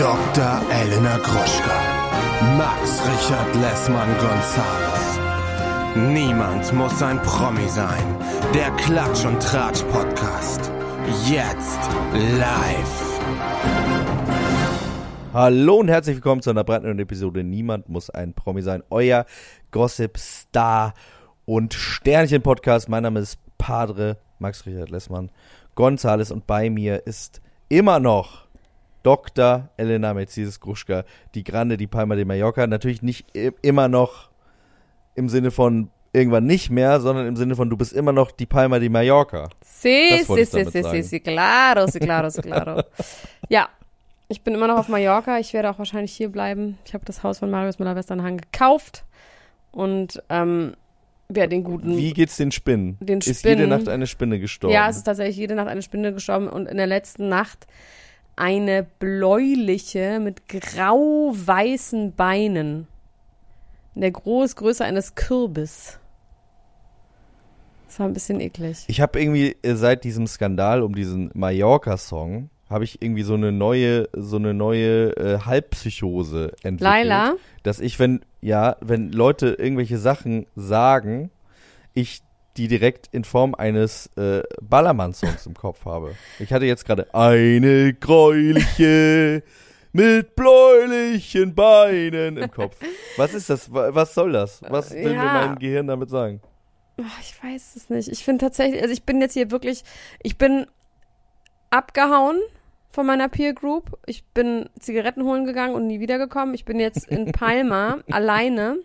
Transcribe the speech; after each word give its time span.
Dr. 0.00 0.62
Elena 0.72 1.18
Gruschka. 1.18 2.56
Max 2.56 3.02
Richard 3.06 3.54
Lessmann 3.56 4.08
Gonzales. 4.18 5.18
Niemand 5.94 6.72
muss 6.72 7.02
ein 7.02 7.20
Promi 7.20 7.68
sein. 7.68 8.16
Der 8.54 8.70
Klatsch 8.78 9.26
und 9.26 9.42
Tratsch 9.42 9.82
Podcast. 9.92 10.72
Jetzt 11.28 11.80
live. 12.14 13.20
Hallo 15.34 15.80
und 15.80 15.88
herzlich 15.88 16.16
willkommen 16.16 16.40
zu 16.40 16.48
einer 16.48 16.64
brandneuen 16.64 16.98
Episode 16.98 17.44
Niemand 17.44 17.90
muss 17.90 18.08
ein 18.08 18.32
Promi 18.32 18.62
sein. 18.62 18.82
Euer 18.88 19.26
Gossip 19.70 20.16
Star 20.16 20.94
und 21.44 21.74
Sternchen 21.74 22.40
Podcast. 22.40 22.88
Mein 22.88 23.02
Name 23.02 23.20
ist 23.20 23.38
Padre 23.58 24.16
Max 24.38 24.64
Richard 24.64 24.88
Lessmann 24.88 25.30
Gonzales 25.74 26.30
und 26.30 26.46
bei 26.46 26.70
mir 26.70 27.06
ist 27.06 27.42
immer 27.68 28.00
noch 28.00 28.49
Dr. 29.02 29.68
Elena 29.76 30.14
Mercedes 30.14 30.60
Gruschka, 30.60 31.04
die 31.34 31.44
Grande, 31.44 31.76
die 31.76 31.86
Palma 31.86 32.16
de 32.16 32.24
Mallorca. 32.24 32.66
Natürlich 32.66 33.02
nicht 33.02 33.26
immer 33.62 33.88
noch 33.88 34.30
im 35.14 35.28
Sinne 35.28 35.50
von 35.50 35.90
irgendwann 36.12 36.44
nicht 36.44 36.70
mehr, 36.70 37.00
sondern 37.00 37.26
im 37.26 37.36
Sinne 37.36 37.54
von 37.54 37.70
du 37.70 37.76
bist 37.76 37.92
immer 37.92 38.12
noch 38.12 38.30
die 38.30 38.46
Palma 38.46 38.78
de 38.78 38.88
Mallorca. 38.88 39.48
Sí, 39.62 40.22
sí, 40.24 40.44
sí, 40.44 40.64
sí, 40.64 40.82
sí, 40.82 41.02
sí, 41.02 41.20
claro, 41.20 41.86
sí, 41.86 42.00
claro, 42.00 42.30
sí, 42.30 42.42
claro. 42.42 42.82
ja, 43.48 43.68
ich 44.28 44.42
bin 44.42 44.54
immer 44.54 44.68
noch 44.68 44.78
auf 44.78 44.88
Mallorca. 44.88 45.38
Ich 45.38 45.52
werde 45.52 45.70
auch 45.70 45.78
wahrscheinlich 45.78 46.12
hier 46.12 46.28
bleiben. 46.28 46.78
Ich 46.84 46.94
habe 46.94 47.04
das 47.04 47.22
Haus 47.22 47.38
von 47.38 47.50
Marius 47.50 47.78
Müller-Westernhagen 47.78 48.38
gekauft 48.38 49.04
und 49.72 50.22
ähm, 50.28 50.74
wer 51.28 51.46
den 51.46 51.64
guten. 51.64 51.96
Wie 51.96 52.12
geht's 52.12 52.36
den 52.36 52.52
Spinnen? 52.52 52.96
Den 53.00 53.18
Ist 53.18 53.40
Spinnen. 53.40 53.58
jede 53.58 53.70
Nacht 53.70 53.88
eine 53.88 54.06
Spinne 54.06 54.38
gestorben? 54.38 54.74
Ja, 54.74 54.88
es 54.88 54.96
ist 54.96 55.04
tatsächlich 55.04 55.36
jede 55.36 55.54
Nacht 55.54 55.68
eine 55.68 55.82
Spinne 55.82 56.12
gestorben 56.12 56.48
und 56.48 56.66
in 56.66 56.76
der 56.76 56.86
letzten 56.86 57.28
Nacht 57.28 57.66
eine 58.36 58.86
bläuliche 58.98 60.20
mit 60.20 60.48
grau-weißen 60.48 62.14
Beinen. 62.14 62.86
In 63.94 64.00
der 64.02 64.12
Großgröße 64.12 64.84
eines 64.84 65.14
Kürbis. 65.14 65.98
Das 67.86 67.98
war 67.98 68.06
ein 68.06 68.14
bisschen 68.14 68.40
eklig. 68.40 68.84
Ich 68.86 69.00
habe 69.00 69.20
irgendwie 69.20 69.56
äh, 69.62 69.74
seit 69.74 70.04
diesem 70.04 70.26
Skandal 70.26 70.82
um 70.82 70.94
diesen 70.94 71.30
Mallorca-Song 71.34 72.50
habe 72.70 72.84
ich 72.84 73.02
irgendwie 73.02 73.24
so 73.24 73.34
eine 73.34 73.50
neue, 73.50 74.08
so 74.12 74.36
eine 74.36 74.54
neue 74.54 75.16
äh, 75.16 75.40
Halbpsychose 75.40 76.52
entwickelt. 76.62 76.80
Laila? 76.80 77.34
Dass 77.64 77.80
ich, 77.80 77.98
wenn, 77.98 78.20
ja, 78.40 78.76
wenn 78.80 79.10
Leute 79.10 79.48
irgendwelche 79.58 79.98
Sachen 79.98 80.46
sagen, 80.54 81.30
ich 81.94 82.22
die 82.56 82.68
direkt 82.68 83.08
in 83.12 83.24
Form 83.24 83.54
eines 83.54 84.10
äh, 84.16 84.42
Ballermann-Songs 84.60 85.46
im 85.46 85.54
Kopf 85.54 85.84
habe. 85.84 86.14
Ich 86.38 86.52
hatte 86.52 86.64
jetzt 86.66 86.84
gerade 86.84 87.12
eine 87.14 87.94
gräuliche 87.94 89.42
mit 89.92 90.36
bläulichen 90.36 91.54
Beinen 91.54 92.36
im 92.36 92.50
Kopf. 92.50 92.76
Was 93.16 93.34
ist 93.34 93.50
das? 93.50 93.72
Wa- 93.72 93.90
Was 93.94 94.14
soll 94.14 94.32
das? 94.32 94.60
Was 94.68 94.92
will 94.92 95.02
mir 95.10 95.12
Ja. 95.14 95.46
mein 95.46 95.58
Gehirn 95.58 95.86
damit 95.86 96.10
sagen? 96.10 96.40
Ach, 97.02 97.20
ich 97.20 97.34
weiß 97.42 97.76
es 97.76 97.88
nicht. 97.90 98.08
Ich 98.08 98.24
finde 98.24 98.44
tatsächlich, 98.44 98.82
also 98.82 98.92
ich 98.92 99.04
bin 99.04 99.20
jetzt 99.20 99.32
hier 99.32 99.50
wirklich, 99.50 99.82
ich 100.22 100.36
bin 100.36 100.66
abgehauen 101.70 102.38
von 102.90 103.06
meiner 103.06 103.28
Peer 103.28 103.52
Group. 103.54 103.98
Ich 104.06 104.24
bin 104.26 104.68
Zigaretten 104.78 105.24
holen 105.24 105.44
gegangen 105.44 105.74
und 105.74 105.86
nie 105.86 106.00
wiedergekommen. 106.00 106.54
Ich 106.54 106.64
bin 106.64 106.80
jetzt 106.80 107.06
in 107.08 107.30
Palma 107.32 107.98
alleine 108.10 108.78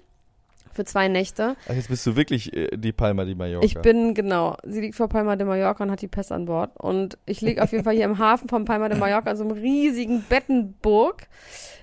für 0.76 0.86
zwei 0.86 1.08
Nächte. 1.08 1.56
Ach, 1.70 1.74
jetzt 1.74 1.90
bist 1.90 2.06
du 2.06 2.16
wirklich 2.16 2.56
äh, 2.56 2.76
die 2.76 2.92
Palma 2.92 3.26
di 3.26 3.34
Mallorca. 3.34 3.66
Ich 3.66 3.76
bin, 3.80 4.14
genau, 4.14 4.58
sie 4.64 4.82
liegt 4.82 4.96
vor 4.96 5.08
Palma 5.08 5.36
de 5.36 5.48
Mallorca 5.48 5.84
und 5.84 5.92
hat 5.92 6.02
die 6.02 6.08
Pest 6.08 6.32
an 6.32 6.46
Bord. 6.46 6.72
Und 6.78 7.18
ich 7.26 7.42
liege 7.42 7.64
auf 7.64 7.72
jeden 7.72 7.84
Fall 7.84 7.96
hier 7.96 8.06
im 8.06 8.20
Hafen 8.20 8.50
von 8.50 8.66
Palma 8.66 8.90
de 8.90 8.98
Mallorca 8.98 9.32
in 9.32 9.38
so 9.38 9.44
einem 9.44 9.54
riesigen 9.54 10.24
Bettenburg 10.28 11.28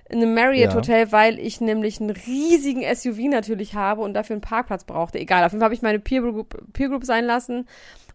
in 0.08 0.18
einem 0.18 0.34
Marriott 0.34 0.70
Ja. 0.70 0.74
Hotel, 0.74 1.10
weil 1.10 1.38
ich 1.38 1.60
nämlich 1.62 2.00
einen 2.00 2.10
riesigen 2.10 2.82
SUV 2.94 3.30
natürlich 3.30 3.74
habe 3.74 4.02
und 4.02 4.12
dafür 4.12 4.34
einen 4.34 4.42
Parkplatz 4.42 4.84
brauchte. 4.84 5.18
Egal, 5.18 5.44
auf 5.44 5.52
jeden 5.52 5.60
Fall 5.60 5.66
habe 5.66 5.74
ich 5.74 5.82
meine 5.82 6.00
Peer 6.00 6.20
Group, 6.20 6.62
Peer 6.74 6.90
Group 6.90 7.04
sein 7.04 7.24
lassen 7.24 7.66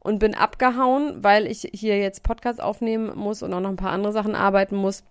und 0.01 0.19
bin 0.19 0.35
abgehauen, 0.35 1.23
weil 1.23 1.47
ich 1.47 1.67
hier 1.73 1.97
jetzt 1.97 2.21
Podcast 2.21 2.61
aufnehmen 2.61 3.13
muss 3.15 3.41
und 3.41 3.51
auch 3.53 3.61
noch 3.61 3.69
ein 3.69 3.77
paar 3.77 3.91
andere 3.91 4.13
Sachen 4.13 4.35
arbeiten 4.35 4.75
muss. 4.75 5.03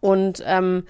Und 0.00 0.42
ähm, 0.46 0.84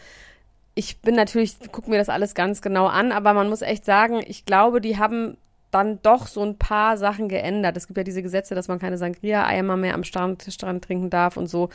ich 0.79 1.01
bin 1.01 1.17
natürlich, 1.17 1.57
gucke 1.73 1.91
mir 1.91 1.99
das 1.99 2.09
alles 2.09 2.37
ganz 2.37 2.63
genau 2.63 2.87
an, 2.87 3.11
aber 3.11 3.35
man 3.35 3.49
muss 3.49 3.63
echt 3.63 3.85
sagen, 3.85 4.23
ich 4.25 4.47
glaube, 4.47 4.81
die 4.81 4.97
haben 4.97 5.37
dann 5.73 6.01
doch 6.03 6.29
so 6.29 6.41
ein 6.45 6.57
paar 6.57 6.97
Sachen 6.97 7.29
geändert. 7.29 7.77
Es 7.77 7.89
gibt 7.89 7.97
ja 7.97 8.05
diese 8.05 8.23
Gesetze, 8.23 8.55
dass 8.55 8.69
man 8.69 8.79
keine 8.79 8.97
Sangria-Eimer 8.97 9.77
mehr 9.77 9.95
am 9.95 10.05
Strand, 10.05 10.47
Strand 10.49 10.85
trinken 10.85 11.11
darf 11.11 11.37
und 11.37 11.49
so. 11.49 11.69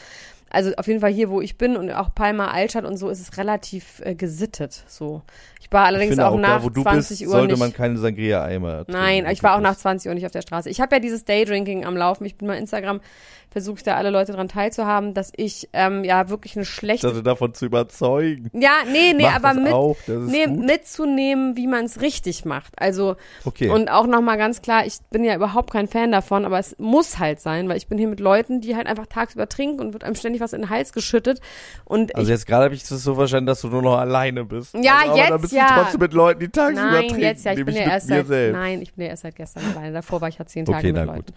Also 0.53 0.71
auf 0.77 0.87
jeden 0.87 0.99
Fall 1.01 1.11
hier, 1.11 1.29
wo 1.29 1.41
ich 1.41 1.57
bin 1.57 1.75
und 1.75 1.91
auch 1.91 2.13
Palma 2.15 2.47
Altstadt 2.51 2.85
und 2.85 2.95
so, 2.97 3.09
ist 3.09 3.19
es 3.19 3.37
relativ 3.37 3.99
äh, 4.05 4.15
gesittet. 4.15 4.83
So. 4.87 5.21
Ich 5.59 5.71
war 5.71 5.83
Ich 5.83 5.87
allerdings 5.87 6.09
finde 6.11 6.27
auch, 6.27 6.37
nach 6.39 6.59
da, 6.59 6.63
wo 6.63 6.69
du 6.69 6.83
20 6.83 7.09
bist, 7.09 7.21
Uhr 7.23 7.31
sollte 7.31 7.53
nicht. 7.53 7.59
man 7.59 7.73
keine 7.73 7.97
Sangria-Eimer. 7.97 8.85
Nein, 8.87 9.25
ich 9.31 9.41
war 9.43 9.55
auch 9.55 9.61
nach 9.61 9.71
bist. 9.71 9.81
20 9.81 10.09
Uhr 10.09 10.15
nicht 10.15 10.25
auf 10.25 10.31
der 10.31 10.41
Straße. 10.43 10.69
Ich 10.69 10.79
habe 10.79 10.95
ja 10.95 10.99
dieses 10.99 11.25
Daydrinking 11.25 11.85
am 11.85 11.97
Laufen. 11.97 12.23
Ich 12.25 12.37
bin 12.37 12.47
bei 12.47 12.57
Instagram, 12.57 13.01
versuche 13.49 13.77
ich 13.77 13.83
da 13.83 13.95
alle 13.95 14.09
Leute 14.09 14.31
dran 14.33 14.47
teilzuhaben, 14.47 15.13
dass 15.13 15.31
ich 15.35 15.69
ähm, 15.73 16.03
ja 16.03 16.29
wirklich 16.29 16.55
eine 16.55 16.65
schlechte 16.65 17.07
Dachte, 17.07 17.23
davon 17.23 17.53
zu 17.53 17.65
überzeugen. 17.65 18.49
ja, 18.53 18.71
nee, 18.91 19.13
nee, 19.15 19.23
Mach 19.23 19.35
aber 19.35 19.53
das 19.53 19.63
mit, 19.63 19.73
auch, 19.73 19.97
das 20.07 20.23
ist 20.23 20.31
nee, 20.31 20.47
mitzunehmen, 20.47 21.55
wie 21.55 21.67
man 21.67 21.85
es 21.85 22.01
richtig 22.01 22.45
macht. 22.45 22.73
Also, 22.77 23.15
Okay. 23.45 23.69
und 23.69 23.89
auch 23.89 24.07
nochmal 24.07 24.37
ganz 24.37 24.61
klar, 24.61 24.85
ich 24.85 24.97
bin 25.11 25.23
ja 25.23 25.35
überhaupt 25.35 25.71
kein 25.71 25.87
Fan 25.87 26.11
davon, 26.11 26.45
aber 26.45 26.59
es 26.59 26.75
muss 26.79 27.19
halt 27.19 27.39
sein, 27.39 27.67
weil 27.69 27.77
ich 27.77 27.87
bin 27.87 27.97
hier 27.97 28.07
mit 28.07 28.19
Leuten, 28.19 28.61
die 28.61 28.75
halt 28.75 28.87
einfach 28.87 29.07
tagsüber 29.07 29.47
trinken 29.49 29.79
und 29.79 29.93
wird 29.93 30.03
einem 30.03 30.15
ständig 30.15 30.41
was 30.43 30.53
in 30.53 30.61
den 30.61 30.69
Hals 30.69 30.93
geschüttet. 30.93 31.39
Und 31.85 32.15
also 32.15 32.31
jetzt 32.31 32.45
gerade 32.45 32.65
habe 32.65 32.75
ich 32.75 32.83
das 32.83 33.01
so 33.03 33.15
verstanden, 33.15 33.47
dass 33.47 33.61
du 33.61 33.69
nur 33.69 33.81
noch 33.81 33.97
alleine 33.97 34.45
bist. 34.45 34.75
Ja, 34.75 34.97
also, 34.99 35.11
aber 35.11 35.17
jetzt 35.17 35.29
dann 35.31 35.41
bist 35.41 35.53
ja. 35.53 35.67
du 35.67 35.73
trotzdem 35.81 35.99
mit 36.01 36.13
Leuten, 36.13 36.39
die 36.41 36.49
tagsüber 36.49 36.81
nein, 36.81 37.01
trinken, 37.07 37.19
jetzt 37.21 37.45
ja, 37.45 37.53
ich 37.53 37.65
bin 37.65 37.75
ja 37.75 37.81
erst 37.83 38.07
seit, 38.07 38.27
selbst. 38.27 38.57
nein, 38.57 38.81
ich 38.81 38.93
bin 38.93 39.05
ja 39.05 39.09
erst 39.11 39.23
seit 39.23 39.35
gestern 39.35 39.63
alleine. 39.75 39.93
Davor 39.93 40.21
war 40.21 40.27
ich 40.29 40.37
ja 40.37 40.45
zehn 40.45 40.65
Tage 40.65 40.77
Okay, 40.77 40.87
mit 40.87 40.95
na 40.97 41.03
Leuten. 41.03 41.25
gut. 41.25 41.33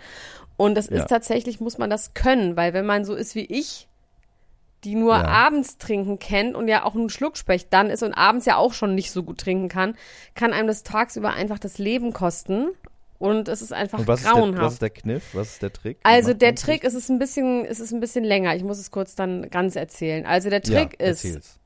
Und 0.56 0.75
das 0.75 0.89
Ja. 0.91 0.97
ist 0.99 1.09
tatsächlich, 1.09 1.61
muss 1.61 1.78
man 1.78 1.91
das 1.91 2.15
können, 2.15 2.56
weil 2.56 2.72
wenn 2.72 2.87
man 2.87 3.05
so 3.05 3.15
ist 3.15 3.34
wie 3.34 3.45
ich, 3.45 3.89
die 4.84 4.95
nur 4.95 5.15
Ja. 5.15 5.25
abends 5.25 5.78
trinken 5.78 6.19
kennt 6.19 6.55
und 6.55 6.69
ja 6.69 6.84
auch 6.84 6.95
ein 6.95 7.09
Schluckspecht 7.09 7.72
dann 7.72 7.91
ist 7.91 8.03
und 8.03 8.15
abends 8.15 8.47
ja 8.47 8.56
auch 8.56 8.72
schon 8.72 8.95
nicht 8.95 9.11
so 9.11 9.22
gut 9.22 9.39
trinken 9.39 9.69
kann, 9.69 9.97
kann 10.34 10.53
einem 10.53 10.69
das 10.69 10.83
tagsüber 10.83 11.33
einfach 11.33 11.59
das 11.59 11.78
Leben 11.78 12.12
kosten. 12.12 12.69
Und 13.19 13.49
es 13.49 13.62
ist 13.62 13.72
einfach 13.72 13.99
Und 14.00 14.09
was 14.09 14.21
ist, 14.21 14.27
der, 14.27 14.32
grauenhaft. 14.34 14.62
was 14.65 14.72
ist 14.75 14.82
der 14.82 14.91
Kniff? 14.91 15.25
Was 15.34 15.49
ist 15.54 15.62
der 15.62 15.72
Trick? 15.72 15.99
Also 16.03 16.34
der 16.34 16.54
Trick 16.54 16.84
ist 16.84 16.94
es 16.94 17.09
ein 17.09 17.19
bisschen, 17.19 17.65
es 17.65 17.81
ist 17.81 17.93
ein 17.93 18.00
bisschen 18.00 18.25
länger. 18.25 18.54
Ich 18.56 18.62
muss 18.62 18.78
es 18.78 18.91
kurz 18.91 19.15
dann 19.15 19.49
ganz 19.50 19.75
erzählen. 19.77 20.27
Also 20.27 20.50
der? 20.50 20.60
Trick 20.62 20.97
ja, 21.00 21.06
ist, 21.06 21.25
erzähl's. 21.25 21.59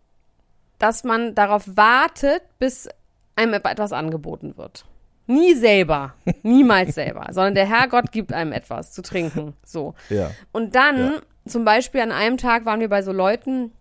dass 0.79 1.03
man 1.05 1.35
darauf 1.35 1.65
wartet, 1.77 2.43
bis 2.59 2.89
einem 3.37 3.55
etwas 3.55 3.93
angeboten 3.93 4.57
wird. 4.57 4.85
Nie 5.27 5.55
selber, 5.55 6.15
niemals 6.43 6.95
selber, 6.95 7.27
sondern 7.31 7.55
der 7.55 7.67
Herrgott 7.69 8.13
gibt 8.13 8.33
einem 8.33 8.53
etwas 8.53 8.93
zu 8.93 9.03
trinken. 9.03 9.55
So. 9.65 9.95
Ja. 10.09 10.31
Und 10.53 10.75
dann, 10.75 10.97
Ja. 11.15 11.21
zum 11.47 11.65
Beispiel 11.65 12.01
an 12.01 12.13
einem 12.13 12.37
Tag 12.37 12.65
waren 12.65 12.81
wir 12.81 12.89
bei 12.89 13.03
so 13.03 13.13
Leuten 13.13 13.73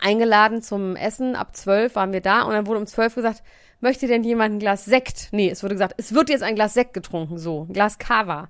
eingeladen 0.00 0.62
zum 0.62 0.96
Essen. 0.96 1.36
Ab 1.36 1.54
zwölf 1.56 1.94
waren 1.96 2.12
wir 2.12 2.20
da 2.22 2.42
und 2.42 2.52
dann 2.52 2.66
wurde 2.66 2.80
um 2.80 2.86
zwölf 2.86 3.14
gesagt, 3.14 3.42
möchte 3.82 4.06
denn 4.06 4.24
jemand 4.24 4.54
ein 4.54 4.58
Glas 4.58 4.84
Sekt? 4.84 5.28
Nee, 5.32 5.50
es 5.50 5.62
wurde 5.62 5.74
gesagt, 5.74 5.94
es 5.98 6.14
wird 6.14 6.30
jetzt 6.30 6.42
ein 6.42 6.54
Glas 6.54 6.74
Sekt 6.74 6.94
getrunken, 6.94 7.38
so, 7.38 7.66
ein 7.68 7.72
Glas 7.72 7.98
Cava. 7.98 8.48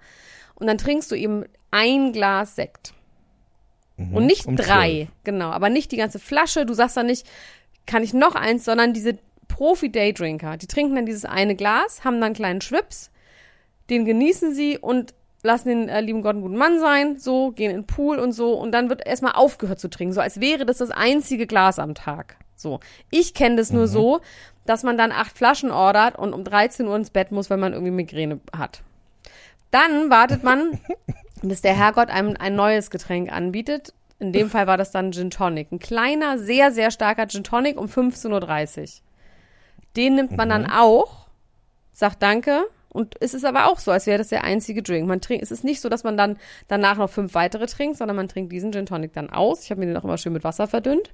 Und 0.54 0.66
dann 0.66 0.78
trinkst 0.78 1.10
du 1.10 1.16
eben 1.16 1.44
ein 1.70 2.12
Glas 2.12 2.56
Sekt. 2.56 2.94
Und 4.12 4.26
nicht 4.26 4.46
um 4.46 4.56
drei, 4.56 5.08
genau, 5.22 5.50
aber 5.50 5.68
nicht 5.68 5.92
die 5.92 5.96
ganze 5.96 6.18
Flasche. 6.18 6.66
Du 6.66 6.74
sagst 6.74 6.96
dann 6.96 7.06
nicht, 7.06 7.26
kann 7.86 8.02
ich 8.02 8.14
noch 8.14 8.34
eins, 8.34 8.64
sondern 8.64 8.92
diese 8.92 9.18
Profi-Daydrinker, 9.48 10.56
die 10.56 10.66
trinken 10.66 10.96
dann 10.96 11.06
dieses 11.06 11.24
eine 11.24 11.54
Glas, 11.54 12.04
haben 12.04 12.14
dann 12.14 12.24
einen 12.24 12.34
kleinen 12.34 12.60
Schwips, 12.60 13.10
den 13.90 14.04
genießen 14.04 14.54
sie 14.54 14.78
und 14.78 15.14
lassen 15.42 15.68
den 15.68 15.88
äh, 15.88 16.00
lieben 16.00 16.22
Gott 16.22 16.34
einen 16.34 16.42
guten 16.42 16.56
Mann 16.56 16.78
sein, 16.78 17.18
so, 17.18 17.50
gehen 17.50 17.70
in 17.70 17.78
den 17.78 17.86
Pool 17.86 18.18
und 18.18 18.32
so 18.32 18.54
und 18.54 18.72
dann 18.72 18.88
wird 18.88 19.06
erstmal 19.06 19.32
aufgehört 19.32 19.78
zu 19.78 19.90
trinken, 19.90 20.14
so 20.14 20.20
als 20.20 20.40
wäre 20.40 20.64
das 20.64 20.78
das 20.78 20.90
einzige 20.90 21.46
Glas 21.46 21.78
am 21.78 21.94
Tag. 21.94 22.36
So. 22.56 22.80
Ich 23.10 23.34
kenne 23.34 23.56
das 23.56 23.72
nur 23.72 23.88
so, 23.88 24.20
dass 24.64 24.82
man 24.82 24.96
dann 24.96 25.12
acht 25.12 25.36
Flaschen 25.36 25.70
ordert 25.70 26.16
und 26.16 26.32
um 26.32 26.44
13 26.44 26.86
Uhr 26.86 26.96
ins 26.96 27.10
Bett 27.10 27.32
muss, 27.32 27.50
wenn 27.50 27.60
man 27.60 27.72
irgendwie 27.72 27.92
Migräne 27.92 28.40
hat. 28.56 28.82
Dann 29.70 30.10
wartet 30.10 30.44
man, 30.44 30.78
bis 31.42 31.62
der 31.62 31.74
Herrgott 31.74 32.10
einem 32.10 32.36
ein 32.38 32.54
neues 32.54 32.90
Getränk 32.90 33.32
anbietet. 33.32 33.94
In 34.18 34.32
dem 34.32 34.50
Fall 34.50 34.68
war 34.68 34.76
das 34.76 34.92
dann 34.92 35.12
Gin 35.12 35.30
Tonic. 35.30 35.72
Ein 35.72 35.80
kleiner, 35.80 36.38
sehr, 36.38 36.70
sehr 36.70 36.92
starker 36.92 37.26
Gin 37.26 37.42
Tonic 37.42 37.76
um 37.76 37.86
15.30 37.86 38.80
Uhr. 38.80 38.86
Den 39.96 40.14
nimmt 40.14 40.36
man 40.36 40.48
dann 40.48 40.70
auch, 40.70 41.26
sagt 41.92 42.22
Danke. 42.22 42.64
Und 42.88 43.14
es 43.20 43.32
ist 43.32 43.44
aber 43.44 43.66
auch 43.66 43.78
so, 43.78 43.90
als 43.90 44.06
wäre 44.06 44.18
das 44.18 44.28
der 44.28 44.44
einzige 44.44 44.82
Drink. 44.82 45.08
Man 45.08 45.22
trinkt, 45.22 45.42
es 45.42 45.50
ist 45.50 45.64
nicht 45.64 45.80
so, 45.80 45.88
dass 45.88 46.04
man 46.04 46.16
dann 46.16 46.36
danach 46.68 46.98
noch 46.98 47.08
fünf 47.08 47.34
weitere 47.34 47.66
trinkt, 47.66 47.96
sondern 47.96 48.16
man 48.16 48.28
trinkt 48.28 48.52
diesen 48.52 48.70
Gin 48.70 48.86
Tonic 48.86 49.14
dann 49.14 49.30
aus. 49.30 49.64
Ich 49.64 49.70
habe 49.70 49.80
mir 49.80 49.86
den 49.86 49.96
auch 49.96 50.04
immer 50.04 50.18
schön 50.18 50.34
mit 50.34 50.44
Wasser 50.44 50.68
verdünnt. 50.68 51.10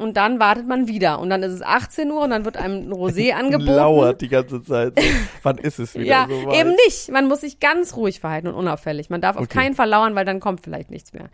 Und 0.00 0.16
dann 0.16 0.40
wartet 0.40 0.66
man 0.66 0.88
wieder. 0.88 1.18
Und 1.20 1.30
dann 1.30 1.42
ist 1.42 1.52
es 1.52 1.62
18 1.62 2.10
Uhr 2.10 2.22
und 2.22 2.30
dann 2.30 2.44
wird 2.44 2.56
einem 2.56 2.88
ein 2.88 2.92
Rosé 2.92 3.32
angeboten. 3.34 3.70
Lauert 3.76 4.20
die 4.20 4.28
ganze 4.28 4.62
Zeit. 4.62 4.94
Wann 5.42 5.58
ist 5.58 5.78
es 5.78 5.94
wieder 5.94 6.04
ja, 6.04 6.26
so 6.28 6.46
weit? 6.46 6.56
eben 6.58 6.70
nicht. 6.86 7.10
Man 7.10 7.28
muss 7.28 7.42
sich 7.42 7.60
ganz 7.60 7.94
ruhig 7.96 8.20
verhalten 8.20 8.48
und 8.48 8.54
unauffällig. 8.54 9.10
Man 9.10 9.20
darf 9.20 9.36
auf 9.36 9.42
Okay. 9.44 9.58
keinen 9.58 9.74
Fall 9.74 9.88
lauern, 9.88 10.14
weil 10.14 10.24
dann 10.24 10.40
kommt 10.40 10.62
vielleicht 10.62 10.90
nichts 10.90 11.12
mehr. 11.12 11.28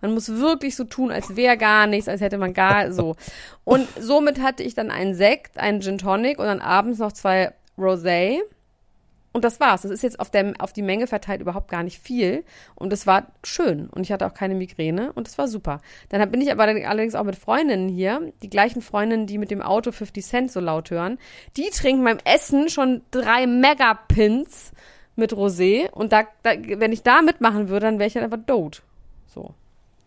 Man 0.00 0.14
muss 0.14 0.28
wirklich 0.28 0.76
so 0.76 0.84
tun, 0.84 1.10
als 1.10 1.34
wäre 1.36 1.56
gar 1.56 1.86
nichts, 1.86 2.08
als 2.08 2.20
hätte 2.20 2.38
man 2.38 2.54
gar 2.54 2.92
so. 2.92 3.16
Und 3.64 3.88
somit 3.98 4.40
hatte 4.40 4.62
ich 4.62 4.74
dann 4.74 4.90
einen 4.90 5.14
Sekt, 5.14 5.58
einen 5.58 5.80
Gin 5.80 5.98
Tonic 5.98 6.38
und 6.38 6.46
dann 6.46 6.60
abends 6.60 6.98
noch 6.98 7.12
zwei 7.12 7.52
Rosé. 7.78 8.38
Und 9.38 9.44
das 9.44 9.60
war's. 9.60 9.82
Das 9.82 9.92
ist 9.92 10.02
jetzt 10.02 10.18
auf, 10.18 10.30
der, 10.30 10.52
auf 10.58 10.72
die 10.72 10.82
Menge 10.82 11.06
verteilt 11.06 11.40
überhaupt 11.40 11.70
gar 11.70 11.84
nicht 11.84 12.00
viel. 12.00 12.42
Und 12.74 12.92
es 12.92 13.06
war 13.06 13.28
schön. 13.44 13.88
Und 13.88 14.02
ich 14.02 14.10
hatte 14.10 14.26
auch 14.26 14.34
keine 14.34 14.56
Migräne. 14.56 15.12
Und 15.12 15.28
es 15.28 15.38
war 15.38 15.46
super. 15.46 15.80
Dann 16.08 16.28
bin 16.32 16.40
ich 16.40 16.50
aber 16.50 16.64
allerdings 16.64 17.14
auch 17.14 17.22
mit 17.22 17.36
Freundinnen 17.36 17.88
hier. 17.88 18.32
Die 18.42 18.50
gleichen 18.50 18.82
Freundinnen, 18.82 19.28
die 19.28 19.38
mit 19.38 19.52
dem 19.52 19.62
Auto 19.62 19.92
50 19.92 20.24
Cent 20.26 20.50
so 20.50 20.58
laut 20.58 20.90
hören. 20.90 21.18
Die 21.56 21.70
trinken 21.70 22.02
beim 22.02 22.18
Essen 22.24 22.68
schon 22.68 23.02
drei 23.12 23.46
Megapins 23.46 24.72
mit 25.14 25.32
Rosé. 25.32 25.88
Und 25.92 26.12
da, 26.12 26.24
da, 26.42 26.54
wenn 26.56 26.90
ich 26.90 27.04
da 27.04 27.22
mitmachen 27.22 27.68
würde, 27.68 27.86
dann 27.86 28.00
wäre 28.00 28.08
ich 28.08 28.14
dann 28.14 28.24
einfach 28.24 28.44
dood. 28.44 28.82
So. 29.28 29.54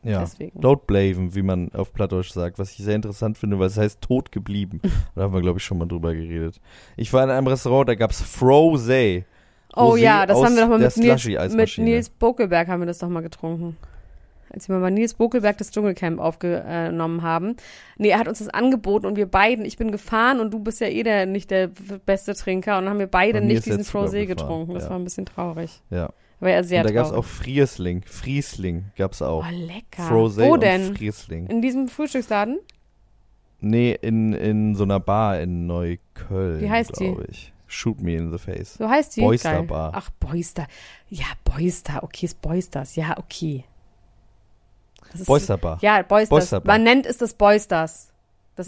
Ja. 0.03 0.21
deswegen. 0.21 0.59
Don't 0.59 0.85
blaven, 0.87 1.35
wie 1.35 1.41
man 1.41 1.71
auf 1.73 1.93
Plattdeutsch 1.93 2.31
sagt, 2.31 2.59
was 2.59 2.71
ich 2.71 2.77
sehr 2.77 2.95
interessant 2.95 3.37
finde, 3.37 3.59
weil 3.59 3.67
es 3.67 3.77
heißt 3.77 4.01
tot 4.01 4.31
geblieben. 4.31 4.81
da 5.15 5.23
haben 5.23 5.33
wir, 5.33 5.41
glaube 5.41 5.59
ich, 5.59 5.65
schon 5.65 5.77
mal 5.77 5.87
drüber 5.87 6.13
geredet. 6.13 6.59
Ich 6.97 7.11
war 7.13 7.23
in 7.23 7.29
einem 7.29 7.47
Restaurant, 7.47 7.89
da 7.89 7.95
gab's 7.95 8.23
Frosé. 8.23 9.23
Oh 9.75 9.93
Rosé 9.93 9.97
ja, 9.99 10.25
das 10.25 10.41
haben 10.41 10.55
wir 10.55 10.63
doch 10.63 10.69
mal 10.69 10.79
mit 10.79 10.97
Nils, 10.97 11.53
mit. 11.53 11.77
Nils 11.77 12.09
Bokelberg 12.09 12.67
haben 12.67 12.81
wir 12.81 12.87
das 12.87 12.99
doch 12.99 13.09
mal 13.09 13.21
getrunken. 13.21 13.77
Als 14.53 14.67
wir 14.67 14.75
mal 14.75 14.81
bei 14.81 14.89
Nils 14.89 15.13
Bokelberg 15.13 15.57
das 15.57 15.71
Dschungelcamp 15.71 16.19
aufgenommen 16.19 17.21
haben. 17.21 17.55
Nee, 17.97 18.09
er 18.09 18.19
hat 18.19 18.27
uns 18.27 18.39
das 18.39 18.49
angeboten 18.49 19.05
und 19.05 19.15
wir 19.15 19.25
beiden, 19.25 19.63
ich 19.63 19.77
bin 19.77 19.91
gefahren 19.91 20.41
und 20.41 20.51
du 20.51 20.59
bist 20.59 20.81
ja 20.81 20.87
eh 20.87 21.03
der, 21.03 21.25
nicht 21.25 21.51
der 21.51 21.69
beste 22.05 22.33
Trinker 22.33 22.77
und 22.77 22.83
dann 22.83 22.93
haben 22.93 22.99
wir 22.99 23.07
beide 23.07 23.39
nicht 23.39 23.65
diesen 23.65 23.83
Frosé 23.83 24.25
gefahren, 24.25 24.27
getrunken. 24.27 24.73
Das 24.73 24.83
ja. 24.83 24.89
war 24.89 24.99
ein 24.99 25.05
bisschen 25.05 25.25
traurig. 25.25 25.81
Ja. 25.89 26.09
War 26.41 26.49
ja 26.49 26.63
sehr 26.63 26.81
Und 26.81 26.89
da 26.89 26.93
gab's 26.93 27.09
traurig. 27.09 27.25
auch 27.25 27.29
Friesling. 27.29 28.01
Friesling 28.03 28.85
gab's 28.97 29.21
auch. 29.21 29.45
Oh, 29.47 29.55
lecker. 29.55 30.03
Frosé 30.09 30.47
Wo 30.47 30.53
und 30.55 30.63
denn? 30.63 30.95
Friesling. 30.95 31.45
In 31.47 31.61
diesem 31.61 31.87
Frühstücksladen? 31.87 32.59
Nee, 33.59 33.97
in, 34.01 34.33
in 34.33 34.73
so 34.73 34.83
einer 34.83 34.99
Bar 34.99 35.39
in 35.39 35.67
Neukölln. 35.67 36.61
Wie 36.61 36.69
heißt 36.69 36.99
die? 36.99 37.05
glaube 37.05 37.27
ich. 37.29 37.53
Shoot 37.67 38.01
me 38.01 38.15
in 38.15 38.31
the 38.31 38.39
face. 38.39 38.73
So 38.73 38.89
heißt 38.89 39.15
die? 39.15 39.21
Boyster 39.21 39.53
Geil. 39.53 39.63
Bar. 39.63 39.91
Ach, 39.93 40.09
Boyster. 40.19 40.67
Ja, 41.09 41.27
Boyster. 41.43 42.03
Okay, 42.03 42.25
ist 42.25 42.41
Boysters. 42.41 42.95
Ja, 42.95 43.17
okay. 43.17 43.63
Das 45.11 45.21
ist 45.21 45.27
Boyster 45.27 45.57
Bar. 45.57 45.77
Ja, 45.81 46.01
Boysters. 46.01 46.29
Boyster 46.29 46.59
Bar. 46.59 46.73
Man 46.73 46.83
nennt 46.83 47.05
es 47.05 47.17
das 47.17 47.35
Boysters. 47.35 48.10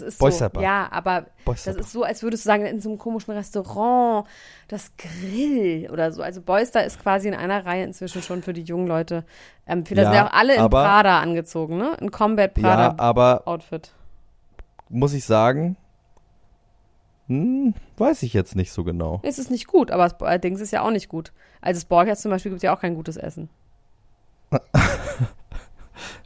ist 0.00 0.18
so. 0.18 0.28
Ja, 0.60 0.88
aber 0.90 1.26
Boyster 1.44 1.72
das 1.72 1.86
ist 1.86 1.92
so, 1.92 2.02
als 2.02 2.22
würdest 2.22 2.44
du 2.44 2.48
sagen, 2.48 2.66
in 2.66 2.80
so 2.80 2.88
einem 2.88 2.98
komischen 2.98 3.32
Restaurant, 3.34 4.26
das 4.68 4.90
Grill 4.96 5.88
oder 5.92 6.10
so. 6.12 6.22
Also 6.22 6.40
Boyster 6.40 6.84
ist 6.84 7.00
quasi 7.00 7.28
in 7.28 7.34
einer 7.34 7.64
Reihe 7.64 7.84
inzwischen 7.84 8.22
schon 8.22 8.42
für 8.42 8.52
die 8.52 8.62
jungen 8.62 8.86
Leute. 8.86 9.24
Ähm, 9.66 9.86
für 9.86 9.94
das 9.94 10.04
Ja, 10.04 10.10
sind 10.10 10.16
ja 10.16 10.26
auch 10.28 10.32
alle 10.32 10.54
in 10.54 10.60
aber- 10.60 10.82
Prada 10.82 11.20
angezogen, 11.20 11.76
ne? 11.76 11.96
In 12.00 12.10
Combat 12.10 12.56
Ja, 12.58 12.62
Prada 12.62 12.94
aber 12.98 13.42
Outfit. 13.46 13.92
muss 14.88 15.12
ich 15.14 15.24
sagen, 15.24 15.76
hm, 17.28 17.74
weiß 17.96 18.22
ich 18.24 18.32
jetzt 18.34 18.56
nicht 18.56 18.72
so 18.72 18.84
genau. 18.84 19.20
Es 19.22 19.38
ist 19.38 19.50
nicht 19.50 19.66
gut, 19.66 19.90
aber 19.90 20.04
das 20.04 20.18
Bo- 20.18 20.38
Dings 20.38 20.60
ist 20.60 20.72
ja 20.72 20.82
auch 20.82 20.90
nicht 20.90 21.08
gut. 21.08 21.32
Also 21.60 21.78
das 21.80 21.84
Borgers 21.86 22.20
zum 22.20 22.30
Beispiel 22.30 22.50
gibt 22.50 22.62
ja 22.62 22.74
auch 22.76 22.80
kein 22.80 22.94
gutes 22.96 23.16
Essen. 23.16 23.48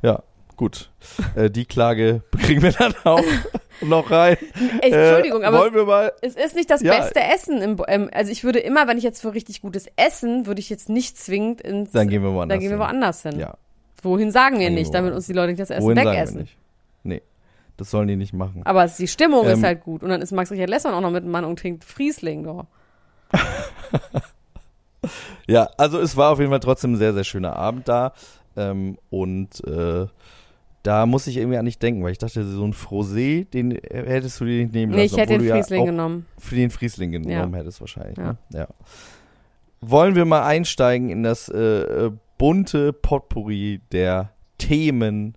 Ja, 0.03 0.23
gut. 0.59 0.91
äh, 1.35 1.49
die 1.51 1.65
Klage 1.65 2.23
kriegen 2.39 2.61
wir 2.63 2.73
dann 2.73 2.95
auch 3.05 3.25
noch 3.81 4.11
rein. 4.11 4.37
Ey, 4.83 4.91
Entschuldigung, 4.93 5.43
äh, 5.43 5.47
aber. 5.47 6.13
Es 6.21 6.35
ist 6.35 6.55
nicht 6.55 6.69
das 6.69 6.83
Ja. 6.83 6.99
beste 6.99 7.21
Essen. 7.21 7.63
Im, 7.63 7.83
ähm, 7.89 8.11
also 8.13 8.31
ich 8.31 8.45
würde 8.45 8.59
immer, 8.59 8.87
wenn 8.87 8.99
ich 8.99 9.05
jetzt 9.05 9.23
für 9.23 9.33
richtig 9.33 9.63
gutes 9.63 9.87
Essen, 9.97 10.47
würde 10.47 10.61
ich 10.61 10.69
jetzt 10.69 10.91
nicht 10.91 11.17
zwingend 11.17 11.63
ins. 11.63 11.93
Dann 11.93 12.09
gehen 12.09 12.23
wir 12.23 12.33
woanders. 12.35 12.55
dann 12.57 12.61
gehen 12.61 12.69
wir 12.71 12.77
hin. 12.77 12.81
woanders 12.87 13.23
hin. 13.23 13.39
Ja, 13.39 13.57
Wohin 14.03 14.31
sagen 14.31 14.61
wir 14.61 14.69
nicht, 14.71 14.93
damit 14.93 15.15
uns 15.15 15.27
die 15.27 15.33
Leute 15.33 15.49
nicht 15.53 15.61
das 15.61 15.71
Essen 15.71 15.85
wohin 15.85 15.97
wegessen. 15.97 16.49
Nee, 17.05 17.23
das 17.77 17.91
sollen 17.91 18.07
die 18.09 18.17
nicht 18.17 18.33
machen. 18.35 18.63
Aber 18.65 18.85
es- 18.85 18.97
die 18.97 19.09
Stimmung 19.09 19.47
ist 19.47 19.59
Ähm, 19.59 19.65
halt 19.65 19.81
gut. 19.83 20.03
Und 20.03 20.11
dann 20.11 20.21
ist 20.23 20.33
Max 20.33 20.51
Richard 20.51 20.69
Lessmann 20.71 20.95
auch 20.95 21.01
noch 21.01 21.11
mit 21.11 21.25
dem 21.25 21.31
Mann 21.31 21.45
und 21.45 21.59
trinkt 21.59 21.85
Friesling. 21.85 22.45
Doch. 22.45 22.67
Ja, 25.47 25.71
also 25.79 25.99
es 26.01 26.17
war 26.17 26.33
auf 26.33 26.39
jeden 26.41 26.51
Fall 26.51 26.61
trotzdem 26.61 26.93
ein 26.93 26.97
sehr, 26.97 27.15
sehr 27.15 27.25
schöner 27.25 27.57
Abend 27.57 27.89
da. 27.89 28.13
Ähm, 28.57 28.99
und 29.11 29.65
äh, 29.67 30.07
da 30.83 31.07
muss 31.07 31.27
ich 31.27 31.37
irgendwie 31.37 31.59
an 31.59 31.65
dich 31.65 31.79
denken, 31.79 32.03
weil 32.03 32.13
ich 32.13 32.19
dachte, 32.19 32.45
so 32.45 32.65
ein 32.65 32.73
Frosé, 32.73 33.45
den 33.51 33.73
hättest 33.91 34.41
du 34.41 34.45
dir 34.45 34.63
nicht 34.63 34.73
nehmen 34.73 34.93
lassen. 34.93 35.01
Nee, 35.01 35.07
ich 35.07 35.17
hätte 35.17 35.39
den 35.39 35.49
Friesling 35.49 35.81
ja 35.81 35.91
genommen. 35.91 36.27
für 36.39 36.55
den 36.55 36.71
Friesling 36.71 37.13
genommen 37.13 37.53
Ja. 37.53 37.59
hättest 37.59 37.81
wahrscheinlich. 37.81 38.17
Ja. 38.17 38.25
Ne? 38.33 38.37
ja. 38.53 38.69
Wollen 39.81 40.15
wir 40.15 40.25
mal 40.25 40.45
einsteigen 40.45 41.11
in 41.11 41.23
das 41.23 41.49
äh, 41.49 41.57
äh, 41.59 42.13
bunte 42.37 42.93
Potpourri 42.93 43.81
der 43.93 44.31
Themen 44.59 45.37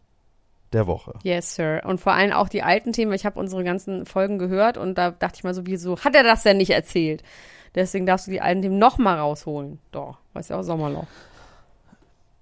der 0.74 0.88
Woche? 0.88 1.14
Yes, 1.24 1.56
Sir. 1.56 1.82
Und 1.86 2.00
vor 2.00 2.14
allem 2.14 2.32
auch 2.32 2.50
die 2.50 2.64
alten 2.64 2.94
Themen. 2.94 3.14
Ich 3.14 3.26
habe 3.26 3.40
unsere 3.40 3.64
ganzen 3.64 4.06
Folgen 4.06 4.40
gehört 4.40 4.78
und 4.78 4.98
da 4.98 5.12
dachte 5.12 5.36
ich 5.38 5.44
mal 5.44 5.54
so, 5.54 5.66
wieso 5.68 6.00
hat 6.00 6.16
er 6.16 6.24
das 6.24 6.44
denn 6.44 6.58
nicht 6.58 6.72
erzählt? 6.72 7.24
Deswegen 7.76 8.06
darfst 8.06 8.28
du 8.28 8.32
die 8.32 8.42
alten 8.42 8.62
Themen 8.62 8.80
nochmal 8.80 9.18
rausholen. 9.20 9.80
Doch, 9.92 10.18
weiß 10.34 10.50
ja 10.50 10.60
auch 10.60 10.64
Sommerloch. 10.64 11.08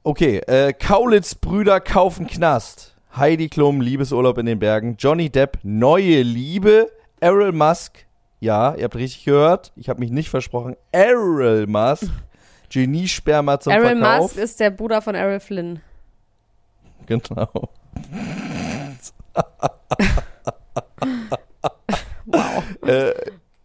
Okay, 0.10 0.40
äh, 0.48 0.74
Kaulitz-Brüder 0.74 1.80
kaufen 1.80 2.26
Knast. 2.26 2.96
Heidi 3.16 3.48
Klum, 3.48 3.80
Liebesurlaub 3.80 4.40
in 4.40 4.48
den 4.48 4.58
Bergen. 4.58 4.96
Johnny 4.98 5.30
Depp, 5.30 5.60
neue 5.62 6.24
Liebe. 6.24 6.90
Errol 7.20 7.52
Musk, 7.52 8.08
ja, 8.40 8.74
ihr 8.74 8.86
habt 8.86 8.96
richtig 8.96 9.26
gehört. 9.26 9.72
Ich 9.76 9.88
habe 9.88 10.00
mich 10.00 10.10
nicht 10.10 10.32
versprochen. 10.32 10.76
Errol 10.92 11.68
Musk, 11.68 12.08
Geniesperma 12.72 13.60
zum 13.60 13.72
Errol 13.72 14.00
Verkauf. 14.00 14.22
Musk 14.22 14.38
ist 14.38 14.60
der 14.60 14.72
Bruder 14.72 15.04
von 15.04 15.14
Errol 15.14 15.40
Flynn. 15.40 15.80
Genau. 17.06 17.48
Wow. 22.26 22.64
äh, 22.86 23.14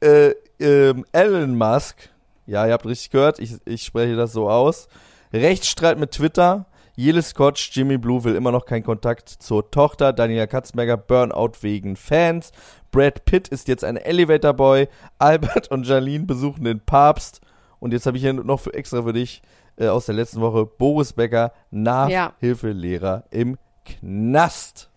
äh, 0.00 0.34
ähm, 0.60 1.06
Elon 1.12 1.56
Musk, 1.56 2.10
ja, 2.46 2.66
ihr 2.66 2.72
habt 2.74 2.86
richtig 2.86 3.10
gehört, 3.10 3.38
ich, 3.38 3.56
ich 3.64 3.82
spreche 3.82 4.16
das 4.16 4.32
so 4.32 4.48
aus. 4.48 4.88
Rechtsstreit 5.34 5.98
mit 5.98 6.12
Twitter. 6.12 6.66
Jele 6.94 7.22
Scotch, 7.22 7.70
Jimmy 7.72 7.98
Blue 7.98 8.22
will 8.22 8.36
immer 8.36 8.52
noch 8.52 8.66
keinen 8.66 8.84
Kontakt 8.84 9.28
zur 9.28 9.68
Tochter. 9.72 10.12
Daniela 10.12 10.46
Katzenberger, 10.46 10.96
Burnout 10.96 11.54
wegen 11.62 11.96
Fans. 11.96 12.52
Brad 12.92 13.24
Pitt 13.24 13.48
ist 13.48 13.66
jetzt 13.66 13.82
ein 13.82 13.96
Elevator 13.96 14.54
Boy. 14.54 14.88
Albert 15.18 15.68
und 15.72 15.88
Janine 15.88 16.24
besuchen 16.24 16.62
den 16.62 16.78
Papst. 16.80 17.40
Und 17.80 17.92
jetzt 17.92 18.06
habe 18.06 18.16
ich 18.16 18.22
hier 18.22 18.32
noch 18.32 18.60
für, 18.60 18.72
extra 18.74 19.02
für 19.02 19.12
dich 19.12 19.42
äh, 19.76 19.88
aus 19.88 20.06
der 20.06 20.14
letzten 20.14 20.40
Woche 20.40 20.66
Boris 20.66 21.12
Becker, 21.12 21.52
Nachhilfelehrer 21.72 23.24
im 23.30 23.58
Knast. 23.84 24.88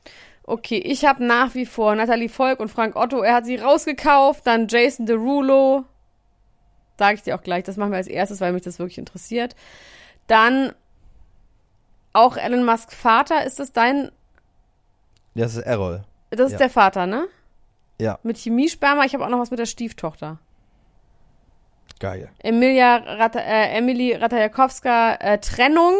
Okay, 0.43 0.77
ich 0.77 1.03
habe 1.03 1.25
nach 1.25 1.55
wie 1.55 1.65
vor 1.65 1.95
Nathalie 1.95 2.29
Volk 2.29 2.59
und 2.59 2.69
Frank 2.69 2.95
Otto. 2.95 3.23
Er 3.23 3.33
hat 3.33 3.47
sie 3.47 3.55
rausgekauft. 3.55 4.45
Dann 4.45 4.67
Jason 4.67 5.07
Derulo. 5.07 5.85
Sage 6.99 7.15
ich 7.15 7.23
dir 7.23 7.35
auch 7.35 7.41
gleich. 7.43 7.63
Das 7.63 7.75
machen 7.75 7.91
wir 7.91 7.97
als 7.97 8.07
erstes, 8.07 8.39
weil 8.39 8.53
mich 8.53 8.61
das 8.61 8.77
wirklich 8.77 8.99
interessiert. 8.99 9.55
Dann 10.27 10.73
auch 12.13 12.37
Elon 12.37 12.63
Musk 12.65 12.91
Vater. 12.91 13.43
Ist 13.45 13.59
das 13.59 13.71
dein? 13.73 14.11
Das 15.35 15.55
ist 15.55 15.63
Errol. 15.65 16.03
Das 16.31 16.47
ist 16.47 16.53
Ja. 16.53 16.57
der 16.59 16.69
Vater, 16.69 17.05
ne? 17.07 17.27
Ja. 17.99 18.19
Mit 18.23 18.37
Chemiesperma. 18.37 19.05
Ich 19.05 19.13
habe 19.13 19.25
auch 19.25 19.29
noch 19.29 19.39
was 19.39 19.51
mit 19.51 19.59
der 19.59 19.65
Stieftochter. 19.65 20.39
Geil. 21.99 22.29
Emilia 22.39 22.97
Rata, 22.97 23.39
äh, 23.39 23.75
Emily 23.77 24.13
Ratajakowska 24.13 25.15
äh, 25.15 25.37
Trennung. 25.39 25.93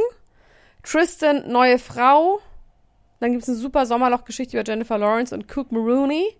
Tristan 0.83 1.51
neue 1.51 1.79
Frau. 1.79 2.39
Dann 3.19 3.31
gibt 3.31 3.43
es 3.43 3.49
eine 3.49 3.57
super 3.57 3.85
Sommerloch-Geschichte 3.87 4.57
über 4.59 4.63
Jennifer 4.69 4.97
Lawrence 4.97 5.33
und 5.33 5.45
Cook 5.55 5.71
Maroney. 5.71 6.35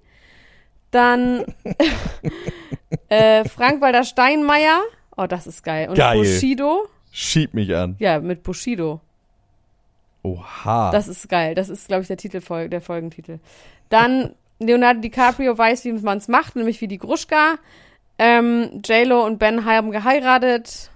Dann 0.91 1.44
äh, 3.10 3.46
Frank-Walter 3.50 4.03
Steinmeier. 4.03 4.82
Oh, 5.15 5.25
das 5.25 5.48
ist 5.48 5.63
geil. 5.63 5.89
Und 5.89 5.96
Geil. 5.96 6.17
Bushido. 6.20 6.88
Schieb 7.12 7.54
mich 7.54 7.76
an. 7.76 7.96
Ja, 8.00 8.20
mit 8.20 8.44
Bushido. 8.44 9.02
Oha. 10.24 10.92
Das 10.92 11.08
ist 11.08 11.30
geil. 11.30 11.56
Das 11.56 11.70
ist, 11.70 11.88
glaube 11.88 12.02
ich, 12.02 12.08
der 12.08 12.18
Titel, 12.18 12.42
der 12.68 12.82
Folgentitel. 12.82 13.40
Dann 13.90 14.36
Leonardo 14.60 15.00
DiCaprio 15.02 15.58
weiß, 15.58 15.86
wie 15.86 15.94
man 15.94 16.18
es 16.18 16.28
macht, 16.28 16.56
nämlich 16.56 16.82
wie 16.82 16.88
die 16.88 16.98
Gruschka. 16.98 17.56
Ähm, 18.20 18.82
J-Lo 18.86 19.24
und 19.26 19.40
Ben 19.40 19.66
haben 19.66 19.92
geheiratet. 19.92 20.90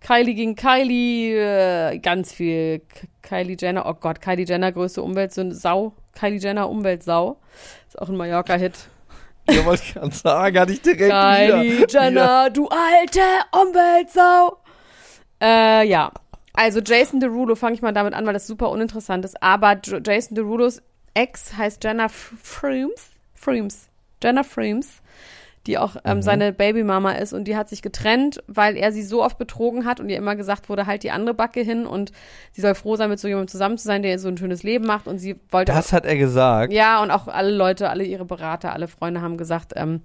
Kylie 0.00 0.34
gegen 0.34 0.56
Kylie, 0.56 1.36
äh, 1.36 1.98
ganz 1.98 2.32
viel. 2.32 2.80
K 2.80 3.06
Kylie 3.22 3.56
Jenner, 3.58 3.86
oh 3.86 3.94
Gott, 3.94 4.20
Kylie 4.20 4.44
Jenner, 4.44 4.72
größte 4.72 5.02
Umweltsünde, 5.02 5.54
Sau. 5.54 5.92
Kylie 6.18 6.38
Jenner, 6.38 6.68
Umweltsau. 6.68 7.38
Ist 7.86 8.00
auch 8.00 8.08
ein 8.08 8.16
Mallorca-Hit. 8.16 8.88
Ja, 9.48 9.64
wollte 9.64 9.82
ich 9.84 9.94
gerade 9.94 10.14
sagen, 10.14 10.58
hatte 10.58 10.72
ich 10.72 10.82
direkt 10.82 11.10
Kylie 11.10 11.78
wieder. 11.78 12.04
Jenner, 12.04 12.50
du 12.50 12.68
alte 12.68 13.20
Umweltsau. 13.52 14.58
Äh, 15.42 15.86
ja. 15.88 16.12
Also 16.54 16.80
Jason 16.80 17.18
Derulo, 17.20 17.54
fange 17.54 17.74
ich 17.74 17.82
mal 17.82 17.92
damit 17.92 18.14
an, 18.14 18.26
weil 18.26 18.34
das 18.34 18.46
super 18.46 18.70
uninteressant 18.70 19.24
ist. 19.24 19.42
Aber 19.42 19.78
Jason 20.04 20.34
Derulos 20.34 20.82
Ex 21.14 21.56
heißt 21.56 21.82
Jenna 21.82 22.06
F- 22.06 22.34
Freems. 22.42 23.10
Freems. 23.34 23.88
Jenna 24.22 24.42
Freems. 24.42 24.88
Die 25.68 25.78
auch 25.78 25.94
ähm, 26.04 26.16
Mhm. 26.18 26.22
seine 26.22 26.52
Babymama 26.52 27.12
ist 27.12 27.32
und 27.32 27.44
die 27.44 27.56
hat 27.56 27.68
sich 27.68 27.82
getrennt, 27.82 28.42
weil 28.48 28.76
er 28.76 28.90
sie 28.90 29.02
so 29.04 29.22
oft 29.22 29.38
betrogen 29.38 29.84
hat 29.86 30.00
und 30.00 30.08
ihr 30.08 30.16
immer 30.16 30.34
gesagt 30.34 30.68
wurde, 30.68 30.86
halt 30.86 31.04
die 31.04 31.12
andere 31.12 31.34
Backe 31.36 31.60
hin 31.60 31.86
und 31.86 32.10
sie 32.50 32.60
soll 32.62 32.74
froh 32.74 32.96
sein, 32.96 33.08
mit 33.10 33.20
so 33.20 33.28
jemandem 33.28 33.46
zusammen 33.48 33.78
zu 33.78 33.84
sein, 33.86 34.02
der 34.02 34.10
ihr 34.10 34.18
so 34.18 34.26
ein 34.26 34.36
schönes 34.36 34.64
Leben 34.64 34.86
macht 34.86 35.06
und 35.06 35.18
sie 35.18 35.36
wollte 35.50 35.70
Das 35.72 35.92
hat 35.92 36.04
er 36.04 36.16
gesagt. 36.16 36.72
ja, 36.72 37.00
und 37.00 37.12
auch 37.12 37.28
alle 37.28 37.52
Leute, 37.54 37.90
alle 37.90 38.02
ihre 38.02 38.24
Berater, 38.24 38.72
alle 38.72 38.88
Freunde 38.88 39.22
haben 39.22 39.36
gesagt, 39.36 39.72
ähm, 39.76 40.00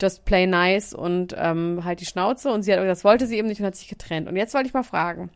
just 0.00 0.24
play 0.24 0.46
nice 0.46 0.94
und 0.94 1.34
ähm, 1.38 1.84
halt 1.84 2.00
die 2.00 2.06
Schnauze. 2.06 2.50
Und 2.50 2.62
sie 2.62 2.72
hat 2.72 2.80
das 2.80 3.04
wollte 3.04 3.26
sie 3.26 3.36
eben 3.36 3.48
nicht 3.48 3.60
und 3.60 3.66
hat 3.66 3.76
sich 3.76 3.88
getrennt. 3.88 4.28
Und 4.28 4.36
jetzt 4.36 4.54
wollte 4.54 4.68
ich 4.68 4.74
mal 4.74 4.82
fragen. 4.82 5.30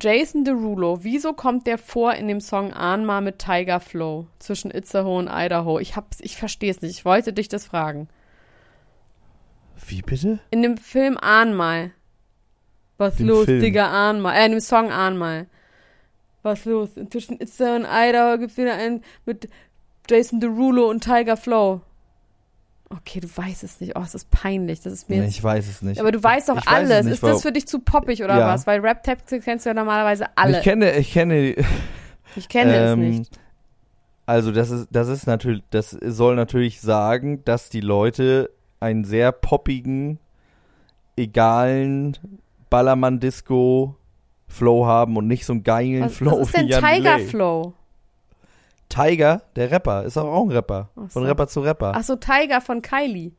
Jason 0.00 0.44
Derulo, 0.44 1.04
wieso 1.04 1.34
kommt 1.34 1.66
der 1.66 1.76
vor 1.76 2.14
in 2.14 2.26
dem 2.26 2.40
Song 2.40 2.72
Ahnma 2.72 3.20
mit 3.20 3.38
Tiger 3.38 3.78
Flow 3.78 4.26
zwischen 4.38 4.70
Itzehoe 4.70 5.18
und 5.18 5.28
Idaho? 5.30 5.78
Ich 5.78 5.96
hab's, 5.96 6.18
ich 6.20 6.36
verstehe 6.36 6.70
es 6.70 6.80
nicht. 6.80 6.92
Ich 6.92 7.04
wollte 7.04 7.32
dich 7.32 7.48
das 7.48 7.66
fragen. 7.66 8.08
Wie 9.86 10.02
bitte? 10.02 10.38
In 10.50 10.62
dem 10.62 10.76
Film 10.76 11.18
Ahnmal. 11.18 11.92
Was 12.96 13.16
Den 13.16 13.26
los, 13.26 13.44
Film. 13.44 13.60
Digga, 13.60 13.88
Ahnmal. 13.88 14.36
Äh, 14.36 14.46
in 14.46 14.52
dem 14.52 14.60
Song 14.60 14.90
Ahnmal. 14.90 15.46
Was 16.42 16.64
los? 16.64 16.90
Zwischen 17.10 17.40
Itzehoe 17.40 17.76
und 17.76 17.86
Idaho 17.88 18.38
gibt's 18.38 18.56
wieder 18.56 18.74
einen 18.74 19.02
mit 19.26 19.48
Jason 20.08 20.40
Derulo 20.40 20.88
und 20.88 21.04
Tiger 21.04 21.36
Flow. 21.36 21.82
Okay, 22.94 23.20
du 23.20 23.28
weißt 23.34 23.64
es 23.64 23.80
nicht. 23.80 23.96
Oh, 23.96 24.02
es 24.04 24.14
ist 24.14 24.30
peinlich. 24.30 24.80
Das 24.80 24.92
ist 24.92 25.08
mir 25.08 25.16
Nee, 25.16 25.22
jetzt 25.24 25.36
ich 25.36 25.42
weiß 25.42 25.66
es 25.68 25.80
nicht. 25.82 25.98
aber 26.00 26.12
du 26.12 26.22
weißt 26.22 26.48
doch 26.50 26.56
Ich 26.58 26.62
es 26.66 26.68
alles. 26.68 27.04
nicht, 27.06 27.14
ist 27.14 27.22
das 27.22 27.40
für 27.42 27.52
dich 27.52 27.66
zu 27.66 27.78
poppig 27.78 28.22
oder 28.22 28.38
Ja. 28.38 28.48
was? 28.48 28.66
Weil 28.66 28.80
Rap-Texte 28.80 29.40
kennst 29.40 29.64
du 29.64 29.70
ja 29.70 29.74
normalerweise 29.74 30.26
alle. 30.36 30.58
Ich 30.58 30.64
kenne, 30.64 30.92
ich 30.96 31.12
kenne, 31.12 31.54
Ich 32.36 32.48
kenne 32.48 32.74
es 32.74 32.92
ähm, 32.92 33.10
nicht. 33.18 33.38
Also 34.26 34.52
das 34.52 34.70
ist, 34.70 34.88
das 34.90 35.08
ist 35.08 35.26
natürlich, 35.26 35.62
das 35.70 35.90
soll 35.90 36.36
natürlich 36.36 36.80
sagen, 36.80 37.44
dass 37.44 37.70
die 37.70 37.80
Leute 37.80 38.50
einen 38.80 39.04
sehr 39.04 39.32
poppigen, 39.32 40.18
egalen 41.16 42.16
Ballermann-Disco-Flow 42.70 44.86
haben 44.86 45.16
und 45.16 45.26
nicht 45.26 45.44
so 45.46 45.52
einen 45.54 45.62
geilen 45.62 46.04
Was, 46.04 46.14
Flow 46.16 46.40
was 46.40 46.48
ist 46.48 46.56
denn 46.56 46.68
Jan 46.68 46.80
Tiger 48.92 49.42
der 49.56 49.70
Rapper, 49.70 50.04
ist 50.04 50.18
auch 50.18 50.42
ein 50.44 50.50
Rapper. 50.50 50.90
Ach 50.96 51.10
Von 51.10 51.22
so. 51.22 51.28
Rapper 51.28 51.46
zu 51.46 51.60
Rapper. 51.60 51.92
Ach 51.96 52.02
so, 52.02 52.16
Tiger 52.16 52.60
von 52.60 52.82
Kylie. 52.82 53.32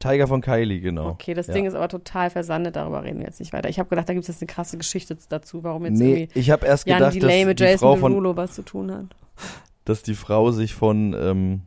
Tiger 0.00 0.26
von 0.26 0.40
Kylie, 0.40 0.80
genau. 0.80 1.10
Okay, 1.10 1.34
das 1.34 1.46
Ja. 1.46 1.54
Ding 1.54 1.66
ist 1.66 1.74
aber 1.74 1.88
total 1.88 2.30
versandet, 2.30 2.76
darüber 2.76 3.02
reden 3.02 3.20
wir 3.20 3.26
jetzt 3.26 3.40
nicht 3.40 3.52
weiter. 3.52 3.68
Ich 3.68 3.78
habe 3.78 3.88
gedacht, 3.88 4.08
da 4.08 4.12
gibt 4.12 4.24
es 4.24 4.28
jetzt 4.28 4.42
eine 4.42 4.46
krasse 4.48 4.76
Geschichte 4.76 5.16
dazu, 5.28 5.62
warum 5.62 5.84
jetzt 5.86 5.98
Nee, 5.98 6.22
irgendwie 6.22 6.38
ich 6.40 6.50
habe 6.50 6.66
erst 6.66 6.86
Jan 6.86 6.98
gedacht, 6.98 7.14
Delay 7.14 7.40
dass 7.40 7.46
mit 7.46 7.60
die, 7.60 7.64
Jason 7.64 8.00
Derulo 8.00 8.36
was 8.36 8.54
zu 8.54 8.62
tun 8.62 8.92
hat. 8.92 9.06
dass 9.84 10.02
die 10.02 10.14
Frau 10.14 10.50
sich 10.50 10.74
von, 10.74 11.14
ähm, 11.18 11.62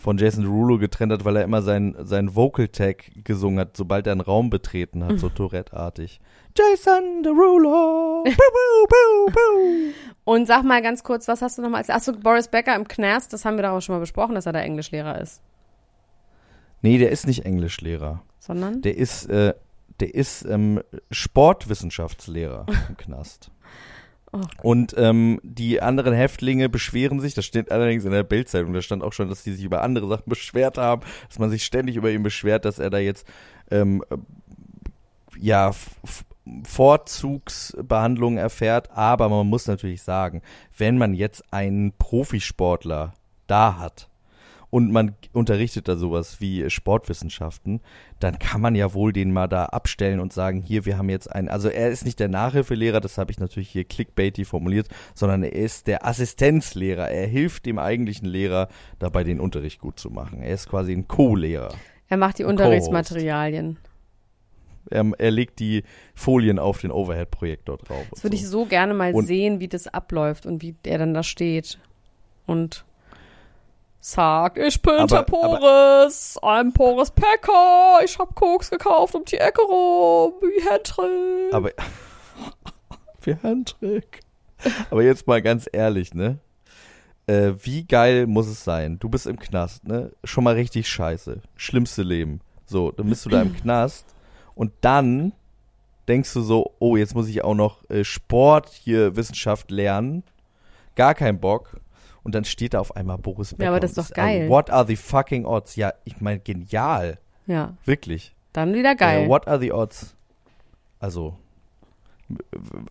von 0.00 0.16
Jason 0.16 0.44
Derulo 0.44 0.78
getrennt 0.78 1.12
hat, 1.12 1.24
weil 1.24 1.36
er 1.36 1.44
immer 1.44 1.60
sein, 1.60 1.94
sein 1.98 2.34
Vocal 2.34 2.68
Tag 2.68 3.10
gesungen 3.22 3.60
hat, 3.60 3.76
sobald 3.76 4.06
er 4.06 4.12
einen 4.12 4.22
Raum 4.22 4.48
betreten 4.48 5.04
hat, 5.04 5.18
so 5.18 5.28
Tourette-artig. 5.34 6.20
Jason 6.56 7.22
Derulo! 7.22 8.24
Boo, 8.24 8.30
boo, 8.30 8.86
boo, 8.88 9.32
boo. 9.32 9.92
Und 10.24 10.46
sag 10.46 10.64
mal 10.64 10.80
ganz 10.82 11.04
kurz, 11.04 11.28
was 11.28 11.42
hast 11.42 11.58
du 11.58 11.62
nochmal 11.62 11.78
als. 11.78 11.90
Achso, 11.90 12.12
Boris 12.12 12.48
Becker 12.48 12.74
im 12.74 12.88
Knast, 12.88 13.32
das 13.32 13.44
haben 13.44 13.56
wir 13.56 13.62
doch 13.62 13.72
auch 13.72 13.80
schon 13.80 13.94
mal 13.94 14.00
besprochen, 14.00 14.34
dass 14.34 14.46
er 14.46 14.52
da 14.52 14.60
Englischlehrer 14.60 15.20
ist. 15.20 15.42
Nee, 16.82 16.98
der 16.98 17.10
ist 17.10 17.26
nicht 17.26 17.44
Englischlehrer. 17.44 18.22
Sondern? 18.38 18.80
Der 18.80 18.96
ist, 18.96 19.26
äh, 19.26 19.54
der 20.00 20.14
ist 20.14 20.46
ähm, 20.46 20.80
Sportwissenschaftslehrer 21.10 22.66
im 22.88 22.96
Knast. 22.96 23.50
Oh. 24.32 24.40
Und 24.62 24.94
ähm, 24.96 25.40
die 25.42 25.82
anderen 25.82 26.14
Häftlinge 26.14 26.68
beschweren 26.68 27.20
sich, 27.20 27.34
das 27.34 27.44
steht 27.44 27.72
allerdings 27.72 28.04
in 28.04 28.12
der 28.12 28.22
Bildzeitung, 28.22 28.72
da 28.72 28.80
stand 28.80 29.02
auch 29.02 29.12
schon, 29.12 29.28
dass 29.28 29.42
die 29.42 29.52
sich 29.52 29.64
über 29.64 29.82
andere 29.82 30.06
Sachen 30.08 30.28
beschwert 30.28 30.78
haben, 30.78 31.02
dass 31.28 31.38
man 31.38 31.50
sich 31.50 31.64
ständig 31.64 31.96
über 31.96 32.10
ihn 32.10 32.22
beschwert, 32.22 32.64
dass 32.64 32.78
er 32.78 32.90
da 32.90 32.98
jetzt 32.98 33.26
ähm, 33.70 34.04
äh, 34.10 34.16
ja 35.38 35.72
Vorzugsbehandlungen 36.64 38.38
erfährt, 38.38 38.90
aber 38.92 39.28
man 39.28 39.46
muss 39.46 39.66
natürlich 39.66 40.02
sagen, 40.02 40.42
wenn 40.76 40.96
man 40.96 41.14
jetzt 41.14 41.52
einen 41.52 41.92
Profisportler 41.92 43.14
da 43.46 43.78
hat 43.78 44.09
und 44.70 44.92
man 44.92 45.14
unterrichtet 45.32 45.88
da 45.88 45.96
sowas 45.96 46.40
wie 46.40 46.70
Sportwissenschaften, 46.70 47.80
dann 48.20 48.38
kann 48.38 48.60
man 48.60 48.74
ja 48.74 48.94
wohl 48.94 49.12
den 49.12 49.32
mal 49.32 49.48
da 49.48 49.66
abstellen 49.66 50.20
und 50.20 50.32
sagen, 50.32 50.62
hier, 50.62 50.86
wir 50.86 50.96
haben 50.96 51.08
jetzt 51.10 51.30
einen, 51.30 51.48
also 51.48 51.68
er 51.68 51.90
ist 51.90 52.04
nicht 52.04 52.20
der 52.20 52.28
Nachhilfelehrer, 52.28 53.00
das 53.00 53.18
habe 53.18 53.32
ich 53.32 53.40
natürlich 53.40 53.68
hier 53.68 53.84
clickbaity 53.84 54.44
formuliert, 54.44 54.88
sondern 55.14 55.42
er 55.42 55.52
ist 55.52 55.86
der 55.88 56.06
Assistenzlehrer. 56.06 57.08
Er 57.10 57.26
hilft 57.26 57.66
dem 57.66 57.78
eigentlichen 57.78 58.28
Lehrer 58.28 58.68
dabei, 58.98 59.24
den 59.24 59.40
Unterricht 59.40 59.80
gut 59.80 59.98
zu 59.98 60.10
machen. 60.10 60.40
Er 60.40 60.54
ist 60.54 60.68
quasi 60.68 60.92
ein 60.92 61.08
Co-Lehrer. 61.08 61.74
Er 62.08 62.16
macht 62.16 62.38
die. 62.38 62.44
Unterrichtsmaterialien. 62.44 63.76
Er, 64.88 65.04
er 65.18 65.30
legt 65.30 65.58
die 65.58 65.84
Folien 66.14 66.58
auf 66.58 66.80
den 66.80 66.90
Overhead-Projektor 66.90 67.76
drauf. 67.76 68.06
Das 68.10 68.24
würde 68.24 68.36
so. 68.36 68.42
ich 68.42 68.48
so 68.48 68.64
gerne 68.66 68.94
mal 68.94 69.12
Und- 69.14 69.26
sehen, 69.26 69.60
wie 69.60 69.68
das 69.68 69.86
abläuft 69.86 70.46
und 70.46 70.62
wie 70.62 70.74
er 70.84 70.98
dann 70.98 71.14
da 71.14 71.22
steht. 71.22 71.78
Und 72.46 72.84
sagt, 74.00 74.58
ich 74.58 74.80
bin 74.80 74.94
Aber- 74.94 75.06
der 75.06 75.22
Boris, 75.24 76.38
ein 76.42 76.72
Boris 76.72 77.10
Packer, 77.10 78.00
ich 78.04 78.18
hab 78.18 78.34
Koks 78.34 78.70
gekauft 78.70 79.14
um 79.14 79.24
die 79.24 79.36
Ecke 79.38 79.62
rum, 79.62 80.32
wie 80.40 80.68
Hendrik. 80.68 81.54
Aber 81.54 81.70
wie 83.22 83.36
Handtrick. 83.42 84.20
Aber 84.90 85.02
jetzt 85.02 85.26
mal 85.26 85.42
ganz 85.42 85.68
ehrlich, 85.72 86.14
ne? 86.14 86.38
Äh, 87.26 87.52
wie 87.62 87.84
geil 87.84 88.26
muss 88.26 88.46
es 88.48 88.64
sein? 88.64 88.98
Du 88.98 89.08
bist 89.08 89.26
im 89.26 89.38
Knast, 89.38 89.86
ne? 89.86 90.12
Schon 90.24 90.44
mal 90.44 90.54
richtig 90.54 90.88
scheiße. 90.88 91.40
Schlimmste 91.56 92.02
Leben. 92.02 92.40
So, 92.66 92.90
dann 92.92 93.08
bist 93.08 93.24
du 93.26 93.30
da 93.30 93.42
im 93.42 93.54
Knast 93.60 94.06
und 94.54 94.72
dann 94.80 95.32
denkst 96.08 96.32
du 96.34 96.40
so, 96.40 96.74
oh, 96.78 96.96
jetzt 96.96 97.14
muss 97.14 97.28
ich 97.28 97.44
auch 97.44 97.54
noch 97.54 97.88
äh, 97.90 98.04
Sport 98.04 98.68
hier 98.70 99.16
Wissenschaft 99.16 99.70
lernen. 99.70 100.24
Gar 100.96 101.14
kein 101.14 101.38
Bock. 101.40 101.76
Und 102.30 102.34
dann 102.36 102.44
steht 102.44 102.74
da 102.74 102.78
auf 102.78 102.94
einmal 102.94 103.18
Boris 103.18 103.54
Becker. 103.54 103.70
aber 103.70 103.80
das 103.80 103.90
ist 103.90 103.98
doch 103.98 104.14
geil. 104.14 104.42
Also, 104.42 104.50
what 104.54 104.70
are 104.70 104.86
the 104.86 104.94
fucking 104.94 105.46
odds? 105.46 105.74
Ja, 105.74 105.94
ich 106.04 106.20
meine, 106.20 106.38
genial. 106.38 107.18
ja, 107.48 107.76
Wirklich. 107.84 108.36
dann 108.52 108.72
wieder 108.72 108.94
geil. 108.94 109.24
Äh, 109.24 109.28
what 109.28 109.48
are 109.48 109.58
the 109.58 109.72
odds? 109.72 110.14
Also, 111.00 111.36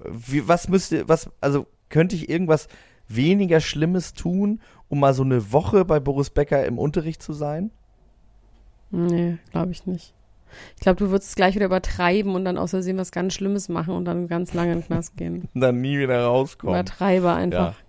wie, 0.09 0.45
was 0.45 0.67
müsste, 0.67 1.07
was, 1.07 1.29
also 1.39 1.67
könnte 1.87 2.17
ich 2.17 2.27
irgendwas 2.27 2.67
weniger 3.07 3.61
Schlimmes 3.61 4.13
tun, 4.13 4.59
um 4.89 4.99
mal 4.99 5.13
so 5.13 5.23
eine 5.23 5.53
Woche 5.53 5.85
bei 5.85 6.01
Boris 6.01 6.31
Becker 6.31 6.65
im 6.65 6.77
Unterricht 6.77 7.23
zu 7.23 7.31
sein? 7.31 7.71
nee, 8.91 9.37
glaube 9.51 9.71
ich 9.71 9.85
nicht. 9.85 10.13
Ich 10.75 10.81
glaube, 10.81 10.97
du 10.97 11.11
würdest 11.11 11.29
es 11.29 11.35
gleich 11.37 11.55
wieder 11.55 11.67
übertreiben 11.67 12.35
und 12.35 12.43
dann 12.43 12.57
aus 12.57 12.71
Versehen 12.71 12.97
was 12.97 13.13
ganz 13.13 13.35
Schlimmes 13.35 13.69
machen 13.69 13.93
und 13.93 14.03
dann 14.03 14.27
ganz 14.27 14.53
lange 14.53 14.73
in 14.73 14.79
den 14.79 14.85
Knast 14.85 15.15
gehen. 15.15 15.47
Und 15.53 15.61
dann 15.61 15.79
nie 15.79 15.97
wieder 15.97 16.25
rauskommen. 16.25 16.75
Übertreibe 16.75 17.31
einfach. 17.31 17.77
Ja. 17.79 17.88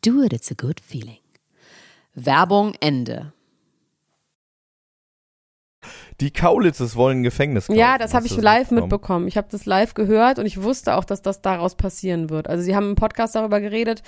Do 0.04 0.22
it, 0.22 0.32
it's 0.32 0.50
a 0.50 0.54
good 0.54 0.80
feeling. 0.80 1.18
Werbung 2.14 2.74
Ende. 2.80 3.32
Die 6.20 6.30
Kaulitzes 6.30 6.94
wollen 6.94 7.18
ein 7.18 7.22
Gefängnis 7.22 7.66
kaufen. 7.66 7.78
Ja, 7.78 7.98
das 7.98 8.14
habe 8.14 8.26
ich 8.26 8.36
live 8.36 8.70
mitbekommen? 8.70 8.82
mitbekommen. 8.82 9.28
Ich 9.28 9.36
habe 9.36 9.48
das 9.50 9.66
live 9.66 9.94
gehört 9.94 10.38
und 10.38 10.46
ich 10.46 10.62
wusste 10.62 10.94
auch, 10.94 11.04
dass 11.04 11.22
das 11.22 11.42
daraus 11.42 11.74
passieren 11.74 12.30
wird. 12.30 12.48
Also 12.48 12.62
sie 12.62 12.76
haben 12.76 12.90
im 12.90 12.94
Podcast 12.94 13.34
darüber 13.34 13.60
geredet, 13.60 14.02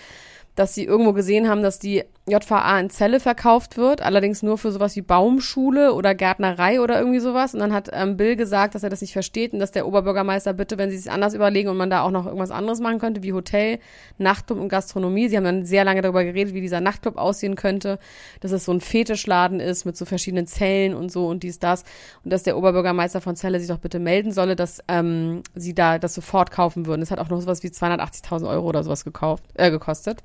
dass 0.54 0.75
sie 0.75 0.84
irgendwo 0.84 1.12
gesehen 1.12 1.49
haben, 1.49 1.62
dass 1.62 1.78
die 1.78 2.04
JVA 2.26 2.80
in 2.80 2.88
Celle 2.88 3.21
verkauft 3.21 3.76
wird, 3.76 4.00
allerdings 4.00 4.43
nur 4.43 4.56
für 4.56 4.73
sowas 4.73 4.97
wie 4.97 5.02
Baumschule 5.02 5.93
oder 5.93 6.14
Gärtnerei 6.14 6.80
oder 6.80 6.99
irgendwie 6.99 7.19
sowas. 7.19 7.52
Und 7.54 7.60
dann 7.60 7.75
hat 7.75 7.90
ähm, 7.93 8.17
Bill 8.17 8.36
gesagt, 8.36 8.75
dass 8.75 8.82
er 8.82 8.88
das 8.88 9.02
nicht 9.02 9.12
versteht 9.12 9.52
und 9.52 9.58
dass 9.58 9.73
der 9.73 9.86
Oberbürgermeister 9.86 10.54
bitte, 10.54 10.78
wenn 10.78 10.90
sie 10.90 10.97
es 10.97 11.08
anders 11.08 11.34
überlegen 11.34 11.69
und 11.69 11.76
man 11.76 11.90
da 11.90 12.02
auch 12.02 12.10
noch 12.10 12.25
irgendwas 12.25 12.50
anderes 12.50 12.80
machen 12.80 12.99
könnte, 12.99 13.23
wie 13.23 13.32
Hotel, 13.32 13.78
Nachtclub 14.17 14.58
und 14.58 14.69
Gastronomie. 14.69 15.28
Sie 15.28 15.36
haben 15.36 15.45
dann 15.45 15.67
sehr 15.67 15.84
lange 15.84 16.00
darüber 16.00 16.25
geredet, 16.25 16.54
wie 16.54 16.60
dieser 16.60 16.80
Nachtclub 16.80 17.19
aussehen 17.19 17.56
könnte, 17.56 17.99
dass 18.40 18.52
es 18.52 18.64
so 18.64 18.73
ein 18.73 18.80
Fetischladen 18.80 19.60
ist 19.60 19.84
mit 19.84 19.97
so 19.97 20.04
verschiedenen 20.04 20.47
Zellen 20.47 20.95
und 20.95 21.10
so 21.12 21.26
und 21.26 21.43
dies, 21.43 21.58
das. 21.58 21.82
Und 22.25 22.32
dass 22.32 22.45
der 22.45 22.56
Oberbürgermeister 22.56 23.21
von 23.21 23.36
Celle 23.36 23.58
sich 23.58 23.69
doch 23.69 23.78
bitte 23.78 23.99
melden 23.99 24.32
solle, 24.32 24.56
dass 24.56 24.80
ähm, 24.88 25.43
sie 25.54 25.75
da 25.75 25.99
das 25.99 26.14
sofort 26.14 26.50
kaufen 26.50 26.86
würden. 26.86 27.00
Das 27.00 27.10
hat 27.10 27.19
auch 27.19 27.28
noch 27.28 27.40
sowas 27.40 27.62
wie 27.64 27.69
280.000 27.69 28.49
Euro 28.49 28.67
oder 28.67 28.82
sowas 28.82 29.04
gekauft, 29.04 29.45
äh, 29.54 29.71
gekostet. 29.71 30.23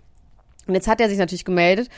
Und 0.68 0.76
jetzt 0.76 0.88
hat 0.88 1.02
er 1.02 1.10
sich 1.10 1.18
natürlich 1.18 1.46
gemeldet 1.46 1.90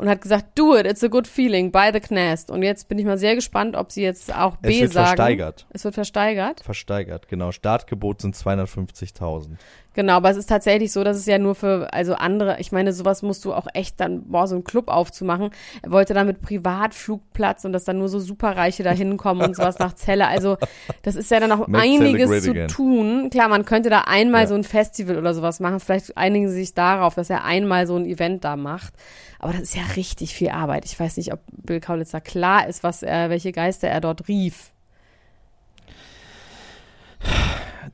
und 0.00 0.08
hat 0.08 0.22
gesagt, 0.22 0.58
do 0.58 0.76
it, 0.76 0.86
it's 0.86 1.04
a 1.04 1.08
good 1.08 1.26
feeling, 1.28 1.70
buy 1.70 1.90
the 1.92 2.00
Knast. 2.00 2.50
Und 2.50 2.62
jetzt 2.62 2.88
bin 2.88 2.98
ich 2.98 3.04
mal 3.04 3.18
sehr 3.18 3.34
gespannt, 3.34 3.76
ob 3.76 3.92
sie 3.92 4.02
jetzt 4.02 4.34
auch 4.34 4.56
B 4.56 4.74
Es 4.76 4.80
wird 4.80 4.92
sagen. 4.94 5.06
versteigert. 5.08 5.66
Es 5.70 5.84
wird 5.84 5.94
versteigert. 5.94 6.60
Versteigert, 6.62 7.28
genau. 7.28 7.52
Startgebot 7.52 8.22
sind 8.22 8.34
250.000. 8.34 9.50
Genau, 9.92 10.12
aber 10.14 10.30
es 10.30 10.36
ist 10.36 10.46
tatsächlich 10.48 10.92
so, 10.92 11.02
dass 11.02 11.16
es 11.16 11.26
ja 11.26 11.36
nur 11.38 11.56
für, 11.56 11.92
also 11.92 12.14
andere, 12.14 12.60
ich 12.60 12.70
meine, 12.70 12.92
sowas 12.92 13.22
musst 13.22 13.44
du 13.44 13.52
auch 13.52 13.66
echt 13.74 13.98
dann, 14.00 14.22
boah, 14.28 14.46
so 14.46 14.54
einen 14.54 14.62
Club 14.62 14.86
aufzumachen. 14.88 15.50
Er 15.82 15.90
wollte 15.90 16.14
dann 16.14 16.28
mit 16.28 16.40
Privatflugplatz 16.42 17.64
und 17.64 17.72
dass 17.72 17.84
dann 17.84 17.98
nur 17.98 18.08
so 18.08 18.20
Superreiche 18.20 18.82
da 18.84 18.90
hinkommen 18.92 19.42
und 19.44 19.56
sowas 19.56 19.78
nach 19.80 19.94
Zelle. 19.94 20.28
Also, 20.28 20.56
das 21.02 21.16
ist 21.16 21.30
ja 21.30 21.40
dann 21.40 21.50
auch 21.52 21.66
einiges 21.72 22.44
zu 22.44 22.50
again. 22.52 22.68
tun. 22.68 23.30
Klar, 23.30 23.48
man 23.48 23.64
könnte 23.64 23.90
da 23.90 24.02
einmal 24.02 24.42
Ja. 24.42 24.46
so 24.46 24.54
ein 24.54 24.64
Festival 24.64 25.18
oder 25.18 25.34
sowas 25.34 25.58
machen. 25.60 25.80
Vielleicht 25.80 26.16
einigen 26.16 26.48
sie 26.48 26.54
sich 26.56 26.72
darauf, 26.74 27.16
dass 27.16 27.28
er 27.28 27.44
einmal 27.44 27.86
so 27.88 27.96
ein 27.96 28.06
Event 28.06 28.44
da 28.44 28.56
macht. 28.56 28.94
Aber 29.40 29.52
das 29.52 29.62
ist 29.62 29.74
ja 29.76 29.82
richtig 29.96 30.34
viel 30.34 30.50
Arbeit. 30.50 30.84
Ich 30.84 30.98
weiß 30.98 31.16
nicht, 31.16 31.32
ob 31.32 31.40
Bill 31.52 31.80
Kaulitzer 31.80 32.20
klar 32.20 32.66
ist, 32.68 32.82
was 32.82 33.02
er, 33.02 33.30
welche 33.30 33.52
Geister 33.52 33.88
er 33.88 34.00
dort 34.00 34.28
rief. 34.28 34.72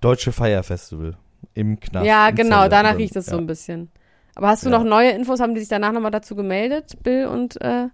Deutsche 0.01 0.33
Feierfestival 0.33 1.17
im 1.55 1.81
Knast. 1.81 2.07
ja, 2.07 2.31
genau, 2.31 2.69
danach 2.69 2.97
riecht 2.97 3.17
es 3.17 3.27
ja. 3.27 3.33
so 3.33 3.39
ein 3.39 3.47
bisschen. 3.47 3.91
Aber 4.35 4.49
hast 4.49 4.65
du 4.65 4.71
Ja. 4.71 4.79
noch 4.79 4.85
neue 4.85 5.11
Infos? 5.11 5.41
Haben 5.41 5.55
die 5.55 5.61
sich 5.61 5.69
danach 5.69 5.93
nochmal 5.93 6.11
dazu 6.11 6.37
gemeldet, 6.37 7.03
Bill 7.03 7.27
und 7.27 7.61
äh, 7.63 7.89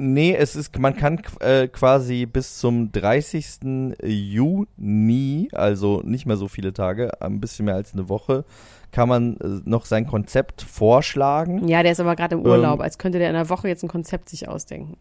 Nee, 0.00 0.32
es 0.36 0.54
ist, 0.54 0.78
man 0.78 0.94
kann 0.96 1.20
äh, 1.40 1.66
quasi 1.66 2.24
bis 2.24 2.58
zum 2.58 2.92
30. 2.92 3.96
Juni, 4.04 5.48
also 5.52 6.02
nicht 6.04 6.24
mehr 6.24 6.36
so 6.36 6.46
viele 6.46 6.72
Tage, 6.72 7.20
ein 7.20 7.40
bisschen 7.40 7.64
mehr 7.64 7.74
als 7.74 7.94
eine 7.94 8.08
Woche, 8.08 8.44
kann 8.92 9.08
man 9.08 9.36
äh, 9.38 9.60
noch 9.64 9.84
sein 9.84 10.06
Konzept 10.06 10.62
vorschlagen. 10.62 11.68
ja, 11.68 11.82
der 11.82 11.92
ist 11.92 12.00
aber 12.00 12.16
gerade 12.16 12.36
im 12.36 12.42
Urlaub, 12.42 12.78
Ähm. 12.78 12.82
als 12.82 12.98
könnte 12.98 13.18
der 13.18 13.30
in 13.30 13.36
einer 13.36 13.48
Woche 13.48 13.68
jetzt 13.68 13.82
ein 13.82 13.88
Konzept 13.88 14.28
sich 14.28 14.48
ausdenken. 14.48 14.96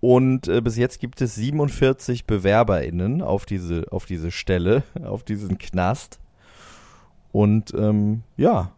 Und 0.00 0.46
äh, 0.48 0.60
bis 0.60 0.76
jetzt 0.76 1.00
gibt 1.00 1.20
es 1.20 1.34
47 1.34 2.26
BewerberInnen 2.26 3.22
auf 3.22 3.46
diese, 3.46 3.86
auf 3.90 4.06
diese 4.06 4.30
Stelle, 4.30 4.82
auf 5.04 5.24
diesen 5.24 5.58
Knast. 5.58 6.20
Und 7.32 7.74
ähm, 7.74 8.22
ja, 8.36 8.72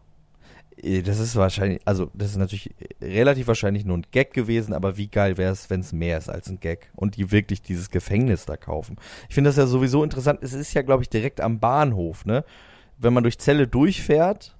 äh, 0.81 1.01
das 1.01 1.19
ist 1.19 1.35
wahrscheinlich, 1.35 1.81
also 1.85 2.09
das 2.13 2.31
ist 2.31 2.37
natürlich 2.37 2.73
relativ 3.01 3.47
wahrscheinlich 3.47 3.85
nur 3.85 3.97
ein 3.97 4.05
Gag 4.11 4.33
gewesen, 4.33 4.73
aber 4.73 4.97
wie 4.97 5.07
geil 5.07 5.37
wäre 5.37 5.51
es, 5.51 5.69
wenn 5.69 5.81
es 5.81 5.93
mehr 5.93 6.17
ist 6.17 6.29
als 6.29 6.49
ein 6.49 6.59
Gag 6.59 6.89
und 6.95 7.17
die 7.17 7.31
wirklich 7.31 7.61
dieses 7.61 7.89
Gefängnis 7.89 8.45
da 8.45 8.57
kaufen. 8.57 8.97
Ich 9.27 9.35
finde 9.35 9.49
das 9.49 9.57
ja 9.57 9.67
sowieso 9.67 10.03
interessant. 10.03 10.39
Es 10.41 10.53
ist 10.53 10.73
ja, 10.73 10.81
glaube 10.81 11.03
ich, 11.03 11.09
direkt 11.09 11.41
am 11.41 11.59
Bahnhof, 11.59 12.25
ne? 12.25 12.43
Wenn 12.99 13.13
man 13.13 13.23
durch 13.23 13.39
Zelle 13.39 13.67
durchfährt, 13.67 14.55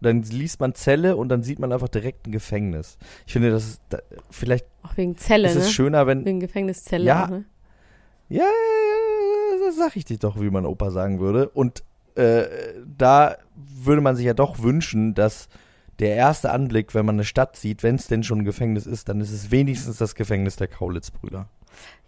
dann 0.00 0.22
liest 0.22 0.60
man 0.60 0.74
Zelle 0.74 1.16
und 1.16 1.28
dann 1.28 1.42
sieht 1.42 1.58
man 1.58 1.72
einfach 1.72 1.88
direkt 1.88 2.26
ein 2.26 2.32
Gefängnis. 2.32 2.96
Ich 3.26 3.32
finde, 3.32 3.50
das 3.50 3.66
ist 3.66 3.80
da, 3.90 3.98
vielleicht 4.30 4.66
Auch 4.82 4.96
wegen 4.96 5.16
Zelle, 5.16 5.48
ist 5.48 5.56
ne? 5.56 5.60
es 5.60 5.72
schöner, 5.72 6.06
wenn 6.06 6.24
Wegen 6.24 6.40
Gefängniszelle. 6.40 7.04
Ja. 7.04 7.24
auch, 7.24 7.28
ne? 7.28 7.44
ja, 8.28 8.46
das 9.66 9.76
sag 9.76 9.96
ich 9.96 10.04
dir 10.04 10.18
doch, 10.18 10.40
wie 10.40 10.50
mein 10.50 10.64
Opa 10.64 10.90
sagen 10.90 11.20
würde. 11.20 11.48
Und 11.50 11.82
äh, 12.14 12.44
da 12.96 13.36
würde 13.56 14.00
man 14.00 14.16
sich 14.16 14.24
ja 14.24 14.34
doch 14.34 14.62
wünschen, 14.62 15.14
dass 15.14 15.48
der 15.98 16.16
erste 16.16 16.50
Anblick, 16.50 16.94
wenn 16.94 17.04
man 17.04 17.16
eine 17.16 17.24
Stadt 17.24 17.56
sieht, 17.56 17.82
wenn 17.82 17.96
es 17.96 18.06
denn 18.06 18.22
schon 18.22 18.38
ein 18.38 18.44
Gefängnis 18.44 18.86
ist, 18.86 19.08
dann 19.08 19.20
ist 19.20 19.32
es 19.32 19.50
wenigstens 19.50 19.98
das 19.98 20.14
Gefängnis 20.14 20.56
der 20.56 20.68
Kaulitz-Brüder. 20.68 21.46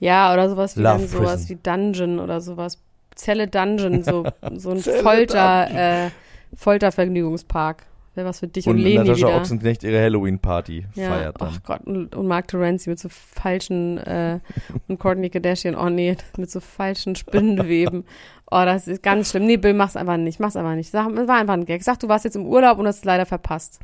Ja, 0.00 0.32
oder 0.32 0.48
sowas 0.48 0.76
wie 0.76 0.80
Love 0.80 0.98
dann 0.98 1.08
sowas 1.08 1.46
Prison. 1.46 1.48
wie 1.48 1.62
Dungeon 1.62 2.18
oder 2.18 2.40
sowas. 2.40 2.78
Zelle 3.14 3.48
Dungeon, 3.48 4.02
so, 4.02 4.24
so 4.56 4.70
ein 4.70 4.78
Folter, 4.78 6.06
äh, 6.06 6.10
Foltervergnügungspark. 6.54 7.84
Wäre 8.14 8.28
was 8.28 8.40
für 8.40 8.48
dich 8.48 8.66
und, 8.66 8.74
Und 8.74 8.82
Leni 8.82 8.96
Natascha 8.96 9.28
wieder. 9.28 9.36
Ochsenknecht 9.38 9.84
ihre 9.84 9.98
Halloween-Party 10.02 10.84
Ja, 10.94 11.08
feiert 11.08 11.40
dann. 11.40 11.48
ach 11.50 11.62
Gott, 11.62 11.80
und, 11.86 12.14
und 12.14 12.26
Mark 12.26 12.46
Terenzi 12.48 12.90
mit 12.90 12.98
so 12.98 13.08
falschen, 13.08 13.96
äh, 13.98 14.38
und 14.86 14.98
Courtney 14.98 15.30
Kardashian, 15.30 15.74
oh 15.74 15.88
nee, 15.88 16.16
mit 16.36 16.50
so 16.50 16.60
falschen 16.60 17.16
Spinnenweben. 17.16 18.04
Oh, 18.50 18.64
das 18.66 18.86
ist 18.86 19.02
ganz 19.02 19.30
schlimm. 19.30 19.46
Nee, 19.46 19.56
Bill, 19.56 19.72
mach's 19.72 19.96
einfach 19.96 20.18
nicht, 20.18 20.40
mach's 20.40 20.56
einfach 20.56 20.74
nicht. 20.74 20.90
Sag, 20.90 21.10
es 21.10 21.26
war 21.26 21.36
einfach 21.36 21.54
ein 21.54 21.64
Gag. 21.64 21.82
Sag, 21.82 22.00
du 22.00 22.08
warst 22.08 22.26
jetzt 22.26 22.36
im 22.36 22.44
Urlaub 22.44 22.78
und 22.78 22.86
hast 22.86 22.98
es 22.98 23.04
leider 23.04 23.24
verpasst. 23.24 23.80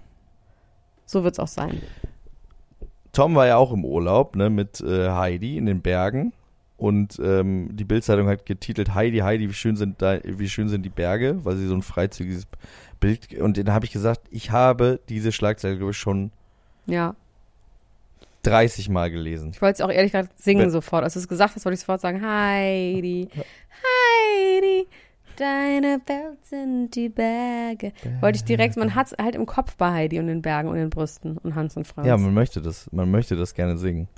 So 1.07 1.25
wird's 1.25 1.39
auch 1.39 1.49
sein. 1.49 1.81
Tom 3.13 3.35
war 3.35 3.47
ja 3.47 3.57
auch 3.57 3.73
im 3.73 3.83
Urlaub, 3.83 4.37
ne, 4.37 4.51
mit 4.51 4.83
äh, 4.83 5.09
Heidi 5.09 5.57
in 5.57 5.65
den 5.65 5.81
Bergen. 5.81 6.35
Und 6.79 7.21
ähm, 7.23 7.69
die 7.77 7.85
Bildzeitung 7.85 8.29
hat 8.29 8.47
getitelt 8.47 8.95
Heidi, 8.95 9.19
Heidi, 9.19 9.49
wie 9.51 9.53
schön 9.55 9.77
sind 9.77 10.01
da, 10.01 10.19
wie 10.25 10.49
schön 10.49 10.69
sind 10.69 10.83
die 10.85 10.89
Berge, 10.91 11.45
weil 11.45 11.57
sie 11.57 11.67
so 11.67 11.75
ein 11.75 11.83
freizügiges 11.83 12.47
Bild. 13.01 13.35
Und 13.41 13.57
den 13.57 13.73
habe 13.73 13.85
ich 13.85 13.91
gesagt, 13.91 14.21
ich 14.31 14.51
habe 14.53 15.01
diese 15.09 15.33
Schlagzeile, 15.33 15.77
glaube 15.77 15.91
ich, 15.91 15.99
schon 15.99 16.31
Ja. 16.87 17.15
30 18.45 18.89
Mal 18.89 19.11
gelesen. 19.11 19.51
Ich 19.53 19.61
wollte 19.61 19.75
es 19.75 19.81
auch 19.81 19.91
ehrlich 19.91 20.13
gesagt 20.13 20.39
singen 20.41 20.63
Wenn- 20.63 20.71
sofort. 20.71 21.03
Als 21.05 21.15
du 21.15 21.19
es 21.21 21.29
gesagt 21.29 21.57
hast, 21.57 21.65
wollte 21.65 21.75
ich 21.75 21.81
sofort 21.81 22.01
sagen, 22.01 22.23
Heidi, 22.25 23.29
Heidi, 23.83 24.87
deine 25.37 26.01
Welt 26.07 26.39
sind 26.47 26.95
die 26.95 27.09
Berge. 27.09 27.93
Wollte 28.21 28.37
ich 28.37 28.45
direkt, 28.45 28.77
man 28.77 28.95
hat 28.95 29.09
es 29.09 29.17
halt 29.21 29.35
im 29.35 29.47
Kopf 29.47 29.75
bei 29.77 29.91
Heidi 29.93 30.19
und 30.21 30.29
den 30.29 30.43
Bergen 30.43 30.69
und 30.69 30.77
den 30.77 30.91
Brüsten 30.91 31.37
und 31.39 31.55
Hans 31.57 31.77
und 31.77 31.87
Franz. 31.87 32.07
Ja, 32.07 32.17
man 32.17 32.33
möchte 32.33 32.63
das, 32.63 32.91
man 32.93 33.11
möchte 33.11 33.35
das 33.37 33.55
gerne 33.55 33.77
singen. 33.77 34.09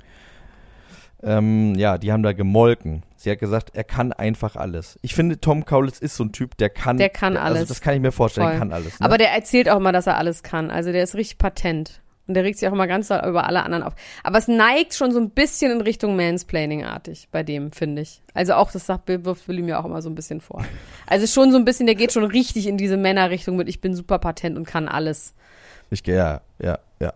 Ähm, 1.23 1.75
ja, 1.75 1.97
die 1.97 2.11
haben 2.11 2.23
da 2.23 2.33
gemolken. 2.33 3.03
Sie 3.15 3.29
hat 3.29 3.39
gesagt, 3.39 3.71
er 3.73 3.83
kann 3.83 4.11
einfach 4.13 4.55
alles. 4.55 4.97
Ich 5.03 5.13
finde, 5.13 5.39
Tom 5.39 5.65
Kaulitz 5.65 5.99
ist 5.99 6.15
so 6.15 6.23
ein 6.23 6.31
Typ, 6.31 6.57
der 6.57 6.69
kann. 6.69 6.97
Der 6.97 7.09
kann 7.09 7.37
Also 7.37 7.57
alles. 7.57 7.69
das 7.69 7.81
kann 7.81 7.93
ich 7.93 8.01
mir 8.01 8.11
vorstellen, 8.11 8.49
Voll. 8.49 8.57
kann 8.57 8.71
alles. 8.73 8.99
Ne? 8.99 9.05
Aber 9.05 9.17
der 9.17 9.31
erzählt 9.31 9.69
auch 9.69 9.77
immer, 9.77 9.91
dass 9.91 10.07
er 10.07 10.17
alles 10.17 10.41
kann. 10.43 10.71
Also 10.71 10.91
der 10.91 11.03
ist 11.03 11.13
richtig 11.15 11.37
patent. 11.37 12.01
Und 12.27 12.35
der 12.35 12.43
regt 12.43 12.59
sich 12.59 12.67
auch 12.69 12.73
immer 12.73 12.87
ganz 12.87 13.09
doll 13.09 13.21
über 13.27 13.45
alle 13.45 13.63
anderen 13.63 13.83
auf. 13.83 13.93
Aber 14.23 14.37
es 14.37 14.47
neigt 14.47 14.93
schon 14.93 15.11
so 15.11 15.19
ein 15.19 15.31
bisschen 15.31 15.71
in 15.71 15.81
Richtung 15.81 16.15
Mansplaining-artig 16.15 17.27
bei 17.31 17.43
dem, 17.43 17.71
finde 17.71 18.03
ich. 18.03 18.21
Also 18.33 18.53
auch, 18.53 18.71
das 18.71 18.85
sagt, 18.85 19.09
wirft 19.09 19.47
Willi 19.47 19.61
mir 19.63 19.79
auch 19.79 19.85
immer 19.85 20.01
so 20.01 20.09
ein 20.09 20.15
bisschen 20.15 20.39
vor. 20.39 20.63
Also 21.07 21.27
schon 21.27 21.51
so 21.51 21.57
ein 21.57 21.65
bisschen, 21.65 21.87
der 21.87 21.95
geht 21.95 22.13
schon 22.13 22.23
richtig 22.23 22.67
in 22.67 22.77
diese 22.77 22.95
Männerrichtung 22.95 23.57
mit, 23.57 23.67
ich 23.67 23.81
bin 23.81 23.95
super 23.95 24.17
patent 24.19 24.55
und 24.57 24.65
kann 24.65 24.87
alles. 24.87 25.33
Ich, 25.89 26.05
ja, 26.07 26.41
ja, 26.59 26.79
ja. 26.99 27.11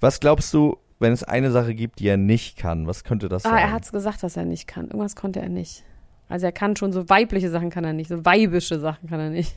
Was 0.00 0.20
glaubst 0.20 0.52
du, 0.52 0.76
wenn 1.04 1.12
es 1.12 1.22
eine 1.22 1.52
Sache 1.52 1.74
gibt, 1.74 2.00
die 2.00 2.08
er 2.08 2.16
nicht 2.16 2.56
kann? 2.58 2.86
Was 2.88 3.04
könnte 3.04 3.28
das 3.28 3.44
Ah, 3.44 3.50
sein? 3.50 3.58
er 3.58 3.72
hat's 3.72 3.92
gesagt, 3.92 4.22
dass 4.24 4.36
er 4.36 4.44
nicht 4.44 4.66
kann. 4.66 4.86
Irgendwas 4.86 5.14
konnte 5.14 5.40
er 5.40 5.48
nicht. 5.48 5.84
Also 6.28 6.46
er 6.46 6.52
kann 6.52 6.74
schon 6.74 6.92
so 6.92 7.08
weibliche 7.08 7.50
Sachen 7.50 7.70
kann 7.70 7.84
er 7.84 7.92
nicht, 7.92 8.08
so 8.08 8.24
weibische 8.24 8.80
Sachen 8.80 9.08
kann 9.08 9.20
er 9.20 9.30
nicht. 9.30 9.54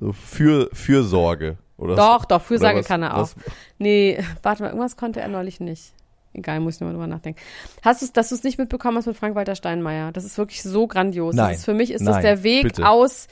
so 0.00 0.12
für 0.12 0.68
Fürsorge 0.72 1.56
oder 1.76 1.96
doch, 1.96 2.24
doch, 2.24 2.40
so. 2.40 2.46
Fürsorge 2.46 2.74
Oder 2.74 2.80
was- 2.80 2.86
kann 2.88 3.02
er 3.02 3.14
auch. 3.16 3.22
was- 3.22 3.36
Nee, 3.78 4.22
warte 4.42 4.62
mal, 4.62 4.68
irgendwas 4.68 4.96
konnte 4.96 5.20
er 5.20 5.28
neulich 5.28 5.60
nicht. 5.60 5.92
Egal, 6.34 6.60
muss 6.60 6.74
ich 6.74 6.80
nochmal 6.80 6.94
drüber 6.94 7.06
nachdenken. 7.06 7.40
Hast 7.82 8.02
du 8.02 8.06
dass 8.12 8.28
du 8.28 8.34
es 8.34 8.44
nicht 8.44 8.58
mitbekommen 8.58 8.96
hast 8.98 9.06
mit 9.06 9.16
Frank-Walter 9.16 9.54
Steinmeier? 9.56 10.12
Das 10.12 10.24
ist 10.24 10.36
wirklich 10.38 10.62
so 10.62 10.86
grandios. 10.86 11.34
Nein. 11.34 11.48
Das 11.50 11.58
ist, 11.58 11.64
für 11.64 11.74
mich 11.74 11.90
ist 11.90 12.06
das 12.06 12.16
Nein, 12.16 12.22
der 12.22 12.42
Weg 12.42 12.62
bitte. 12.64 12.86
aus, 12.88 13.26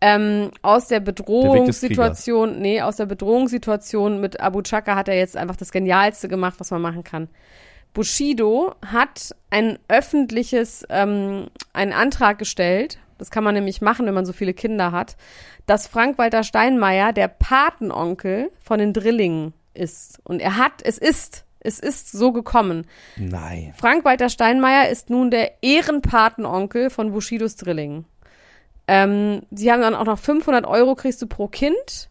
ähm, 0.00 0.50
aus 0.62 0.88
der 0.88 1.00
Bedrohungssituation, 1.00 2.60
nee, 2.60 2.82
aus 2.82 2.96
der 2.96 3.06
Bedrohungssituation 3.06 4.20
mit 4.20 4.40
Abu 4.40 4.62
Chaka 4.62 4.94
hat 4.94 5.08
er 5.08 5.16
jetzt 5.16 5.36
einfach 5.36 5.56
das 5.56 5.72
Genialste 5.72 6.28
gemacht, 6.28 6.56
was 6.58 6.70
man 6.70 6.82
machen 6.82 7.04
kann. 7.04 7.28
Bushido 7.94 8.74
hat 8.84 9.34
ein 9.48 9.78
öffentliches, 9.88 10.84
ähm, 10.90 11.46
einen 11.72 11.92
Antrag 11.92 12.38
gestellt, 12.38 12.98
das 13.16 13.30
kann 13.30 13.42
man 13.42 13.54
nämlich 13.54 13.80
machen, 13.80 14.06
wenn 14.06 14.14
man 14.14 14.26
so 14.26 14.34
viele 14.34 14.52
Kinder 14.52 14.92
hat, 14.92 15.16
dass 15.64 15.86
Frank-Walter 15.86 16.42
Steinmeier 16.42 17.12
der 17.12 17.28
Patenonkel 17.28 18.50
von 18.60 18.78
den 18.78 18.92
Drillingen 18.92 19.54
ist. 19.72 20.20
Und 20.24 20.40
er 20.40 20.56
hat, 20.56 20.82
es 20.82 20.98
ist, 20.98 21.44
es 21.60 21.78
ist 21.78 22.12
so 22.12 22.32
gekommen. 22.32 22.86
Nein. 23.16 23.72
Frank-Walter 23.76 24.28
Steinmeier 24.28 24.90
ist 24.90 25.08
nun 25.08 25.30
der 25.30 25.62
Ehrenpatenonkel 25.62 26.90
von 26.90 27.12
Bushidos 27.12 27.56
Drillingen. 27.56 28.04
Ähm, 28.88 29.42
sie 29.50 29.72
haben 29.72 29.80
dann 29.80 29.94
auch 29.94 30.04
noch 30.04 30.18
500 30.18 30.66
Euro 30.66 30.94
kriegst 30.94 31.20
du 31.22 31.26
pro 31.26 31.48
Kind. 31.48 32.08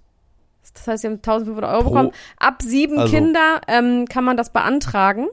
Das 0.74 0.88
heißt, 0.88 1.02
sie 1.02 1.08
haben 1.08 1.16
1500 1.16 1.72
Euro 1.72 1.84
Pro- 1.84 1.90
bekommen. 1.92 2.12
Ab 2.38 2.62
sieben 2.62 3.00
Also- 3.00 3.14
Kinder 3.16 3.62
ähm, 3.68 4.06
kann 4.10 4.24
man 4.26 4.36
das 4.36 4.52
beantragen, 4.52 5.28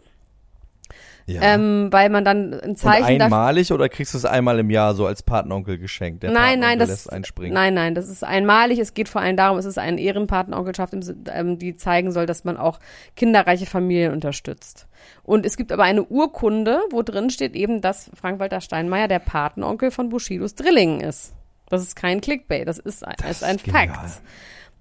Ja. 1.33 1.43
ähm, 1.43 1.89
weil 1.91 2.11
man 2.11 2.25
dann 2.25 2.55
ein 2.55 2.71
Und 2.71 2.79
Zeichen 2.79 3.19
dafür 3.19 3.25
einmalig 3.25 3.73
oder 3.73 3.89
kriegst 3.89 4.15
du 4.15 4.19
es 4.19 4.25
einmal 4.25 4.59
im 4.59 4.71
Jahr 4.71 4.95
so 4.95 5.07
als 5.07 5.23
Patenonkel 5.23 5.79
geschenkt? 5.79 6.23
Der 6.23 6.31
nein, 6.31 6.61
nein, 6.61 6.79
das 6.79 6.89
lässt 6.89 7.13
einspringen. 7.13 7.55
nein, 7.55 7.75
nein, 7.75 7.95
das 7.95 8.09
ist 8.09 8.25
einmalig. 8.25 8.79
Es 8.79 8.95
geht 8.95 9.09
vor 9.09 9.21
allem 9.21 9.37
darum, 9.37 9.59
es 9.59 9.65
ist 9.65 9.79
eine 9.79 10.01
Ehrenpatenonkelschaft, 10.01 10.95
ähm, 11.33 11.59
die 11.59 11.77
zeigen 11.77 12.13
soll, 12.13 12.27
dass 12.27 12.45
man 12.45 12.57
auch 12.57 12.79
kinderreiche 13.17 13.67
Familien 13.67 14.13
unterstüzt. 14.13 14.87
Und 15.23 15.47
es 15.47 15.57
gibt 15.57 15.73
aber 15.73 15.85
eine 15.85 16.05
Urkunde, 16.05 16.81
wo 16.91 17.03
drin 17.03 17.31
steht 17.31 17.55
eben, 17.55 17.81
dass 17.81 18.11
Frank-Walter 18.15 18.61
Steinmeier 18.61 19.09
der 19.09 19.19
Patenonkel 19.19 19.91
von 19.91 20.09
Bushidos 20.09 20.55
Drillingen 20.55 21.01
ist. 21.01 21.33
Das 21.69 21.83
ist 21.83 21.97
kein 21.97 22.21
Clickbait, 22.21 22.69
das 22.69 22.79
ist 22.79 23.07
ein, 23.07 23.15
ist 23.31 23.43
ein 23.43 23.57
ist 23.57 23.65
genial. 23.65 23.89
Fact. 23.89 24.23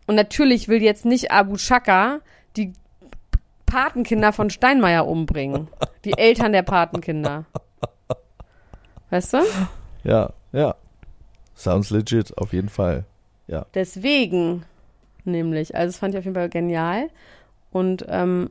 Und 0.08 0.16
natürlich 0.16 0.68
will 0.68 0.82
jetzt 0.82 1.06
nicht 1.06 1.32
Abu 1.32 1.56
Chaka 1.56 2.20
die 2.58 2.74
Patenkinder 3.72 4.34
von 4.34 4.50
Steinmeier 4.50 5.08
umbringen. 5.08 5.70
Die 6.04 6.18
Eltern 6.18 6.52
der 6.52 6.64
Patenkinder. 6.64 7.46
Weißt 9.10 9.34
du? 9.34 9.38
Ja, 10.04 10.34
ja. 10.52 10.76
Sounds 11.56 11.90
legit, 11.90 12.38
auf 12.38 12.52
jeden 12.52 12.70
Fall. 12.70 13.06
Ja. 13.48 13.66
Deswegen 13.74 14.66
nämlich. 15.24 15.74
Also 15.76 15.88
das 15.88 15.98
fand 16.00 16.14
ich 16.14 16.18
auf 16.20 16.26
jeden 16.26 16.36
Fall 16.36 16.50
genial. 16.50 17.10
Und 17.72 18.06
ähm, 18.10 18.50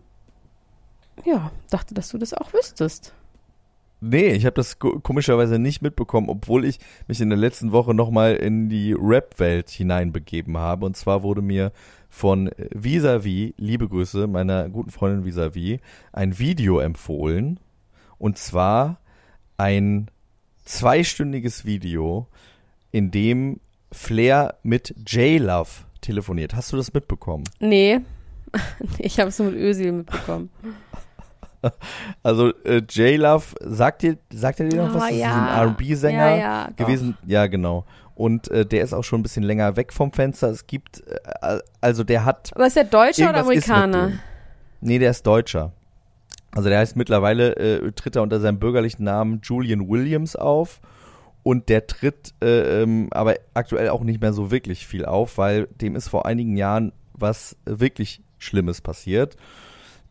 ja, 1.25 1.51
dachte, 1.69 1.93
dass 1.93 2.09
du 2.09 2.19
das 2.19 2.33
auch 2.33 2.55
wüsstest. 2.55 3.13
Nee, 4.01 4.29
ich 4.33 4.47
habe 4.47 4.55
das 4.55 4.79
ko- 4.79 4.99
komischerweise 5.01 5.59
nicht 5.59 5.83
mitbekommen, 5.83 6.29
obwohl 6.31 6.65
ich 6.65 6.79
mich 7.07 7.21
in 7.21 7.29
der 7.29 7.39
letzten 7.39 7.73
Woche 7.73 7.93
nochmal 7.95 8.35
in 8.37 8.69
die 8.69 8.95
Rap-Welt 8.99 9.69
hineinbegeben 9.71 10.57
habe. 10.57 10.87
Und 10.87 10.97
zwar 10.97 11.23
wurde 11.23 11.43
mir 11.43 11.73
von 12.09 12.49
äh, 12.49 12.69
Visavi, 12.73 13.55
liebe 13.59 13.89
Grüße, 13.89 14.27
meiner 14.27 14.69
guten 14.69 14.91
Freundin 14.91 15.25
Visavi, 15.25 15.81
ein 16.13 16.39
Video 16.39 16.79
empfohlen. 16.81 17.61
Und 18.19 18.39
zwar 18.39 19.01
ein 19.59 20.09
zweistündiges 20.65 21.65
Video, 21.65 22.27
in 22.93 23.11
dem 23.11 23.61
Flair 23.93 24.57
mit 24.63 24.95
J-Love 25.07 25.71
telefoniert. 26.01 26.55
Hast 26.55 26.73
du 26.73 26.77
das 26.77 26.93
mitbekommen? 26.95 27.45
Nee. 27.61 28.01
ich 28.99 29.19
habe 29.21 29.29
es 29.29 29.39
nur 29.39 29.51
mit 29.51 29.61
Ösil 29.61 29.93
mitbekommen. 29.93 30.51
Also 32.23 32.53
äh, 32.65 32.83
J-Love, 32.89 33.45
sagt 33.61 34.03
dir, 34.03 34.19
sagt 34.33 34.61
er 34.61 34.69
dir 34.69 34.83
noch 34.83 34.95
was? 34.95 35.03
Ah, 35.03 35.07
Das 35.07 35.15
ist 35.15 35.21
ja. 35.21 35.47
ein 35.47 35.69
R&B-Sänger 35.69 36.31
Ja, 36.31 36.37
ja, 36.37 36.69
gewesen. 36.77 37.17
Ja, 37.27 37.47
genau. 37.47 37.85
Und 38.15 38.51
äh, 38.51 38.67
der 38.67 38.83
ist 38.85 38.93
auch 38.93 39.05
schon 39.05 39.21
ein 39.21 39.23
bisschen 39.23 39.43
länger 39.43 39.77
weg 39.77 39.93
vom 39.93 40.13
Fenster. 40.13 40.49
Es 40.49 40.67
gibt, 40.67 41.03
äh, 41.07 41.59
also 41.81 42.05
der 42.05 42.25
hat 42.25 42.51
Aber 42.55 42.67
ist 42.67 42.77
der 42.77 42.85
Deutscher 42.85 43.31
oder 43.31 43.41
ist 43.41 43.47
Amerikaner? 43.47 44.13
Nee, 44.81 44.99
der 44.99 45.11
ist 45.11 45.27
Deutscher. 45.27 45.73
Also 46.53 46.69
der 46.69 46.79
heißt 46.81 46.97
mittlerweile, 46.97 47.57
äh, 47.57 47.93
tritt 47.93 48.17
er 48.17 48.23
unter 48.23 48.41
seinem 48.41 48.59
bürgerlichen 48.59 49.05
Namen 49.05 49.41
Julian 49.43 49.89
Williams 49.89 50.37
auf. 50.37 50.81
Und 51.43 51.71
der 51.71 51.87
tritt 51.87 52.35
äh, 52.43 52.83
ähm, 52.83 53.09
aber 53.13 53.37
aktuell 53.55 53.89
auch 53.89 54.03
nicht 54.03 54.21
mehr 54.21 54.35
so 54.35 54.51
wirklich 54.51 54.87
viel 54.87 55.07
auf, 55.07 55.39
weil 55.39 55.69
dem 55.81 55.97
ist 55.97 56.09
vor 56.09 56.27
einigen 56.27 56.57
Jahren 56.57 56.93
was 57.15 57.57
wirklich 57.65 58.23
Schlimmes 58.39 58.81
passiert. 58.83 59.37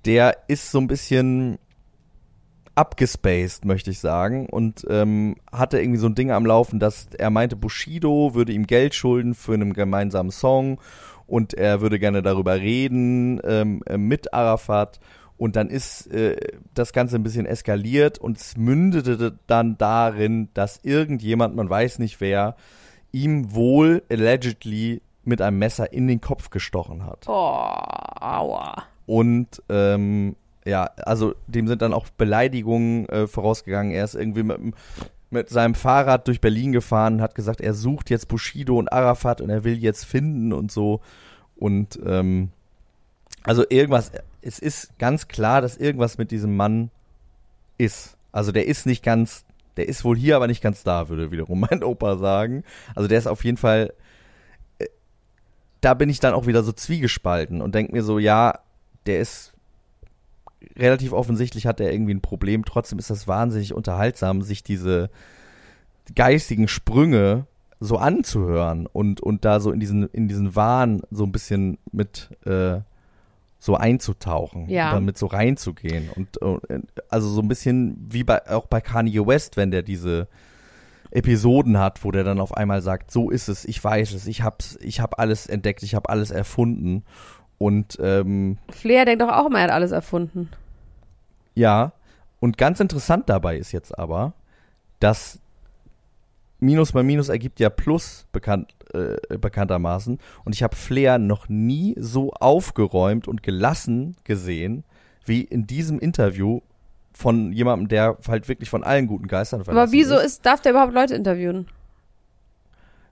Der 0.06 0.38
ist 0.48 0.72
so 0.72 0.80
ein 0.80 0.88
bisschen 0.88 1.60
abgespaced, 2.76 3.66
möchte 3.66 3.92
ich 3.92 4.00
sagen, 4.00 4.48
und 4.48 4.86
ähm, 4.90 5.36
hatte 5.52 5.82
irgendwie 5.82 6.00
so 6.00 6.08
ein 6.08 6.16
Ding 6.16 6.32
am 6.32 6.46
Laufen, 6.46 6.80
dass 6.80 7.08
er 7.18 7.30
meinte, 7.30 7.58
Bushido 7.58 8.34
würde 8.34 8.54
ihm 8.54 8.68
Geld 8.68 8.96
schulden 8.96 9.36
für 9.36 9.54
einen 9.54 9.74
gemeinsamen 9.74 10.32
Song 10.32 10.80
und 11.28 11.54
er 11.54 11.82
würde 11.82 12.00
gerne 12.00 12.22
darüber 12.22 12.56
reden 12.56 13.42
ähm, 13.44 13.82
äh, 13.86 13.98
mit 13.98 14.34
Arafat. 14.34 15.00
Und 15.36 15.56
dann 15.56 15.70
ist 15.70 16.08
äh, 16.08 16.38
das 16.74 16.92
Ganze 16.92 17.16
ein 17.16 17.24
bisschen 17.24 17.46
eskaliert 17.46 18.18
und 18.18 18.38
es 18.38 18.58
mündete 18.58 19.38
dann 19.48 19.78
darin, 19.78 20.50
dass 20.54 20.80
irgendjemand, 20.84 21.56
man 21.56 21.70
weiß 21.70 22.00
nicht 22.00 22.20
wer, 22.20 22.56
ihm 23.12 23.54
wohl 23.54 24.04
allegedly 24.10 25.02
mit 25.24 25.42
einem 25.42 25.60
Messer 25.60 25.94
in 25.94 26.08
den 26.08 26.22
Kopf 26.22 26.50
gestochen 26.50 27.06
hat. 27.06 27.26
Oh, 27.28 27.34
aua. 27.34 28.84
Und 29.10 29.63
ähm, 29.69 30.36
ja, 30.65 30.84
also 31.04 31.34
dem 31.48 31.67
sind 31.67 31.82
dann 31.82 31.93
auch 31.93 32.10
Beleidigungen 32.10 33.10
äh, 33.10 33.26
vorausgegangen. 33.26 33.91
Er 33.91 34.04
ist 34.04 34.13
irgendwie 34.13 34.43
mit, 34.43 34.60
mit 35.32 35.50
seinem 35.50 35.74
Fahrrad 35.74 36.28
durch 36.28 36.41
Berlin 36.41 36.74
gefahren, 36.74 37.19
hat 37.19 37.34
gesagt, 37.34 37.60
er 37.60 37.74
sucht 37.74 38.12
jetzt 38.12 38.28
Bushido 38.28 38.78
und 38.78 38.93
Arafat 38.93 39.41
und 39.41 39.50
er 39.50 39.63
will 39.63 39.80
jetzt 39.80 40.06
finden 40.06 40.54
und 40.54 40.72
so. 40.72 41.02
Und 41.56 42.00
ähm, 42.06 42.52
also 43.41 43.65
irgendwas, 43.67 44.12
es 44.43 44.60
ist 44.60 45.00
ganz 45.00 45.28
klar, 45.28 45.62
dass 45.62 45.76
irgendwas 45.76 46.19
mit 46.19 46.30
diesem 46.30 46.56
Mann 46.56 46.91
ist. 47.80 48.15
Also 48.32 48.52
der 48.52 48.67
ist 48.67 48.86
nicht 48.86 49.04
ganz, 49.04 49.43
der 49.76 49.89
ist 49.89 50.04
wohl 50.04 50.17
hier, 50.17 50.36
aber 50.36 50.45
nicht 50.45 50.62
ganz 50.62 50.84
da, 50.84 51.10
würde 51.10 51.32
wiederum 51.32 51.60
mein 51.72 51.84
Opa 51.84 52.17
sagen. 52.17 52.63
Also 52.93 53.08
der 53.08 53.17
ist 53.17 53.28
auf 53.28 53.43
jeden 53.43 53.58
Fall 53.58 53.91
da 55.82 55.93
bin 55.93 56.10
ich 56.10 56.19
dann 56.19 56.34
auch 56.34 56.45
wieder 56.45 56.62
so 56.62 56.74
zwiegespalten 56.74 57.62
und 57.62 57.74
denke 57.74 57.93
mir 57.93 58.04
so, 58.04 58.19
ja, 58.19 58.60
der 59.06 59.20
ist 59.20 59.54
relativ 60.78 61.14
offensichtlich 61.14 61.66
hat 61.66 61.80
er 61.80 61.92
irgendwie 61.92 62.14
ein 62.14 62.22
Problem. 62.22 62.66
Trotzdem 62.66 63.00
ist 63.00 63.10
das 63.10 63.28
wahnsinnig 63.28 63.74
unterhaltsam, 63.74 64.42
sich 64.42 64.64
diese 64.64 65.10
geistigen 66.16 66.68
Sprünge 66.68 67.46
so 67.80 67.98
anzuhören 67.98 68.88
und, 68.88 69.22
und 69.22 69.46
da 69.46 69.60
so 69.62 69.72
in 69.72 69.80
diesen, 69.80 70.10
in 70.10 70.28
diesen 70.28 70.56
Wahn 70.56 71.02
so 71.12 71.24
ein 71.24 71.32
bisschen 71.32 71.78
mit 71.92 72.30
äh, 72.46 72.80
so 73.58 73.76
einzutauchen, 73.76 74.70
Ja. 74.70 74.92
damit 74.92 75.18
so 75.18 75.28
reinzugehen. 75.28 76.10
Und, 76.16 76.38
und 76.38 76.62
also 77.10 77.30
so 77.30 77.42
ein 77.42 77.48
bisschen 77.48 78.08
wie 78.10 78.24
bei 78.24 78.50
auch 78.50 78.68
bei 78.68 78.82
Kanye 78.82 79.26
West, 79.26 79.56
wenn 79.56 79.72
der 79.72 79.82
diese 79.84 80.28
Episoden 81.12 81.78
hat, 81.80 82.04
wo 82.04 82.12
der 82.12 82.24
dann 82.24 82.40
auf 82.40 82.56
einmal 82.56 82.82
sagt, 82.82 83.12
so 83.12 83.30
ist 83.30 83.48
es, 83.50 83.66
ich 83.66 83.84
weiß 83.84 84.14
es, 84.14 84.28
ich 84.28 84.44
hab's, 84.44 84.78
ich 84.82 85.00
hab 85.00 85.20
alles 85.20 85.48
entdeckt, 85.48 85.82
ich 85.84 85.96
habe 85.96 86.10
alles 86.10 86.32
erfunden. 86.32 87.04
Und 87.60 87.98
ähm, 88.02 88.58
Flair 88.72 89.06
denkt 89.06 89.22
doch 89.22 89.30
auch 89.30 89.45
immer, 89.45 89.60
er 89.60 89.65
hat 89.65 89.72
alles 89.72 89.91
erfunden. 89.91 90.50
ja, 91.54 91.91
und 92.39 92.58
ganz 92.58 92.80
interessant 92.80 93.28
dabei 93.30 93.58
ist 93.58 93.74
jetzt 93.74 94.00
aber, 94.00 94.34
dass 95.02 95.39
Minus 96.62 96.93
mal 96.93 97.04
Minus 97.04 97.30
ergibt 97.30 97.60
ja 97.60 97.69
Plus 97.69 98.26
bekannt, 98.32 98.74
äh, 98.93 99.38
bekanntermaßen. 99.38 100.19
Und 100.45 100.56
ich 100.56 100.63
habe 100.63 100.76
Flair 100.76 101.19
noch 101.19 101.50
nie 101.50 101.95
so 102.00 102.32
aufgeräumt 102.32 103.28
und 103.28 103.43
gelassen 103.43 104.15
gesehen, 104.24 104.84
wie 105.26 105.41
in 105.41 105.67
diesem 105.67 106.00
Interview 106.00 106.62
von 107.13 107.52
jemandem, 107.52 107.88
der 107.89 108.17
halt 108.28 108.48
wirklich 108.48 108.69
von 108.69 108.84
allen 108.84 109.08
guten 109.08 109.28
Geistern 109.28 109.60
Aber 109.60 109.65
verlassen 109.65 109.91
wieso 109.93 110.15
ist. 110.17 110.26
ist, 110.26 110.45
darf 110.45 110.62
der 110.62 110.72
überhaupt 110.72 110.93
Leute 110.93 111.15
interviewen? 111.15 111.67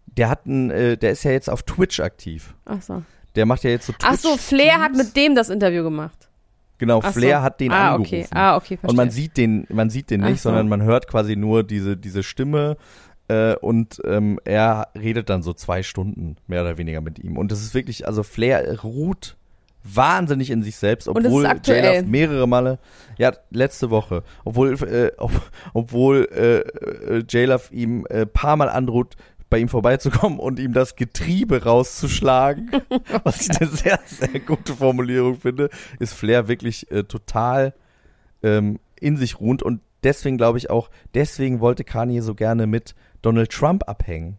Der 0.06 0.30
hat 0.30 0.46
einen, 0.46 0.72
äh, 0.72 0.98
der 0.98 1.12
ist 1.12 1.24
ja 1.24 1.32
jetzt 1.32 1.50
auf 1.50 1.64
Twitch 1.64 2.00
aktiv. 2.00 2.56
Ach 2.66 2.82
so. 2.82 3.04
Der 3.38 3.46
macht 3.46 3.64
ja 3.64 3.70
jetzt 3.70 3.86
so 3.86 3.94
Twitch. 3.94 4.06
Ach 4.06 4.16
so, 4.18 4.36
Flair 4.36 4.82
hat 4.82 4.96
mit 4.96 5.16
dem 5.16 5.36
das 5.36 5.50
Interview 5.50 5.84
gemacht. 5.84 6.28
Genau, 6.80 7.02
Ach 7.04 7.14
so. 7.14 7.20
Flair 7.20 7.44
hat 7.44 7.60
den 7.60 7.72
ah, 7.72 7.94
angerufen. 7.94 8.24
okay. 8.24 8.28
Ah, 8.32 8.56
okay, 8.56 8.78
verstehe. 8.78 8.90
Und 8.90 8.96
man 8.96 9.12
sieht 9.12 9.38
den, 9.38 9.68
man 9.70 9.90
sieht 9.92 10.10
den 10.10 10.22
nicht, 10.22 10.42
so. 10.42 10.50
sondern 10.50 10.68
man 10.68 10.82
hört 10.82 11.08
quasi 11.08 11.36
nur 11.36 11.64
diese, 11.64 11.98
diese 11.98 12.24
Stimme 12.24 12.78
äh, 13.28 13.56
und 13.56 14.02
ähm, 14.06 14.40
er 14.44 14.88
redet 14.96 15.30
dann 15.30 15.44
so 15.44 15.54
zwei 15.54 15.84
Stunden 15.84 16.38
mehr 16.48 16.62
oder 16.62 16.80
weniger 16.80 17.02
mit 17.02 17.20
ihm. 17.20 17.38
Und 17.38 17.52
das 17.52 17.62
ist 17.62 17.76
wirklich, 17.76 18.08
also 18.08 18.24
Flair 18.24 18.82
ruht 18.84 19.38
wahnsinnig 19.84 20.50
in 20.50 20.64
sich 20.64 20.76
selbst, 20.78 21.08
obwohl. 21.08 21.46
J-Love 21.46 22.04
mehrere 22.08 22.48
Male, 22.48 22.80
ja, 23.18 23.34
letzte 23.52 23.90
Woche, 23.90 24.24
obwohl, 24.44 24.74
äh, 24.84 25.12
ob, 25.18 25.32
obwohl 25.74 26.28
äh, 26.32 27.18
äh, 27.18 27.18
J-Love 27.20 27.74
ihm 27.74 28.06
äh, 28.10 28.26
paar 28.26 28.58
Mal 28.58 28.70
androht, 28.70 29.16
bei 29.50 29.60
ihm 29.60 29.70
vorbeizukommen 29.70 30.40
und 30.40 30.60
ihm 30.60 30.74
das 30.74 30.96
Getriebe 30.96 31.64
rauszuschlagen, 31.64 32.72
was 33.24 33.42
ich 33.42 33.60
eine 33.62 33.70
sehr, 33.70 34.00
sehr 34.06 34.40
gute 34.42 34.74
Formulierung 34.74 35.36
finde, 35.40 35.70
ist 36.00 36.14
Flair 36.14 36.48
wirklich 36.48 36.92
äh, 36.92 37.04
total 37.04 37.74
ähm, 38.44 38.80
in 39.00 39.18
sich 39.18 39.40
ruhend 39.40 39.64
und 39.64 39.82
deswegen 40.04 40.38
glaube 40.38 40.58
ich 40.58 40.70
auch, 40.70 40.90
deswegen 41.14 41.60
wollte 41.60 41.84
Kanye 41.84 42.22
so 42.22 42.36
gerne 42.36 42.68
mit 42.68 42.94
Donald 43.22 43.52
Trump 43.52 43.88
abhängen. 43.88 44.38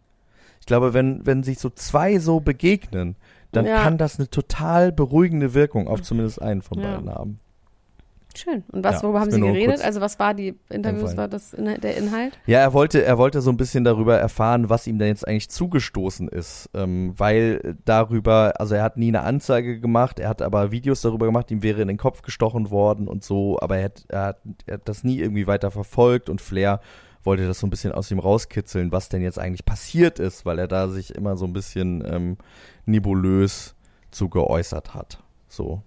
Ich 0.59 0.65
glaube, 0.65 0.93
wenn, 0.93 1.25
wenn 1.25 1.43
sich 1.43 1.59
so 1.59 1.69
zwei 1.69 2.19
so 2.19 2.39
begegnen, 2.39 3.15
dann 3.51 3.65
Ja. 3.65 3.81
kann 3.83 3.97
das 3.97 4.19
eine 4.19 4.29
total 4.29 4.91
beruhigende 4.91 5.53
Wirkung 5.55 5.87
auf 5.87 6.01
zumindest 6.03 6.41
einen 6.41 6.61
von 6.61 6.79
Ja. 6.79 6.91
beiden 6.95 7.09
haben. 7.09 7.39
Schön. 8.39 8.63
Und 8.71 8.83
was, 8.83 8.95
Ja, 8.95 9.03
worüber 9.03 9.19
haben 9.19 9.31
Sie 9.31 9.41
geredet? 9.41 9.81
Also 9.83 9.99
was 9.99 10.17
war 10.17 10.33
die 10.33 10.55
Interviews, 10.69 11.17
war 11.17 11.27
das 11.27 11.53
in, 11.53 11.65
der 11.65 11.97
Inhalt? 11.97 12.39
Ja, 12.45 12.59
er 12.59 12.73
wollte, 12.73 13.03
er 13.03 13.17
wollte 13.17 13.41
so 13.41 13.49
ein 13.49 13.57
bisschen 13.57 13.83
darüber 13.83 14.17
erfahren, 14.17 14.69
was 14.69 14.87
ihm 14.87 14.97
denn 14.97 15.09
jetzt 15.09 15.27
eigentlich 15.27 15.49
zugestoßen 15.49 16.29
ist, 16.29 16.69
ähm, 16.73 17.13
weil 17.17 17.75
darüber, 17.83 18.53
also 18.57 18.75
er 18.75 18.83
hat 18.83 18.97
nie 18.97 19.09
eine 19.09 19.21
Anzeige 19.21 19.79
gemacht, 19.79 20.19
er 20.19 20.29
hat 20.29 20.41
aber 20.41 20.71
Videos 20.71 21.01
darüber 21.01 21.25
gemacht, 21.25 21.51
ihm 21.51 21.63
wäre 21.63 21.81
in 21.81 21.89
den 21.89 21.97
Kopf 21.97 22.21
gestochen 22.21 22.71
worden 22.71 23.07
und 23.07 23.23
so, 23.23 23.59
aber 23.59 23.77
er 23.77 23.85
hat, 23.85 24.05
er 24.07 24.21
hat, 24.23 24.37
er 24.65 24.75
hat 24.75 24.87
das 24.87 25.03
nie 25.03 25.19
irgendwie 25.19 25.47
weiter 25.47 25.71
verfolgt 25.71 26.29
und 26.29 26.39
Flair 26.39 26.79
wollte 27.23 27.45
das 27.45 27.59
so 27.59 27.67
ein 27.67 27.69
bisschen 27.69 27.91
aus 27.91 28.09
ihm 28.09 28.19
rauskitzeln, 28.19 28.93
was 28.93 29.09
denn 29.09 29.21
jetzt 29.21 29.37
eigentlich 29.37 29.65
passiert 29.65 30.19
ist, 30.19 30.45
weil 30.45 30.59
er 30.59 30.69
da 30.69 30.87
sich 30.87 31.13
immer 31.13 31.35
so 31.35 31.45
ein 31.45 31.53
bisschen 31.53 32.03
ähm, 32.09 32.37
nebulös 32.85 33.75
zu 34.11 34.29
geäußert 34.29 34.93
hat, 34.93 35.21
so 35.49 35.83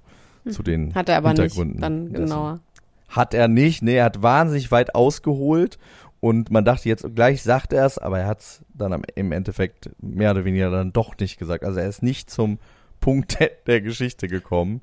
zu 0.48 0.62
den 0.62 0.88
Hm. 0.88 0.94
Hat 0.94 1.08
er 1.08 1.16
aber 1.18 1.30
nicht 1.30 1.40
Hintergründen 1.40 1.80
dann 1.80 2.12
dessen. 2.12 2.26
genauer. 2.26 2.60
Hat 3.08 3.34
er 3.34 3.48
nicht, 3.48 3.82
nee, 3.82 3.96
er 3.96 4.06
hat 4.06 4.22
wahnsinnig 4.22 4.70
weit 4.70 4.94
ausgeholt 4.94 5.78
und 6.20 6.50
man 6.50 6.64
dachte 6.64 6.88
jetzt 6.88 7.04
gleich 7.14 7.42
sagt 7.42 7.72
er 7.72 7.84
es, 7.84 7.98
aber 7.98 8.20
er 8.20 8.26
hat 8.26 8.40
es 8.40 8.64
dann 8.74 8.92
am, 8.92 9.02
im 9.14 9.32
Endeffekt 9.32 9.90
mehr 10.00 10.30
oder 10.30 10.44
weniger 10.44 10.70
dann 10.70 10.92
doch 10.92 11.16
nicht 11.18 11.38
gesagt. 11.38 11.64
Also 11.64 11.80
er 11.80 11.88
ist 11.88 12.02
nicht 12.02 12.30
zum 12.30 12.58
Punkt 13.00 13.38
der, 13.40 13.50
der 13.66 13.80
Geschichte 13.80 14.28
gekommen. 14.28 14.80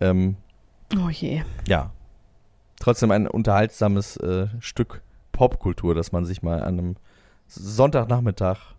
Ähm, 0.00 0.36
Oh 0.94 1.08
je. 1.08 1.42
ja, 1.68 1.92
trotzdem 2.80 3.10
ein 3.10 3.26
unterhaltsames 3.26 4.16
äh, 4.18 4.48
Stück 4.60 5.02
Popkultur, 5.32 5.94
das 5.94 6.12
man 6.12 6.24
sich 6.24 6.42
mal 6.42 6.62
an 6.62 6.78
einem 6.78 6.96
Sonntagnachmittag 7.46 8.73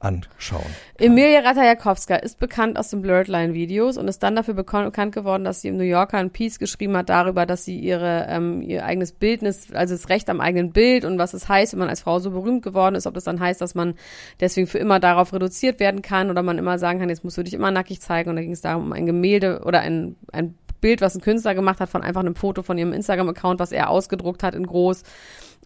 anschauen. 0.00 0.64
Emilia 0.98 1.40
Ratajkowska 1.40 2.16
ist 2.16 2.38
bekannt 2.38 2.78
aus 2.78 2.90
den 2.90 3.02
Blurred 3.02 3.26
Line 3.26 3.54
Videos 3.54 3.96
und 3.96 4.06
ist 4.06 4.22
dann 4.22 4.36
dafür 4.36 4.54
bekannt 4.54 5.12
geworden, 5.12 5.42
dass 5.44 5.60
sie 5.60 5.68
im 5.68 5.76
New 5.76 5.82
Yorker 5.82 6.18
ein 6.18 6.30
Piece 6.30 6.60
geschrieben 6.60 6.96
hat 6.96 7.08
darüber, 7.08 7.46
dass 7.46 7.64
sie 7.64 7.78
ihre 7.78 8.26
ähm, 8.28 8.62
ihr 8.62 8.84
eigenes 8.84 9.12
Bildnis, 9.12 9.72
also 9.72 9.94
das 9.94 10.08
Recht 10.08 10.30
am 10.30 10.40
eigenen 10.40 10.70
Bild 10.70 11.04
und 11.04 11.18
was 11.18 11.34
es 11.34 11.48
heißt, 11.48 11.72
wenn 11.72 11.80
man 11.80 11.88
als 11.88 12.02
Frau 12.02 12.20
so 12.20 12.30
berühmt 12.30 12.62
geworden 12.62 12.94
ist, 12.94 13.06
ob 13.06 13.14
das 13.14 13.24
dann 13.24 13.40
heißt, 13.40 13.60
dass 13.60 13.74
man 13.74 13.94
deswegen 14.38 14.68
für 14.68 14.78
immer 14.78 15.00
darauf 15.00 15.32
reduziert 15.32 15.80
werden 15.80 16.02
kann 16.02 16.30
oder 16.30 16.42
man 16.42 16.58
immer 16.58 16.78
sagen 16.78 17.00
kann, 17.00 17.08
jetzt 17.08 17.24
musst 17.24 17.36
du 17.36 17.42
dich 17.42 17.54
immer 17.54 17.72
nackig 17.72 18.00
zeigen 18.00 18.30
und 18.30 18.36
da 18.36 18.42
ging 18.42 18.52
es 18.52 18.60
darum 18.60 18.84
um 18.84 18.92
ein 18.92 19.06
Gemälde 19.06 19.62
oder 19.64 19.80
ein 19.80 20.14
ein 20.32 20.54
Bild, 20.80 21.00
was 21.00 21.16
ein 21.16 21.20
Künstler 21.20 21.56
gemacht 21.56 21.80
hat 21.80 21.88
von 21.88 22.02
einfach 22.02 22.20
einem 22.20 22.36
Foto 22.36 22.62
von 22.62 22.78
ihrem 22.78 22.92
Instagram-Account, 22.92 23.58
was 23.58 23.72
er 23.72 23.90
ausgedruckt 23.90 24.44
hat 24.44 24.54
in 24.54 24.64
groß 24.64 25.02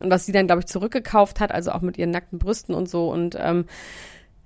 und 0.01 0.11
was 0.11 0.27
sie 0.27 0.33
dann, 0.33 0.47
glaube 0.47 0.61
ich, 0.61 0.67
zurückgekauft 0.67 1.41
hat, 1.41 1.53
also 1.53 1.73
auch 1.73 1.83
mit 1.83 1.99
ihren 1.99 2.11
nackten 2.11 2.39
Brüsten 2.39 2.75
und 2.75 2.89
so 2.89 3.11
und 3.11 3.37
ähm, 3.39 3.67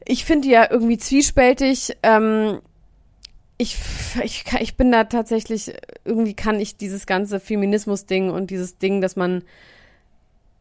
ich 0.06 0.24
finde 0.24 0.48
die 0.48 0.54
ja 0.54 0.70
irgendwie 0.70 0.98
zwiespältig. 0.98 1.96
Ähm, 2.02 2.60
ich, 3.58 3.78
ich, 4.22 4.44
ich 4.60 4.76
bin 4.76 4.92
da 4.92 5.04
tatsächlich, 5.04 5.74
irgendwie 6.04 6.34
kann 6.34 6.60
ich 6.60 6.76
dieses 6.76 7.06
ganze 7.06 7.40
Feminismus-Ding 7.40 8.30
und 8.30 8.50
dieses 8.50 8.78
Ding, 8.78 9.00
dass 9.00 9.16
man 9.16 9.42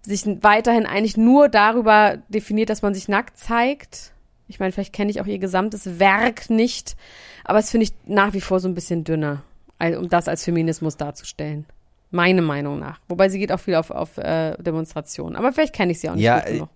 sich 0.01 0.25
weiterhin 0.41 0.85
eigentlich 0.85 1.17
nur 1.17 1.49
darüber 1.49 2.17
definiert, 2.29 2.69
dass 2.69 2.81
man 2.81 2.93
sich 2.93 3.07
nackt 3.07 3.37
zeigt. 3.37 4.11
Ich 4.47 4.59
meine, 4.59 4.71
vielleicht 4.71 4.93
kenne 4.93 5.09
ich 5.09 5.19
auch 5.19 5.25
ihr 5.25 5.39
gesamtes 5.39 5.99
Werk 5.99 6.49
nicht, 6.49 6.95
aber 7.43 7.59
es 7.59 7.71
finde 7.71 7.85
ich 7.85 7.93
nach 8.05 8.33
wie 8.33 8.41
vor 8.41 8.59
so 8.59 8.67
ein 8.67 8.75
bisschen 8.75 9.03
dünner, 9.03 9.43
um 9.79 10.07
das 10.07 10.27
als 10.27 10.43
Feminismus 10.43 10.97
darzustellen. 10.97 11.65
Meine 12.11 12.43
Meinung 12.43 12.79
nach. 12.79 12.99
Wobei 13.07 13.29
sie 13.29 13.39
geht 13.39 13.51
auch 13.51 13.59
viel 13.59 13.75
auf, 13.75 13.89
auf 13.89 14.17
äh, 14.17 14.55
Demonstrationen. 14.57 15.35
Aber 15.35 15.51
vielleicht 15.51 15.73
kenne 15.73 15.91
ich 15.91 15.99
sie 15.99 16.09
auch 16.09 16.15
nicht 16.15 16.23
Ja, 16.23 16.39
gut 16.39 16.47
äh, 16.47 16.53
genug. 16.53 16.69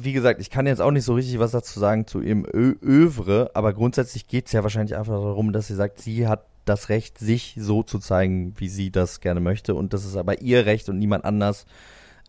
Wie 0.00 0.12
gesagt, 0.12 0.40
ich 0.40 0.50
kann 0.50 0.66
jetzt 0.66 0.80
auch 0.80 0.90
nicht 0.90 1.04
so 1.04 1.14
richtig 1.14 1.38
was 1.38 1.52
dazu 1.52 1.78
sagen 1.78 2.06
zu 2.06 2.20
ihrem 2.20 2.46
Ö 2.52 2.74
Övre, 2.82 3.50
aber 3.54 3.72
grundsätzlich 3.72 4.26
geht 4.26 4.46
es 4.46 4.52
ja 4.52 4.62
wahrscheinlich 4.62 4.96
einfach 4.96 5.14
darum, 5.14 5.52
dass 5.52 5.68
sie 5.68 5.74
sagt, 5.74 6.00
sie 6.00 6.26
hat 6.28 6.44
das 6.64 6.88
Recht, 6.88 7.18
sich 7.18 7.56
so 7.58 7.82
zu 7.82 7.98
zeigen, 7.98 8.54
wie 8.56 8.68
sie 8.68 8.90
das 8.90 9.20
gerne 9.20 9.40
möchte 9.40 9.74
und 9.74 9.92
das 9.92 10.04
ist 10.04 10.16
aber 10.16 10.40
ihr 10.40 10.66
Recht 10.66 10.88
und 10.88 10.98
niemand 10.98 11.24
anders 11.24 11.66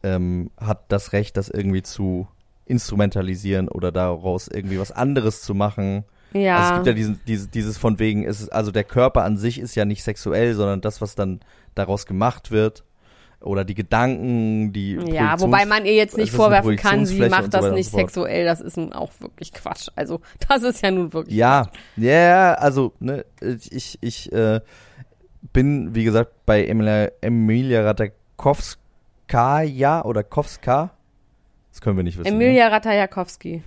ähm, 0.03 0.51
hat 0.57 0.85
das 0.89 1.13
Recht, 1.13 1.37
das 1.37 1.49
irgendwie 1.49 1.81
zu 1.81 2.27
instrumentalisieren 2.65 3.69
oder 3.69 3.91
daraus 3.91 4.47
irgendwie 4.47 4.79
was 4.79 4.91
anderes 4.91 5.41
zu 5.41 5.53
machen. 5.53 6.03
Ja. 6.33 6.57
Also 6.57 6.69
es 6.69 6.75
gibt 6.75 6.87
ja 6.87 6.93
diesen, 6.93 7.19
dieses, 7.27 7.49
dieses 7.49 7.77
von 7.77 7.99
wegen, 7.99 8.25
es 8.25 8.41
ist, 8.41 8.49
also 8.49 8.71
der 8.71 8.83
Körper 8.83 9.23
an 9.23 9.37
sich 9.37 9.59
ist 9.59 9.75
ja 9.75 9.85
nicht 9.85 10.03
sexuell, 10.03 10.53
sondern 10.53 10.81
das, 10.81 11.01
was 11.01 11.15
dann 11.15 11.39
daraus 11.75 12.05
gemacht 12.05 12.51
wird. 12.51 12.83
Oder 13.47 13.65
die 13.65 13.73
Gedanken, 13.75 14.73
die. 14.73 14.95
Ja, 15.11 15.39
wobei 15.39 15.65
man 15.65 15.85
ihr 15.85 15.95
jetzt 15.95 16.17
nicht 16.17 16.31
vorwerfen 16.31 16.75
kann, 16.75 17.05
sie 17.05 17.29
macht 17.29 17.45
so 17.45 17.49
das 17.49 17.71
nicht 17.71 17.89
so 17.89 17.97
fort. 17.97 18.09
sexuell. 18.09 18.45
Das 18.45 18.61
ist 18.61 18.77
nun 18.77 18.93
auch 18.93 19.11
wirklich 19.19 19.53
Quatsch. 19.53 19.87
Also, 19.95 20.21
das 20.47 20.61
ist 20.63 20.83
ja 20.83 20.91
nun 20.91 21.13
wirklich. 21.13 21.35
Ja, 21.35 21.69
ja, 21.95 22.53
also, 22.53 22.93
ne, 22.99 23.25
ich, 23.41 23.97
ich 24.01 24.31
äh, 24.31 24.61
bin, 25.53 25.95
wie 25.95 26.03
gesagt, 26.03 26.31
bei 26.45 26.65
Emilia, 26.65 27.09
Emilia 27.21 27.83
Ratajkowska 27.83 30.01
oder 30.03 30.23
Kowska. 30.23 30.91
Das 31.71 31.81
können 31.81 31.97
wir 31.97 32.03
nicht 32.03 32.17
wissen. 32.17 32.27
Emilia 32.27 32.67
Ratajkowski. 32.67 33.57
Ne? 33.57 33.63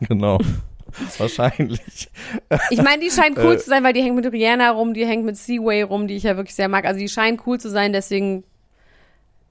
Genau. 0.08 0.38
Wahrscheinlich. 1.18 2.08
Ich 2.70 2.82
meine, 2.82 3.02
die 3.02 3.10
scheint 3.10 3.38
cool 3.38 3.54
Äh. 3.54 3.58
zu 3.58 3.68
sein, 3.70 3.84
weil 3.84 3.92
die 3.92 4.02
hängt 4.02 4.16
mit 4.16 4.30
Rihanna 4.32 4.70
rum, 4.70 4.94
die 4.94 5.06
hängt 5.06 5.24
mit 5.24 5.36
Seaway 5.36 5.82
rum, 5.82 6.06
die 6.08 6.16
ich 6.16 6.22
ja 6.24 6.36
wirklich 6.36 6.54
sehr 6.54 6.68
mag. 6.68 6.84
Also, 6.84 6.98
die 7.00 7.08
scheint 7.08 7.46
cool 7.46 7.58
zu 7.60 7.68
sein, 7.70 7.92
deswegen 7.92 8.44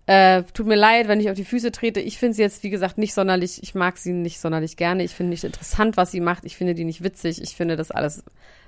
Äh, 0.08 0.44
tut 0.54 0.68
mir 0.68 0.76
leid, 0.76 1.08
wenn 1.08 1.20
ich 1.20 1.30
auf 1.30 1.36
die 1.36 1.46
Füße 1.46 1.72
trete. 1.72 2.00
Ich 2.00 2.20
finde 2.20 2.36
sie 2.36 2.44
jetzt, 2.44 2.62
wie 2.64 2.70
gesagt, 2.70 2.98
nicht 3.00 3.14
sonderlich, 3.14 3.64
ich 3.64 3.74
mag 3.74 3.98
sie 3.98 4.14
nicht 4.14 4.40
sonderlich 4.40 4.78
gerne. 4.78 5.04
Ich 5.04 5.16
finde 5.16 5.32
nicht 5.32 5.44
interessant, 5.44 5.98
was 5.98 6.12
sie 6.12 6.20
macht. 6.20 6.46
Ich 6.46 6.56
finde 6.58 6.76
die 6.76 6.84
nicht 6.84 7.04
witzig. 7.04 7.42
Ich 7.42 7.56
finde 7.56 7.76
das 7.76 7.90
alles 7.90 8.24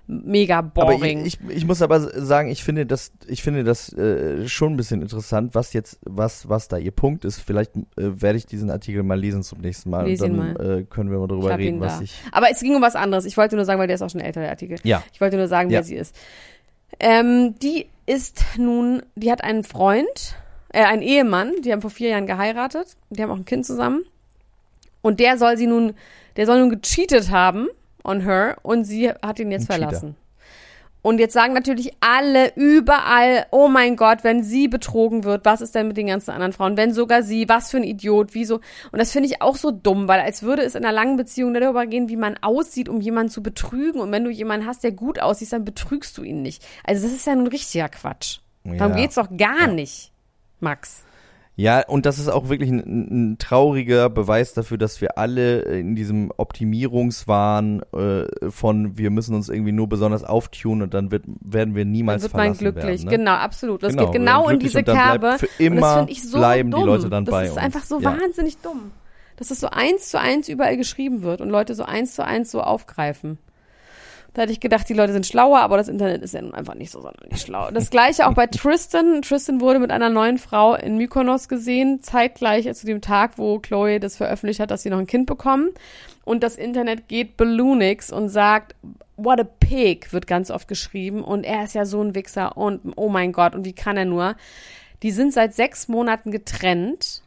mega 0.08 0.62
boring. 0.62 1.20
Aber 1.20 1.28
ich, 1.28 1.40
ich, 1.48 1.58
ich 1.58 1.66
muss 1.66 1.82
aber 1.82 2.00
sagen, 2.00 2.50
ich 2.50 2.64
finde 2.64 2.86
das, 2.88 3.12
ich 3.28 3.44
finde 3.44 3.64
das 3.64 3.94
äh, 3.94 4.48
schon 4.48 4.74
ein 4.74 4.78
bisschen 4.78 5.02
interessant, 5.02 5.54
was 5.54 5.74
jetzt, 5.74 6.00
was, 6.06 6.50
was 6.50 6.70
da 6.70 6.78
ihr 6.78 6.92
Punkt 6.92 7.24
ist. 7.26 7.40
Vielleicht 7.40 7.76
äh, 7.76 7.82
werde 7.98 8.38
ich 8.38 8.46
diesen 8.48 8.72
Artikel 8.72 9.04
mal 9.04 9.20
lesen 9.20 9.44
zum 9.44 9.60
nächsten 9.60 9.90
Mal 9.92 10.08
Lies 10.08 10.22
und 10.22 10.38
dann 10.38 10.54
mal. 10.56 10.80
Äh, 10.80 10.84
können 10.86 11.12
wir 11.12 11.20
mal 11.20 11.26
Ich 11.26 11.30
drüber 11.30 11.52
hab 11.52 11.60
reden, 11.60 11.80
was 11.82 11.98
da. 11.98 12.04
ich. 12.04 12.16
Aber 12.32 12.50
es 12.50 12.62
ging 12.62 12.74
um 12.76 12.82
was 12.82 12.96
anderes. 12.96 13.26
Ich 13.26 13.38
wollte 13.38 13.58
nur 13.58 13.66
sagen, 13.66 13.80
weil 13.80 13.88
der 13.88 13.96
ist 13.96 14.02
auch 14.02 14.10
schon 14.10 14.22
älter, 14.22 14.40
der 14.42 14.50
Artikel. 14.50 14.80
Ja. 14.84 15.04
Ich 15.14 15.22
wollte 15.22 15.38
nur 15.38 15.48
sagen, 15.48 15.70
Ja. 15.70 15.80
wer 15.80 15.84
sie 15.84 15.96
ist. 15.96 16.16
Ähm, 17.00 17.56
die 17.62 17.86
ist 18.08 18.44
nun, 18.58 19.04
die 19.16 19.30
hat 19.30 19.44
einen 19.44 19.64
Freund, 19.66 20.36
äh, 20.74 20.84
einen 20.84 21.02
Ehemann, 21.02 21.52
die 21.64 21.72
haben 21.72 21.82
vor 21.82 21.90
vier 21.92 22.10
Jahren 22.10 22.28
geheiratet. 22.28 22.96
Die 23.10 23.22
haben 23.24 23.32
auch 23.32 23.38
ein 23.38 23.46
Kind 23.46 23.66
zusammen. 23.66 24.04
Und 25.02 25.20
der 25.20 25.38
soll 25.38 25.58
sie 25.58 25.68
nun, 25.68 25.94
der 26.36 26.46
soll 26.46 26.60
nun 26.60 26.70
gecheatet 26.70 27.30
haben 27.32 27.68
on 28.04 28.22
her 28.22 28.58
und 28.64 28.84
sie 28.84 29.10
hat 29.12 29.40
ihn 29.40 29.52
jetzt 29.52 29.70
Ein 29.70 29.76
Cheater. 29.80 29.90
verlassen. 29.90 30.16
Und 31.04 31.20
jetzt 31.20 31.34
sagen 31.34 31.54
natürlich 31.54 31.94
alle 32.02 32.52
überall, 32.56 33.46
oh 33.52 33.70
mein 33.70 33.96
Gott, 33.96 34.26
wenn 34.26 34.44
sie 34.44 34.68
betrogen 34.68 35.24
wird, 35.24 35.46
was 35.46 35.62
ist 35.62 35.74
denn 35.74 35.88
mit 35.88 35.96
den 35.96 36.08
ganzen 36.08 36.32
anderen 36.32 36.52
Frauen? 36.52 36.76
Wenn 36.76 36.92
sogar 36.94 37.24
sie, 37.24 37.48
was 37.48 37.72
für 37.72 37.78
ein 37.78 37.84
Idiot, 37.84 38.34
wieso? 38.34 38.56
Und 38.92 39.00
das 39.00 39.14
finde 39.14 39.30
ich 39.30 39.42
auch 39.42 39.56
so 39.56 39.72
dumm, 39.72 40.10
weil 40.10 40.20
als 40.20 40.44
würde 40.44 40.64
es 40.64 40.76
in 40.76 40.84
einer 40.84 40.92
langen 40.92 41.16
Beziehung 41.16 41.54
darüber 41.54 41.86
gehen, 41.86 42.10
wie 42.10 42.18
man 42.18 42.36
aussieht, 42.42 42.90
um 42.90 43.00
jemanden 43.00 43.32
zu 43.32 43.42
betrügen. 43.42 44.02
Und 44.02 44.12
wenn 44.12 44.26
du 44.26 44.32
jemanden 44.32 44.66
hast, 44.68 44.84
der 44.84 44.92
gut 44.92 45.20
aussieht, 45.22 45.54
dann 45.54 45.64
betrügst 45.64 46.18
du 46.18 46.24
ihn 46.24 46.42
nicht. 46.42 46.66
Also 46.84 47.04
das 47.08 47.16
ist 47.16 47.26
ja 47.26 47.36
nun 47.36 47.48
richtiger 47.48 47.88
Quatsch. 47.88 48.40
Darum 48.66 48.94
Ja. 48.94 49.00
geht's 49.00 49.16
doch 49.16 49.30
gar 49.38 49.68
nicht, 49.68 50.12
Max. 50.60 51.04
Ja, 51.60 51.84
und 51.88 52.06
das 52.06 52.20
ist 52.20 52.28
auch 52.30 52.50
wirklich 52.50 52.70
ein, 52.70 53.32
ein 53.32 53.38
trauriger 53.40 54.12
Beweis 54.12 54.54
dafür, 54.54 54.78
dass 54.78 55.02
wir 55.02 55.18
alle 55.18 55.62
in 55.62 55.96
diesem 55.96 56.32
Optimierungswahn 56.38 57.82
äh, 57.94 58.26
von 58.52 58.96
wir 58.98 59.10
müssen 59.10 59.34
uns 59.36 59.50
irgendwie 59.50 59.72
nur 59.72 59.90
besonders 59.90 60.24
auftunen 60.24 60.84
und 60.84 60.94
dann 60.94 61.10
wird, 61.10 61.24
werden 61.42 61.74
wir 61.76 61.84
Dann 61.84 61.92
niemals 61.92 62.22
wird 62.24 62.34
man 62.34 62.42
verlassen 62.56 62.60
glücklich. 62.60 62.86
werden. 62.86 63.06
Ne? 63.06 63.18
Genau, 63.18 63.32
absolut. 63.32 63.82
Das 63.82 63.94
Genau, 63.94 64.06
geht 64.06 64.14
genau 64.22 64.50
in 64.50 64.60
diese 64.60 64.80
und 64.80 64.88
dann 64.88 64.96
Kerbe. 64.98 65.38
für 65.40 65.46
und 65.48 65.52
das 65.52 65.60
immer 65.60 66.06
ich 66.10 66.30
so 66.30 66.38
bleiben 66.38 66.70
die 66.70 66.76
dumm. 66.78 66.86
Leute 66.86 67.10
dann 67.10 67.26
das 67.26 67.32
bei 67.32 67.46
ist 67.46 67.52
uns. 67.54 67.60
einfach 67.60 67.84
so 67.84 68.00
Ja. 68.00 68.16
wahnsinnig 68.20 68.58
dumm. 68.60 68.92
Dass 69.38 69.48
das 69.50 69.60
so 69.60 69.68
eins 69.70 70.10
zu 70.10 70.20
eins 70.20 70.50
überall 70.50 70.78
geschrieben 70.78 71.24
wird 71.24 71.42
und 71.42 71.50
Leute 71.50 71.74
so 71.76 71.84
eins 71.84 72.14
zu 72.16 72.24
eins 72.24 72.52
so 72.52 72.62
aufgreifen. 72.62 73.40
Da 74.38 74.44
hätte 74.44 74.54
ich 74.54 74.60
gedacht, 74.60 74.88
die 74.88 74.94
Leute 74.94 75.14
sind 75.14 75.26
schlauer, 75.26 75.62
aber 75.62 75.78
das 75.78 75.88
Internet 75.88 76.22
ist 76.22 76.36
ja 76.36 76.44
nun 76.44 76.54
einfach 76.54 76.76
nicht 76.76 76.92
so 76.92 77.02
sonderlich 77.02 77.42
schlau. 77.42 77.72
Das 77.72 77.90
gleiche 77.90 78.28
auch 78.28 78.36
bei 78.36 78.46
Tristan. 78.46 79.24
Tristan 79.24 79.62
wurde 79.62 79.80
mit 79.80 79.90
einer 79.90 80.12
neuen 80.12 80.38
Frau 80.38 80.76
in 80.76 80.96
Mykonos 80.96 81.50
gesehen, 81.50 82.04
zeitgleich 82.04 82.72
zu 82.76 82.86
dem 82.86 83.02
Tag, 83.02 83.40
wo 83.40 83.58
Chloe 83.58 84.00
das 84.00 84.16
veröffentlicht 84.16 84.60
hat, 84.60 84.70
dass 84.70 84.84
sie 84.84 84.92
noch 84.92 85.00
ein 85.00 85.08
Kind 85.08 85.26
bekommen. 85.26 85.72
Und 86.24 86.44
das 86.44 86.56
Internet 86.56 87.08
geht 87.08 87.36
Balloonix 87.36 88.12
und 88.14 88.30
sagt, 88.30 88.76
what 89.16 89.40
a 89.40 89.44
pig, 89.44 90.14
wird 90.14 90.28
ganz 90.28 90.52
oft 90.52 90.68
geschrieben. 90.68 91.24
Und 91.24 91.44
er 91.44 91.64
ist 91.64 91.74
ja 91.74 91.86
so 91.86 92.00
ein 92.00 92.14
Wichser 92.14 92.58
und 92.58 92.94
oh 92.96 93.10
mein 93.10 93.32
Gott, 93.32 93.56
und 93.56 93.66
wie 93.66 93.74
kann 93.74 93.98
er 93.98 94.06
nur? 94.06 94.36
Die 95.02 95.10
sind 95.10 95.34
seit 95.34 95.56
sechs 95.56 95.88
Monaten 95.88 96.30
getrennt 96.30 97.24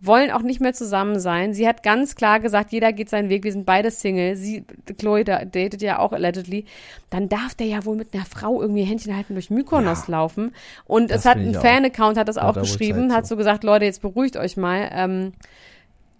wollen 0.00 0.30
auch 0.30 0.42
nicht 0.42 0.60
mehr 0.60 0.74
zusammen 0.74 1.18
sein. 1.18 1.54
Sie 1.54 1.66
hat 1.66 1.82
ganz 1.82 2.14
klar 2.16 2.38
gesagt, 2.40 2.70
jeder 2.72 2.92
geht 2.92 3.08
seinen 3.08 3.28
Weg, 3.30 3.44
wir 3.44 3.52
sind 3.52 3.64
beide 3.64 3.90
Single. 3.90 4.36
Sie, 4.36 4.64
Chloe 4.98 5.24
da, 5.24 5.44
datet 5.44 5.80
ja 5.80 5.98
auch 5.98 6.12
allegedly. 6.12 6.66
Dann 7.10 7.28
darf 7.28 7.54
der 7.54 7.66
ja 7.66 7.84
wohl 7.84 7.96
mit 7.96 8.12
einer 8.12 8.24
Frau 8.26 8.60
irgendwie 8.60 8.84
Händchen 8.84 9.16
halten 9.16 9.34
durch 9.34 9.50
Mykonos 9.50 10.06
laufen. 10.08 10.52
Und 10.84 11.10
es 11.10 11.24
hat 11.24 11.38
ein. 11.38 11.54
Fan-Account 11.54 12.18
hat 12.18 12.28
das 12.28 12.36
auch 12.38 12.54
geschrieben, 12.54 13.12
hat 13.12 13.26
so 13.26 13.36
gesagt, 13.36 13.64
Leute, 13.64 13.86
jetzt 13.86 14.02
beruhigt 14.02 14.36
euch 14.36 14.56
mal. 14.56 14.90
Ähm, 14.92 15.32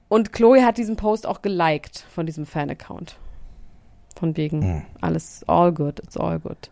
und 0.09 0.33
Chloe 0.33 0.65
hat 0.65 0.79
diesen 0.79 0.97
Post 0.97 1.27
auch 1.27 1.43
geliked 1.43 2.05
von 2.15 2.27
diesem 2.27 2.47
Fan-Account. 2.47 3.17
Von 4.19 4.37
wegen, 4.37 4.63
Hm. 4.63 4.83
alles 5.03 5.45
all 5.47 5.73
good, 5.73 5.99
it's 6.01 6.17
all 6.17 6.39
good. 6.39 6.71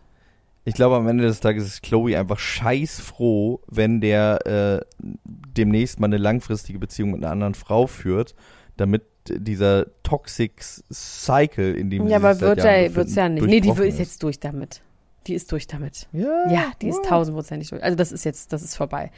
Ich 0.67 0.73
glaube, 0.73 0.95
am 0.95 1.07
Ende 1.07 1.23
des 1.25 1.39
Tages 1.39 1.65
ist 1.65 1.83
Chloe 1.83 2.17
einfach 2.17 2.39
scheißfroh, 2.39 3.61
wenn 3.67 4.01
der 4.01 4.45
äh, 4.47 4.85
demnächst 4.99 5.99
mal 5.99 6.07
eine 6.07 6.17
langfristige 6.17 6.79
Beziehung 6.79 7.11
mit 7.11 7.23
einer 7.23 7.31
anderen 7.31 7.53
Frau 7.53 7.85
führt, 7.85 8.33
damit 8.75 9.03
dieser 9.29 9.85
Toxic 10.01 10.61
Cycle, 10.61 11.75
in 11.75 11.91
dem 11.91 12.07
Ja, 12.07 12.07
sie 12.07 12.15
aber 12.15 12.33
sich 12.33 12.41
seit 12.41 12.57
wird 12.57 12.65
ja, 12.65 12.95
wird's 12.95 13.15
ja 13.15 13.29
nicht. 13.29 13.45
Nee, 13.45 13.61
die 13.61 13.69
ist 13.69 13.99
jetzt 13.99 14.23
durch 14.23 14.39
damit. 14.39 14.81
Die 15.27 15.33
ist 15.33 15.51
durch 15.51 15.67
damit. 15.67 16.07
Ja, 16.11 16.51
Ja, 16.51 16.71
die 16.81 16.89
ist 16.89 17.03
tausendprozentig 17.05 17.69
durch. 17.69 17.83
Also 17.83 17.95
das 17.95 18.11
ist 18.11 18.25
jetzt, 18.25 18.53
das 18.53 18.61
ist 18.61 18.75
vorbei. 18.75 19.11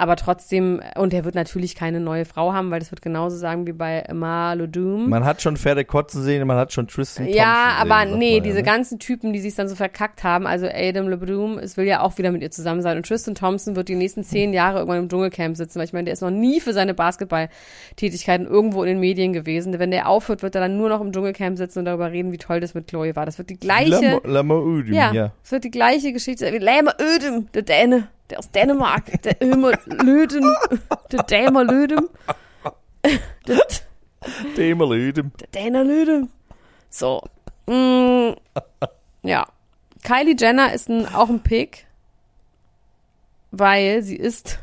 Aber 0.00 0.16
trotzdem, 0.16 0.80
und 0.96 1.12
er 1.12 1.26
wird 1.26 1.34
natürlich 1.34 1.74
keine 1.74 2.00
neue 2.00 2.24
Frau 2.24 2.54
haben, 2.54 2.70
weil 2.70 2.78
das 2.78 2.90
wird 2.90 3.02
genauso 3.02 3.36
sagen 3.36 3.66
wie 3.66 3.72
bei 3.72 3.98
Emma 3.98 4.56
Doom. 4.56 5.10
Man 5.10 5.24
hat 5.24 5.42
schon 5.42 5.58
Pferde 5.58 5.84
kotzen 5.84 6.22
sehen, 6.22 6.46
man 6.46 6.56
hat 6.56 6.72
schon 6.72 6.86
Tristan 6.86 7.26
Thompson 7.26 7.38
Ja, 7.38 7.74
aber 7.78 8.08
sehen, 8.08 8.18
nee, 8.18 8.36
man 8.36 8.44
diese 8.44 8.58
ja, 8.58 8.62
ne? 8.62 8.70
ganzen 8.70 8.98
Typen, 8.98 9.34
die 9.34 9.40
sich 9.40 9.56
dann 9.56 9.68
so 9.68 9.74
verkackt 9.74 10.24
haben, 10.24 10.46
also 10.46 10.66
Adam 10.72 11.08
LeBroom, 11.08 11.58
es 11.58 11.76
will 11.76 11.84
ja 11.84 12.00
auch 12.00 12.16
wieder 12.16 12.30
mit 12.30 12.40
ihr 12.40 12.50
zusammen 12.50 12.82
sein 12.82 12.96
und 12.96 13.06
Tristan 13.06 13.34
Thompson 13.34 13.76
wird 13.76 13.88
die 13.88 13.94
nächsten 13.94 14.24
zehn 14.24 14.54
Jahre 14.54 14.78
irgendwann 14.78 15.00
im 15.00 15.08
Dschungelcamp 15.10 15.56
sitzen, 15.56 15.78
weil 15.78 15.84
ich 15.84 15.92
meine, 15.92 16.04
der 16.04 16.14
ist 16.14 16.22
noch 16.22 16.30
nie 16.30 16.60
für 16.60 16.72
seine 16.72 16.94
Basketballtätigkeiten 16.94 18.46
irgendwo 18.46 18.82
in 18.84 18.88
den 18.88 19.00
Medien 19.00 19.32
gewesen. 19.34 19.78
Wenn 19.78 19.90
der 19.90 20.08
aufhört, 20.08 20.42
wird 20.42 20.54
er 20.54 20.62
dann 20.62 20.78
nur 20.78 20.88
noch 20.88 21.00
im 21.00 21.12
Dschungelcamp 21.12 21.58
sitzen 21.58 21.80
und 21.80 21.84
darüber 21.84 22.10
reden, 22.10 22.32
wie 22.32 22.38
toll 22.38 22.60
das 22.60 22.72
mit 22.72 22.86
Chloe 22.86 23.16
war. 23.16 23.26
Das 23.26 23.36
wird 23.36 23.50
die 23.50 23.58
gleiche, 23.58 23.90
Lama, 23.90 24.20
Lama 24.24 24.54
Udin, 24.54 24.94
ja, 24.94 25.12
ja. 25.12 25.29
Es 25.42 25.52
wird 25.52 25.64
die 25.64 25.70
gleiche 25.70 26.12
Geschichte 26.12 26.44
sein. 26.44 26.54
wie 26.54 26.58
Lämer 26.58 26.94
Ödem, 27.00 27.50
der 27.52 27.62
Däne, 27.62 28.08
der 28.28 28.38
aus 28.38 28.50
Dänemark, 28.50 29.22
der 29.22 29.42
Ömer 29.42 29.72
Lödem, 29.86 30.54
der 31.12 31.22
Dämer 31.24 31.64
Lödem, 31.64 32.08
der, 33.46 33.60
Demerlödem. 34.56 35.32
der 35.40 35.48
Däner 35.48 35.84
Lödem. 35.84 36.28
So. 36.88 37.22
Mm, 37.66 38.32
ja. 39.22 39.46
Kylie 40.02 40.36
Jenner 40.38 40.72
ist 40.72 40.88
ein, 40.88 41.06
auch 41.06 41.28
ein 41.28 41.42
Pick, 41.42 41.86
weil 43.50 44.02
sie 44.02 44.16
ist 44.16 44.58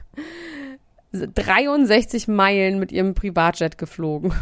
63 1.12 2.28
Meilen 2.28 2.80
mit 2.80 2.92
ihrem 2.92 3.14
Privatjet 3.14 3.78
geflogen, 3.78 4.34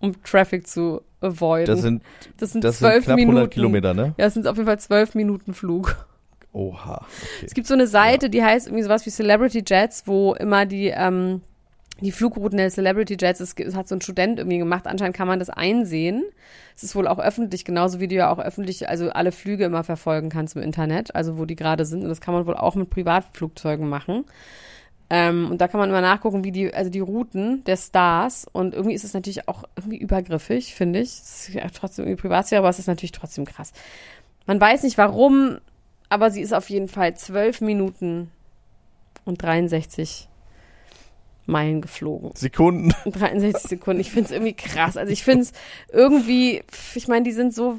um 0.00 0.20
Traffic 0.24 0.66
zu 0.66 1.02
avoiden. 1.22 1.66
Das 1.66 1.82
sind, 1.82 2.02
das 2.38 2.52
sind 2.52 2.64
das 2.64 2.78
sind 2.78 3.02
knapp 3.02 3.16
Minuten. 3.16 3.36
100 3.38 3.52
Kilometer, 3.52 3.94
ne? 3.94 4.14
Ja, 4.18 4.26
es 4.26 4.34
sind 4.34 4.46
auf 4.46 4.56
jeden 4.56 4.66
Fall 4.66 4.80
zwölf 4.80 5.14
Minuten 5.14 5.54
Flug. 5.54 6.06
Oha. 6.52 6.96
Okay. 6.96 7.46
Es 7.46 7.54
gibt 7.54 7.66
so 7.66 7.74
eine 7.74 7.86
Seite, 7.86 8.28
die 8.28 8.42
heißt 8.42 8.66
irgendwie 8.66 8.82
sowas 8.82 9.06
wie 9.06 9.10
Celebrity 9.10 9.62
Jets, 9.66 10.06
wo 10.06 10.34
immer 10.34 10.66
die, 10.66 10.88
ähm, 10.88 11.40
die 12.00 12.12
Flugrouten 12.12 12.58
der 12.58 12.70
Celebrity 12.70 13.16
Jets, 13.18 13.38
das 13.38 13.54
das 13.54 13.74
hat 13.74 13.88
so 13.88 13.94
ein 13.94 14.00
Student 14.00 14.38
irgendwie 14.38 14.58
gemacht, 14.58 14.86
anscheinend 14.86 15.16
kann 15.16 15.28
man 15.28 15.38
das 15.38 15.50
einsehen. 15.50 16.24
Es 16.76 16.82
ist 16.82 16.94
wohl 16.94 17.06
auch 17.06 17.18
öffentlich, 17.18 17.64
genauso 17.64 18.00
wie 18.00 18.08
du 18.08 18.16
ja 18.16 18.30
auch 18.30 18.38
öffentlich, 18.38 18.88
also 18.88 19.10
alle 19.10 19.32
Flüge 19.32 19.64
immer 19.64 19.84
verfolgen 19.84 20.28
kannst 20.28 20.56
im 20.56 20.62
Internet, 20.62 21.14
also 21.14 21.38
wo 21.38 21.44
die 21.44 21.56
gerade 21.56 21.84
sind. 21.84 22.02
Und 22.02 22.08
das 22.08 22.20
kann 22.20 22.34
man 22.34 22.46
wohl 22.46 22.56
auch 22.56 22.74
mit 22.74 22.90
Privatflugzeugen 22.90 23.88
machen. 23.88 24.24
Ähm, 25.14 25.50
und 25.50 25.60
da 25.60 25.68
kann 25.68 25.78
man 25.78 25.90
immer 25.90 26.00
nachgucken, 26.00 26.42
wie 26.42 26.52
die, 26.52 26.72
also 26.72 26.90
die 26.90 27.00
Routen 27.00 27.62
der 27.64 27.76
Stars. 27.76 28.46
Und 28.50 28.72
irgendwie 28.72 28.94
ist 28.94 29.04
es 29.04 29.12
natürlich 29.12 29.46
auch 29.46 29.64
irgendwie 29.76 29.98
übergriffig, 29.98 30.74
finde 30.74 31.00
ich. 31.00 31.10
Es 31.10 31.48
ist 31.48 31.54
ja 31.54 31.68
trotzdem 31.68 32.06
irgendwie 32.06 32.22
Privatsphäre, 32.22 32.60
aber 32.60 32.70
es 32.70 32.78
ist 32.78 32.86
natürlich 32.86 33.12
trotzdem 33.12 33.44
krass. 33.44 33.72
Man 34.46 34.58
weiß 34.58 34.84
nicht 34.84 34.96
warum, 34.96 35.58
aber 36.08 36.30
sie 36.30 36.40
ist 36.40 36.54
auf 36.54 36.70
jeden 36.70 36.88
Fall 36.88 37.14
zwölf 37.14 37.60
Minuten 37.60 38.30
und 39.26 39.42
63 39.42 40.30
Meilen 41.44 41.82
geflogen. 41.82 42.30
Sekunden. 42.34 42.94
63 43.04 43.68
Sekunden. 43.68 44.00
Ich 44.00 44.12
finde 44.12 44.28
es 44.28 44.30
irgendwie 44.30 44.54
krass. 44.54 44.96
Also 44.96 45.12
ich 45.12 45.24
finde 45.24 45.42
es 45.42 45.52
irgendwie, 45.92 46.62
ich 46.94 47.06
meine, 47.06 47.24
die 47.24 47.32
sind 47.32 47.54
so, 47.54 47.76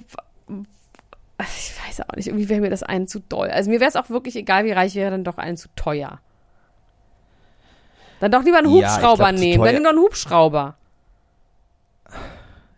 ich 1.40 1.74
weiß 1.88 2.02
auch 2.02 2.16
nicht, 2.16 2.28
irgendwie 2.28 2.50
wäre 2.50 2.62
mir 2.62 2.70
das 2.70 2.84
einen 2.84 3.08
zu 3.08 3.22
doll. 3.22 3.50
Also 3.50 3.72
mir 3.72 3.80
wäre 3.80 3.90
es 3.90 3.96
auch 3.96 4.12
wirklich 4.12 4.36
egal, 4.36 4.66
wie 4.66 4.72
reich 4.72 4.94
wäre, 4.94 5.10
dann 5.10 5.24
doch 5.24 5.40
einen 5.40 5.58
zu 5.58 5.70
teuer. 5.76 6.20
Dann 8.24 8.32
doch 8.32 8.44
lieber 8.46 8.60
einen 8.60 8.74
Ja, 8.74 8.90
Hubschrauber 8.90 9.26
glaub, 9.26 9.36
zu 9.36 9.44
nehmen. 9.44 9.64
Dann 9.66 9.74
nimm 9.74 9.84
doch 9.84 9.90
einen 9.90 10.00
Hubschrauber. 10.00 10.78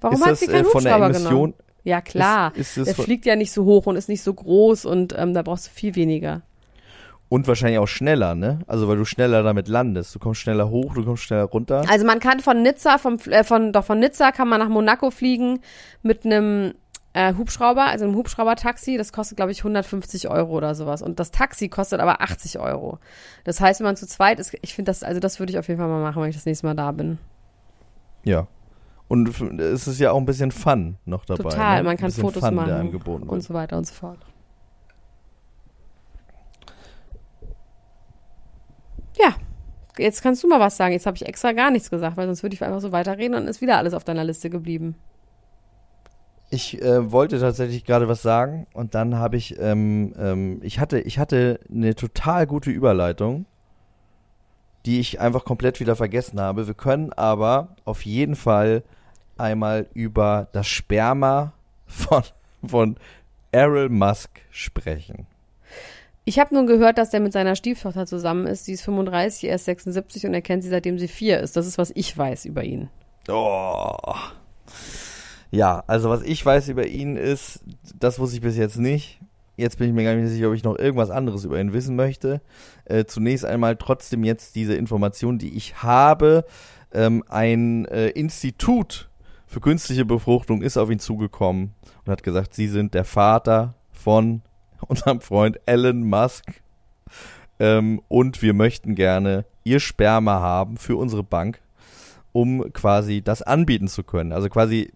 Warum 0.01 0.19
ist 0.19 0.25
hat 0.25 0.37
sie 0.37 0.47
keinen 0.47 0.65
äh, 0.65 0.67
Hubschrauber 0.67 1.11
genommen? 1.11 1.53
Ja, 1.83 2.01
klar. 2.01 2.51
Ist, 2.55 2.75
ist 2.79 2.87
Der 2.87 2.95
fliegt 2.95 3.27
ja 3.27 3.35
nicht 3.35 3.51
so 3.51 3.63
hoch 3.63 3.85
und 3.85 3.95
ist 3.95 4.09
nicht 4.09 4.23
so 4.23 4.33
groß 4.33 4.85
und 4.85 5.13
ähm, 5.15 5.35
da 5.35 5.43
brauchst 5.43 5.67
du 5.67 5.71
viel 5.71 5.93
weniger. 5.93 6.41
und 7.29 7.47
wahrscheinlich 7.47 7.77
auch 7.77 7.87
schneller, 7.87 8.33
ne? 8.33 8.61
Also 8.65 8.87
weil 8.87 8.97
du 8.97 9.05
schneller 9.05 9.43
damit 9.43 9.67
landest. 9.67 10.15
Du 10.15 10.19
kommst 10.19 10.41
schneller 10.41 10.67
hoch, 10.69 10.95
du 10.95 11.05
kommst 11.05 11.21
schneller 11.21 11.43
runter. 11.43 11.83
Also 11.89 12.07
man 12.07 12.19
kann 12.19 12.39
von 12.39 12.63
Nizza, 12.63 12.97
vom, 12.97 13.17
äh, 13.29 13.43
von, 13.43 13.71
doch 13.71 13.85
von 13.85 13.99
Nizza 13.99 14.31
kann 14.31 14.47
man 14.47 14.59
nach 14.59 14.69
Monaco 14.69 15.11
fliegen 15.11 15.59
mit 16.01 16.25
einem 16.25 16.73
äh, 17.15 17.33
Hubschrauber, 17.33 17.85
also 17.85 18.03
einem 18.03 18.15
Hubschrauber-Taxi. 18.15 18.97
Das 18.97 19.13
kostet, 19.13 19.37
glaube 19.37 19.51
ich, 19.53 19.59
150 19.59 20.27
Euro 20.29 20.51
oder 20.51 20.75
sowas. 20.75 21.01
Und 21.01 21.17
das 21.17 21.31
Taxi 21.31 21.69
kostet 21.69 22.01
aber 22.01 22.21
80 22.21 22.59
Euro. 22.59 22.99
Das 23.45 23.61
heißt, 23.61 23.79
wenn 23.79 23.85
man 23.85 23.95
zu 23.95 24.05
zweit 24.05 24.37
ist, 24.39 24.53
ich 24.61 24.75
finde 24.75 24.89
das, 24.89 25.01
also 25.01 25.21
das 25.21 25.39
würde 25.39 25.51
ich 25.51 25.57
auf 25.57 25.67
jeden 25.69 25.79
Fall 25.79 25.87
mal 25.87 26.01
machen, 26.01 26.21
wenn 26.21 26.29
ich 26.29 26.35
das 26.35 26.45
nächste 26.45 26.67
Mal 26.67 26.75
da 26.75 26.91
bin. 26.91 27.17
Ja. 28.25 28.47
Und 29.07 29.29
es 29.59 29.87
ist 29.87 29.99
ja 29.99 30.11
auch 30.11 30.17
ein 30.17 30.25
bisschen 30.25 30.51
Fun 30.51 30.97
noch 31.05 31.23
dabei. 31.23 31.43
Total, 31.43 31.77
ne? 31.77 31.83
man 31.83 31.97
kann 31.97 32.11
Fotos 32.11 32.43
Fun, 32.43 32.55
machen 32.55 32.89
und 32.89 33.31
wird. 33.31 33.43
so 33.43 33.53
weiter 33.53 33.77
und 33.77 33.87
so 33.87 33.93
fort. 33.93 34.19
Ja, 39.17 39.35
jetzt 39.97 40.21
kannst 40.21 40.43
du 40.43 40.49
mal 40.49 40.59
was 40.59 40.75
sagen. 40.75 40.91
Jetzt 40.91 41.05
habe 41.05 41.15
ich 41.15 41.25
extra 41.25 41.53
gar 41.53 41.71
nichts 41.71 41.89
gesagt, 41.89 42.17
weil 42.17 42.25
sonst 42.25 42.43
würde 42.43 42.55
ich 42.55 42.63
einfach 42.63 42.81
so 42.81 42.91
weiterreden 42.91 43.35
und 43.35 43.43
dann 43.43 43.47
ist 43.47 43.61
wieder 43.61 43.77
alles 43.77 43.93
auf 43.93 44.03
deiner 44.03 44.25
Liste 44.25 44.49
geblieben. 44.49 44.95
Ich 46.55 46.81
äh, 46.81 47.11
wollte 47.11 47.37
tatsächlich 47.37 47.83
gerade 47.83 48.07
was 48.07 48.21
sagen 48.21 48.65
und 48.71 48.95
dann 48.95 49.15
habe 49.15 49.35
ich, 49.35 49.59
ähm, 49.59 50.13
ähm, 50.17 50.61
ich 50.63 50.79
hatte, 50.79 51.01
ich 51.01 51.19
hatte 51.19 51.59
eine 51.69 51.95
total 51.95 52.47
gute 52.47 52.71
Überleitung, 52.71 53.45
die 54.85 55.01
ich 55.01 55.19
einfach 55.19 55.43
komplett 55.43 55.81
wieder 55.81 55.97
vergessen 55.97 56.39
habe. 56.39 56.65
Wir 56.65 56.73
können 56.73 57.11
aber 57.11 57.75
auf 57.83 58.05
jeden 58.05 58.37
Fall 58.37 58.83
einmal 59.37 59.87
über 59.93 60.47
das 60.53 60.67
Sperma 60.67 61.51
von, 61.87 62.23
von 62.65 62.95
Errol 63.51 63.89
Musk 63.89 64.29
sprechen. 64.49 65.27
Ich 66.23 66.39
habe 66.39 66.55
nur 66.55 66.65
gehört, 66.65 66.97
dass 66.97 67.09
der 67.09 67.19
mit 67.19 67.33
seiner 67.33 67.57
Stieftochter 67.57 68.05
zusammen 68.05 68.47
ist. 68.47 68.65
Die 68.69 68.71
ist 68.71 68.83
35, 68.83 69.49
er 69.49 69.55
ist 69.55 69.65
76 69.65 70.25
und 70.25 70.33
er 70.33 70.41
kennt 70.41 70.63
sie 70.63 70.69
seitdem 70.69 70.99
sie 70.99 71.09
vier 71.09 71.41
ist. 71.41 71.57
Das 71.57 71.67
ist, 71.67 71.77
was 71.77 71.91
ich 71.95 72.17
weiß 72.17 72.45
über 72.45 72.63
ihn. 72.63 72.87
Oh. 73.27 74.15
Ja, 75.51 75.83
also 75.87 76.09
was 76.09 76.21
ich 76.21 76.45
weiß 76.45 76.69
über 76.69 76.87
ihn 76.87 77.15
ist, 77.15 77.61
das 77.97 78.19
wusste 78.19 78.37
ich 78.37 78.41
bis 78.41 78.57
jetzt 78.57 78.77
nicht. 78.77 79.19
Jetzt 79.57 79.77
bin 79.77 79.87
ich 79.87 79.93
mir 79.93 80.03
gar 80.03 80.15
nicht 80.15 80.29
sicher, 80.29 80.49
ob 80.49 80.53
ich 80.53 80.63
noch 80.63 80.77
irgendwas 80.77 81.09
anderes 81.09 81.45
über 81.45 81.59
ihn 81.59 81.71
wissen 81.71 81.95
möchte. 81.95 82.41
Äh, 82.83 83.05
zunächst 83.05 83.45
einmal 83.45 83.77
trotzdem 83.77 84.23
jetzt 84.23 84.55
diese 84.55 84.75
Information, 84.75 85.37
die 85.37 85.55
ich 85.55 85.81
habe. 85.81 86.45
Ähm, 86.93 87.23
ein 87.29 87.85
äh, 87.85 88.09
Institut 88.09 89.09
für 89.47 89.61
künstliche 89.61 90.03
Befruchtung 90.03 90.61
ist 90.61 90.77
auf 90.77 90.89
ihn 90.89 90.99
zugekommen 90.99 91.73
und 92.03 92.11
hat 92.11 92.23
gesagt, 92.23 92.53
sie 92.53 92.67
sind 92.67 92.93
der 92.93 93.05
Vater 93.05 93.75
von 93.93 94.41
unserem 94.87 95.21
Freund 95.21 95.59
Elon 95.65 96.03
Musk. 96.03 96.45
Ähm, 97.59 98.01
und 98.09 98.41
wir 98.41 98.53
möchten 98.53 98.95
gerne 98.95 99.45
ihr 99.63 99.79
Sperma 99.79 100.41
haben 100.41 100.75
für 100.75 100.97
unsere 100.97 101.23
Bank, 101.23 101.61
um 102.33 102.73
quasi 102.73 103.21
das 103.21 103.41
anbieten 103.41 103.87
zu 103.87 104.03
können. 104.03 104.33
Also 104.33 104.49
quasi 104.49 104.91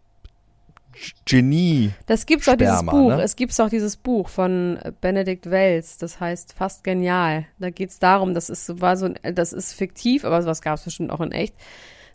Genie. 1.25 1.91
Das 2.07 2.25
gibt's 2.25 2.45
doch 2.45 2.55
dieses 2.55 2.83
Buch. 2.85 3.09
ne? 3.09 3.21
Es 3.21 3.35
gibt 3.35 3.57
doch 3.57 3.69
dieses 3.69 3.97
Buch 3.97 4.29
von 4.29 4.79
Benedikt 5.01 5.49
Wells. 5.49 5.97
Das 5.97 6.19
heißt 6.19 6.53
fast 6.53 6.83
genial. 6.83 7.45
Da 7.59 7.69
geht's 7.69 7.99
darum, 7.99 8.33
das 8.33 8.49
ist 8.49 8.81
war 8.81 8.97
so 8.97 9.05
ein, 9.05 9.35
das 9.35 9.53
ist 9.53 9.73
fiktiv, 9.73 10.25
aber 10.25 10.41
sowas 10.41 10.61
gab's 10.61 10.83
bestimmt 10.83 11.11
auch 11.11 11.21
in 11.21 11.31
echt. 11.31 11.55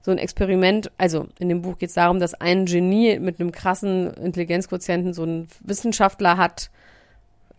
So 0.02 0.10
ein 0.10 0.18
Experiment, 0.18 0.90
also 0.98 1.28
in 1.38 1.48
dem 1.48 1.62
Buch 1.62 1.78
geht's 1.78 1.94
darum, 1.94 2.20
dass 2.20 2.34
ein 2.34 2.66
Genie 2.66 3.18
mit 3.18 3.40
einem 3.40 3.52
krassen 3.52 4.12
Intelligenzquotienten 4.14 5.14
so 5.14 5.24
ein 5.24 5.48
Wissenschaftler 5.60 6.36
hat, 6.36 6.70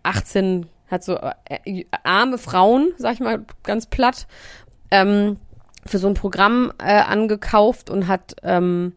18, 0.04 0.68
hat 0.92 1.04
so 1.04 1.18
äh, 1.46 1.86
arme 2.04 2.38
Frauen, 2.38 2.92
sag 2.98 3.14
ich 3.16 3.20
mal 3.20 3.44
ganz 3.64 3.88
platt, 3.88 4.28
ähm, 4.92 5.38
für 5.88 5.98
so 5.98 6.08
ein 6.08 6.14
Programm 6.14 6.72
äh, 6.78 6.94
angekauft 7.02 7.90
und 7.90 8.08
hat 8.08 8.36
ähm, 8.44 8.94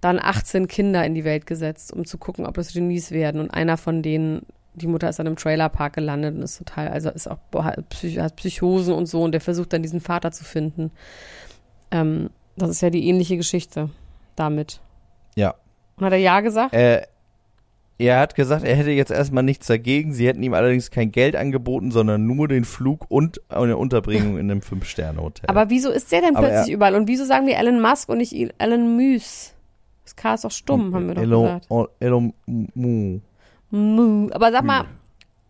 dann 0.00 0.18
18 0.18 0.66
Kinder 0.68 1.04
in 1.04 1.14
die 1.14 1.24
Welt 1.24 1.46
gesetzt, 1.46 1.92
um 1.92 2.04
zu 2.04 2.18
gucken, 2.18 2.46
ob 2.46 2.54
das 2.54 2.72
Genies 2.72 3.10
werden. 3.10 3.40
Und 3.40 3.50
einer 3.50 3.76
von 3.76 4.02
denen, 4.02 4.46
die 4.74 4.86
Mutter 4.86 5.08
ist 5.08 5.18
dann 5.18 5.26
im 5.26 5.36
Trailerpark 5.36 5.94
gelandet 5.94 6.34
und 6.34 6.42
ist 6.42 6.58
total, 6.58 6.88
also 6.88 7.10
ist 7.10 7.28
auch 7.28 7.38
hat, 7.64 7.88
Psych 7.90 8.18
hat 8.18 8.36
Psychosen 8.36 8.94
und 8.94 9.06
so 9.06 9.22
und 9.22 9.32
der 9.32 9.40
versucht 9.40 9.72
dann 9.72 9.82
diesen 9.82 10.00
Vater 10.00 10.32
zu 10.32 10.44
finden. 10.44 10.90
Ähm, 11.90 12.30
das 12.56 12.70
ist 12.70 12.80
ja 12.80 12.90
die 12.90 13.06
ähnliche 13.08 13.36
Geschichte 13.36 13.90
damit. 14.36 14.80
Ja. 15.34 15.54
Und 15.96 16.06
hat 16.06 16.12
er 16.12 16.18
ja 16.18 16.40
gesagt? 16.40 16.72
Äh, 16.72 17.02
er 17.98 18.18
hat 18.20 18.34
gesagt, 18.34 18.64
er 18.64 18.74
hätte 18.74 18.90
jetzt 18.90 19.10
erstmal 19.10 19.42
nichts 19.42 19.66
dagegen. 19.66 20.14
Sie 20.14 20.26
hätten 20.26 20.42
ihm 20.42 20.54
allerdings 20.54 20.90
kein 20.90 21.12
Geld 21.12 21.36
angeboten, 21.36 21.90
sondern 21.90 22.26
nur 22.26 22.48
den 22.48 22.64
Flug 22.64 23.04
und 23.10 23.42
eine 23.50 23.76
Unterbringung 23.76 24.38
in 24.38 24.50
einem 24.50 24.62
Fünf-Sterne-Hotel. 24.62 25.50
Aber 25.50 25.68
wieso 25.68 25.90
ist 25.90 26.10
der 26.10 26.22
denn 26.22 26.32
plötzlich 26.34 26.70
er- 26.70 26.74
überall? 26.74 26.94
Und 26.94 27.08
wieso 27.08 27.26
sagen 27.26 27.46
wir 27.46 27.58
Elon 27.58 27.82
Musk 27.82 28.08
und 28.08 28.16
nicht 28.18 28.32
Elon 28.58 28.96
Müs? 28.96 29.52
Das 30.04 30.16
K 30.16 30.34
ist 30.34 30.44
doch 30.44 30.50
stumm, 30.50 30.94
haben 30.94 31.08
wir 31.08 31.14
doch 31.14 31.22
Elon, 31.22 31.44
gesagt. 31.44 31.66
oh, 31.68 31.86
Elon 32.00 32.32
Mu. 32.46 33.20
Mu. 33.70 34.30
Aber 34.32 34.50
sag 34.50 34.64
mal, 34.64 34.84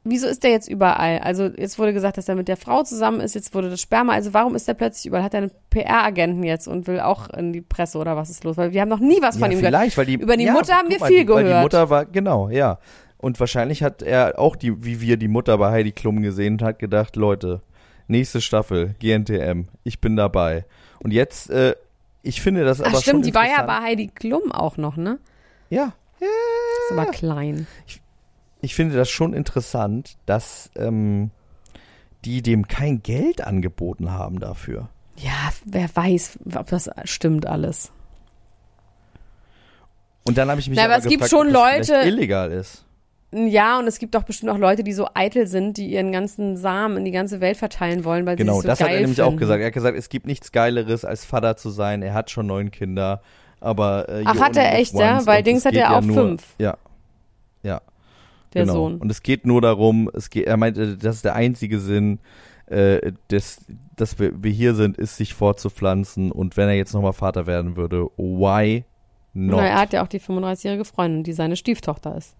wieso 0.04 0.26
ist 0.26 0.42
der 0.42 0.50
jetzt 0.50 0.68
überall? 0.68 1.18
Also 1.18 1.44
jetzt 1.44 1.78
wurde 1.78 1.92
gesagt, 1.92 2.18
dass 2.18 2.28
er 2.28 2.34
mit 2.34 2.48
der 2.48 2.56
Frau 2.56 2.82
zusammen 2.82 3.20
ist, 3.20 3.34
jetzt 3.34 3.54
wurde 3.54 3.70
das 3.70 3.80
Sperma. 3.80 4.12
Also 4.12 4.34
warum 4.34 4.54
ist 4.54 4.68
der 4.68 4.74
plötzlich 4.74 5.06
überall? 5.06 5.24
Hat 5.24 5.34
er 5.34 5.42
einen 5.42 5.50
PR-Agenten 5.70 6.42
jetzt 6.42 6.68
und 6.68 6.86
will 6.86 7.00
auch 7.00 7.28
in 7.30 7.52
die 7.52 7.60
Presse 7.60 7.98
oder 7.98 8.16
was 8.16 8.30
ist 8.30 8.44
los? 8.44 8.56
Weil 8.56 8.72
wir 8.72 8.80
haben 8.80 8.88
noch 8.88 9.00
nie 9.00 9.20
was 9.20 9.36
von 9.36 9.50
ja, 9.50 9.56
ihm 9.56 9.62
gehört. 9.62 9.74
vielleicht, 9.74 9.98
weil 9.98 10.06
die, 10.06 10.14
Über 10.14 10.36
die 10.36 10.44
ja, 10.44 10.52
Mutter 10.52 10.74
haben 10.74 10.90
wir 10.90 10.98
mal, 10.98 11.06
viel 11.06 11.24
die, 11.24 11.28
Weil 11.28 11.44
die 11.44 11.48
gehört. 11.48 11.62
Mutter 11.62 11.90
war, 11.90 12.04
genau, 12.06 12.48
ja. 12.48 12.78
Und 13.18 13.38
wahrscheinlich 13.38 13.82
hat 13.82 14.02
er 14.02 14.38
auch 14.38 14.56
die, 14.56 14.84
wie 14.84 15.00
wir 15.00 15.18
die 15.18 15.28
Mutter 15.28 15.58
bei 15.58 15.70
Heidi 15.70 15.92
Klum 15.92 16.22
gesehen 16.22 16.54
und 16.54 16.62
hat 16.62 16.78
gedacht, 16.78 17.16
Leute, 17.16 17.60
nächste 18.08 18.40
Staffel, 18.40 18.94
GNTM, 18.98 19.64
ich 19.84 20.00
bin 20.00 20.16
dabei. 20.16 20.64
Und 21.02 21.12
jetzt, 21.12 21.50
äh, 21.50 21.74
ich 22.22 22.40
finde 22.42 22.64
das 22.64 22.80
aber 22.80 22.96
Ach 22.98 23.00
stimmt, 23.02 23.26
die 23.26 23.34
war 23.34 23.46
ja 23.46 23.62
bei. 23.62 23.80
Heidi 23.82 24.08
Klum 24.08 24.52
auch 24.52 24.76
noch, 24.76 24.96
ne? 24.96 25.18
Ja, 25.70 25.92
Ist 26.18 26.92
aber 26.92 27.06
klein. 27.06 27.66
ich 28.60 28.74
finde 28.74 28.96
das 28.96 29.08
schon 29.10 29.32
interessant, 29.34 30.16
dass 30.26 30.70
ähm, 30.76 31.30
die 32.24 32.42
dem 32.42 32.68
kein 32.68 33.02
Geld 33.02 33.40
angeboten 33.46 34.10
haben 34.12 34.38
dafür. 34.40 34.88
Ja, 35.16 35.50
wer 35.64 35.88
weiß, 35.94 36.38
ob 36.54 36.68
das 36.68 36.90
stimmt 37.04 37.46
alles. 37.46 37.90
Und 40.24 40.36
dann 40.38 40.50
habe 40.50 40.60
ich 40.60 40.68
mich 40.68 40.76
Na, 40.76 40.84
aber 40.84 40.94
aber 40.94 41.02
es 41.04 41.08
gibt 41.08 41.22
gefragt, 41.22 41.30
schon 41.30 41.54
ob 41.56 41.62
das 41.78 41.88
Leute- 41.88 42.08
illegal 42.08 42.52
ist. 42.52 42.84
Ja, 43.32 43.78
und 43.78 43.86
es 43.86 43.98
gibt 44.00 44.16
auch 44.16 44.24
bestimmt 44.24 44.50
auch 44.50 44.58
Leute, 44.58 44.82
die 44.82 44.92
so 44.92 45.06
eitel 45.14 45.46
sind, 45.46 45.76
die 45.76 45.92
ihren 45.92 46.10
ganzen 46.10 46.56
Samen 46.56 46.96
in 46.96 47.04
die 47.04 47.12
ganze 47.12 47.40
Welt 47.40 47.56
verteilen 47.56 48.04
wollen, 48.04 48.26
weil 48.26 48.34
Genau, 48.36 48.54
sie 48.54 48.58
es 48.58 48.62
so 48.62 48.68
das 48.68 48.80
hat 48.80 48.88
er 48.88 49.00
nämlich 49.00 49.16
finden. 49.16 49.34
auch 49.34 49.36
gesagt. 49.38 49.60
Er 49.60 49.66
hat 49.68 49.72
gesagt, 49.74 49.96
es 49.96 50.08
gibt 50.08 50.26
nichts 50.26 50.50
Geileres, 50.50 51.04
als 51.04 51.24
Vater 51.24 51.56
zu 51.56 51.70
sein. 51.70 52.02
Er 52.02 52.12
hat 52.12 52.30
schon 52.30 52.46
neun 52.46 52.72
Kinder, 52.72 53.22
aber 53.60 54.08
äh, 54.08 54.24
Ach, 54.26 54.40
hat 54.40 54.56
er 54.56 54.74
echt, 54.74 54.94
ja? 54.94 55.18
Und 55.18 55.46
Dings 55.46 55.64
hat 55.64 55.72
geht 55.72 55.80
ja 55.82 55.92
ja 55.92 55.98
auch 55.98 56.02
nur, 56.02 56.16
fünf. 56.16 56.54
Ja, 56.58 56.76
ja, 57.62 57.80
Der 58.54 58.62
genau. 58.62 58.72
Sohn. 58.74 58.96
Und 58.98 59.10
es 59.10 59.22
geht 59.22 59.46
nur 59.46 59.60
darum, 59.60 60.10
es 60.12 60.28
geht, 60.30 60.46
er 60.46 60.56
meinte, 60.56 60.96
das 60.96 61.16
ist 61.16 61.24
der 61.24 61.36
einzige 61.36 61.78
Sinn, 61.78 62.18
äh, 62.66 63.12
des, 63.30 63.64
dass 63.94 64.18
wir, 64.18 64.42
wir 64.42 64.50
hier 64.50 64.74
sind, 64.74 64.96
ist 64.96 65.16
sich 65.16 65.34
fortzupflanzen. 65.34 66.32
Und 66.32 66.56
wenn 66.56 66.68
er 66.68 66.74
jetzt 66.74 66.94
nochmal 66.94 67.12
Vater 67.12 67.46
werden 67.46 67.76
würde, 67.76 68.06
why 68.16 68.84
not? 69.34 69.60
Na, 69.60 69.66
er 69.66 69.78
hat 69.78 69.92
ja 69.92 70.02
auch 70.02 70.08
die 70.08 70.20
35-jährige 70.20 70.84
Freundin, 70.84 71.22
die 71.22 71.32
seine 71.32 71.54
Stieftochter 71.54 72.16
ist. 72.16 72.34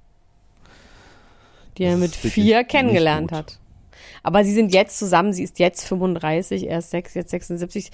Die 1.81 1.87
er 1.87 1.97
mit 1.97 2.15
vier 2.15 2.63
kennengelernt 2.65 3.33
hat. 3.33 3.59
Aber 4.23 4.45
sie 4.45 4.53
sind 4.53 4.75
jetzt 4.75 4.99
zusammen, 4.99 5.33
sie 5.33 5.43
ist 5.43 5.59
jetzt 5.59 5.89
35, 5.89 6.69
er 6.69 6.81
ist 6.81 6.91
sechs, 6.91 7.15
jetzt 7.15 7.31
76. 7.31 7.91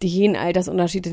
Den 0.00 0.36
Altersunterschied 0.36 1.08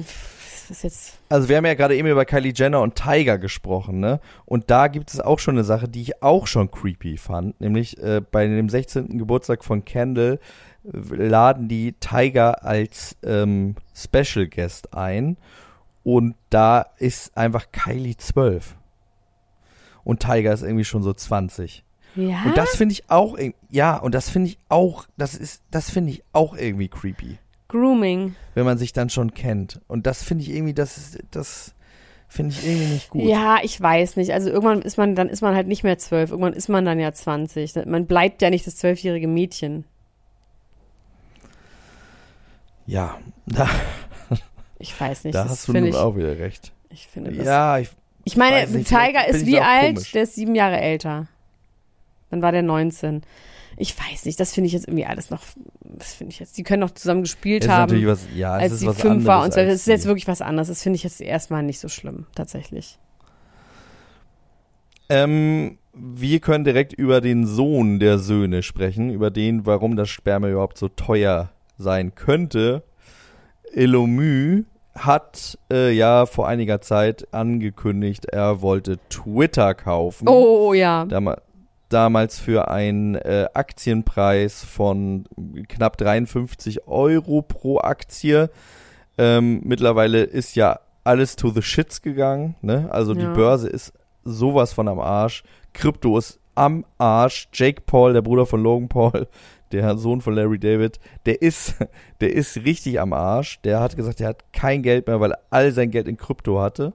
ist 0.69 0.83
jetzt. 0.83 1.17
Also 1.29 1.49
wir 1.49 1.57
haben 1.57 1.65
ja 1.65 1.73
gerade 1.73 1.95
eben 1.95 2.07
über 2.07 2.23
Kylie 2.25 2.53
Jenner 2.55 2.81
und 2.81 2.93
Tiger 2.95 3.39
gesprochen, 3.39 3.99
ne? 3.99 4.19
Und 4.45 4.69
da 4.69 4.87
gibt 4.87 5.11
es 5.11 5.19
auch 5.19 5.39
schon 5.39 5.55
eine 5.55 5.63
Sache, 5.63 5.87
die 5.87 6.03
ich 6.03 6.21
auch 6.21 6.45
schon 6.45 6.69
creepy 6.69 7.17
fand, 7.17 7.59
nämlich 7.59 7.97
äh, 7.97 8.21
bei 8.21 8.45
dem 8.45 8.69
16. 8.69 9.17
Geburtstag 9.17 9.63
von 9.63 9.83
Kendall 9.83 10.39
äh, 10.83 11.15
laden 11.15 11.67
die 11.67 11.93
Tiger 11.93 12.63
als 12.63 13.17
ähm, 13.23 13.77
Special 13.95 14.45
Guest 14.47 14.93
ein 14.93 15.37
und 16.03 16.35
da 16.51 16.85
ist 16.99 17.35
einfach 17.35 17.71
Kylie 17.71 18.15
12 18.15 18.75
und 20.03 20.19
Tiger 20.19 20.53
ist 20.53 20.61
irgendwie 20.61 20.85
schon 20.85 21.01
so 21.01 21.13
20. 21.13 21.84
Ja. 22.15 22.43
Und 22.45 22.57
das 22.57 22.75
finde 22.75 22.93
ich 22.93 23.09
auch, 23.09 23.37
ja, 23.69 23.97
und 23.97 24.15
das 24.15 24.29
finde 24.29 24.49
ich 24.49 24.57
auch, 24.69 25.05
das 25.17 25.35
ist, 25.35 25.61
das 25.71 25.89
finde 25.89 26.11
ich 26.11 26.23
auch 26.31 26.55
irgendwie 26.55 26.87
creepy 26.87 27.37
Grooming. 27.67 28.35
wenn 28.53 28.65
man 28.65 28.77
sich 28.77 28.93
dann 28.93 29.09
schon 29.09 29.33
kennt. 29.33 29.81
Und 29.87 30.07
das 30.07 30.23
finde 30.23 30.43
ich 30.43 30.49
irgendwie, 30.51 30.73
das 30.73 30.97
ist, 30.97 31.19
das 31.31 31.73
finde 32.27 32.53
ich 32.53 32.65
irgendwie 32.65 32.93
nicht 32.93 33.09
gut. 33.09 33.23
Ja, 33.23 33.57
ich 33.63 33.79
weiß 33.81 34.15
nicht. 34.17 34.31
Also 34.33 34.49
irgendwann 34.49 34.81
ist 34.81 34.97
man, 34.97 35.15
dann 35.15 35.29
ist 35.29 35.41
man 35.41 35.55
halt 35.55 35.67
nicht 35.67 35.83
mehr 35.83 35.97
zwölf. 35.97 36.31
Irgendwann 36.31 36.53
ist 36.53 36.69
man 36.69 36.85
dann 36.85 36.99
ja 36.99 37.11
20. 37.11 37.85
Man 37.85 38.05
bleibt 38.05 38.41
ja 38.41 38.49
nicht 38.49 38.65
das 38.67 38.77
zwölfjährige 38.77 39.27
Mädchen. 39.27 39.83
Ja, 42.85 43.17
da, 43.47 43.67
Ich 44.79 44.99
weiß 44.99 45.23
nicht. 45.23 45.35
da 45.35 45.43
das 45.43 45.51
hast 45.53 45.67
du 45.67 45.73
nun 45.73 45.85
ich, 45.85 45.95
auch 45.95 46.15
wieder 46.15 46.37
recht. 46.37 46.71
ich 46.89 47.07
finde 47.07 47.31
das. 47.31 47.45
Ja, 47.45 47.79
ich, 47.79 47.89
Ich 48.25 48.37
meine, 48.37 48.67
nicht, 48.67 48.87
Tiger 48.87 49.27
ist 49.27 49.45
wie 49.45 49.59
alt? 49.59 49.95
komisch. 49.95 50.11
Der 50.11 50.23
ist 50.23 50.35
sieben 50.35 50.55
Jahre 50.55 50.79
älter. 50.79 51.27
Dann 52.35 52.41
war 52.41 52.51
der 52.51 52.63
19. 52.63 53.21
Ich 53.77 53.95
weiß 53.97 54.25
nicht, 54.25 54.37
das 54.39 54.53
finde 54.53 54.67
ich 54.67 54.73
jetzt 54.73 54.89
irgendwie 54.89 55.05
alles 55.05 55.29
noch, 55.29 55.41
das 55.81 56.13
finde 56.13 56.33
ich 56.33 56.39
jetzt, 56.39 56.57
die 56.57 56.63
können 56.63 56.81
noch 56.81 56.91
zusammen 56.91 57.21
gespielt 57.21 57.63
es 57.63 57.67
ist 57.67 57.73
haben, 57.73 57.81
natürlich 57.81 58.07
was, 58.07 58.27
ja, 58.35 58.57
es 58.57 58.63
als 58.63 58.73
ist 58.73 58.79
sie 58.79 58.87
was 58.87 58.99
fünf 58.99 59.25
war 59.25 59.43
und 59.43 59.53
so. 59.53 59.61
Das 59.61 59.73
ist 59.73 59.87
jetzt 59.87 60.05
wirklich 60.05 60.27
was 60.27 60.41
anderes. 60.41 60.67
Das 60.67 60.83
finde 60.83 60.97
ich 60.97 61.03
jetzt 61.03 61.21
erstmal 61.21 61.63
nicht 61.63 61.79
so 61.79 61.87
schlimm, 61.87 62.25
tatsächlich. 62.35 62.99
Ähm, 65.07 65.77
wir 65.93 66.39
können 66.41 66.65
direkt 66.65 66.91
über 66.91 67.21
den 67.21 67.45
Sohn 67.45 67.99
der 67.99 68.17
Söhne 68.17 68.63
sprechen, 68.63 69.11
über 69.11 69.31
den, 69.31 69.65
warum 69.65 69.95
das 69.95 70.09
Sperma 70.09 70.49
überhaupt 70.49 70.77
so 70.77 70.89
teuer 70.89 71.51
sein 71.77 72.15
könnte. 72.15 72.83
Elomü 73.73 74.65
hat 74.93 75.57
äh, 75.71 75.91
ja 75.91 76.25
vor 76.25 76.49
einiger 76.49 76.81
Zeit 76.81 77.33
angekündigt, 77.33 78.25
er 78.25 78.61
wollte 78.61 78.99
Twitter 79.09 79.73
kaufen. 79.73 80.27
Oh 80.27 80.73
ja. 80.73 81.05
Da 81.05 81.19
mal, 81.21 81.41
damals 81.89 82.39
für 82.39 82.69
einen 82.69 83.15
äh, 83.15 83.47
Aktienpreis 83.53 84.63
von 84.63 85.25
knapp 85.67 85.97
53 85.97 86.87
Euro 86.87 87.41
pro 87.41 87.79
Aktie. 87.79 88.49
Ähm, 89.17 89.61
mittlerweile 89.63 90.23
ist 90.23 90.55
ja 90.55 90.79
alles 91.03 91.35
to 91.35 91.49
the 91.51 91.61
shits 91.61 92.01
gegangen. 92.01 92.55
Ne? 92.61 92.87
Also 92.91 93.13
die 93.13 93.21
Ja. 93.21 93.33
Börse 93.33 93.69
ist 93.69 93.93
sowas 94.23 94.73
von 94.73 94.87
am 94.87 94.99
Arsch. 94.99 95.43
Krypto 95.73 96.17
ist 96.17 96.39
am 96.55 96.85
Arsch. 96.97 97.47
Jake 97.53 97.81
Paul, 97.85 98.13
der 98.13 98.21
Bruder 98.21 98.45
von 98.45 98.61
Logan 98.63 98.89
Paul, 98.89 99.27
der 99.71 99.97
Sohn 99.97 100.21
von 100.21 100.33
Larry 100.33 100.57
David, 100.57 100.99
der 101.25 101.41
ist, 101.41 101.75
der 102.21 102.33
ist 102.33 102.57
richtig 102.57 102.99
am 102.99 103.13
Arsch. 103.13 103.61
Der 103.61 103.79
hat 103.79 103.95
gesagt, 103.95 104.19
er 104.21 104.29
hat 104.29 104.51
kein 104.53 104.81
Geld 104.81 105.07
mehr, 105.07 105.19
weil 105.19 105.31
er 105.31 105.39
all 105.51 105.71
sein 105.71 105.91
Geld 105.91 106.07
in 106.07 106.17
Krypto 106.17 106.59
hatte. 106.59 106.93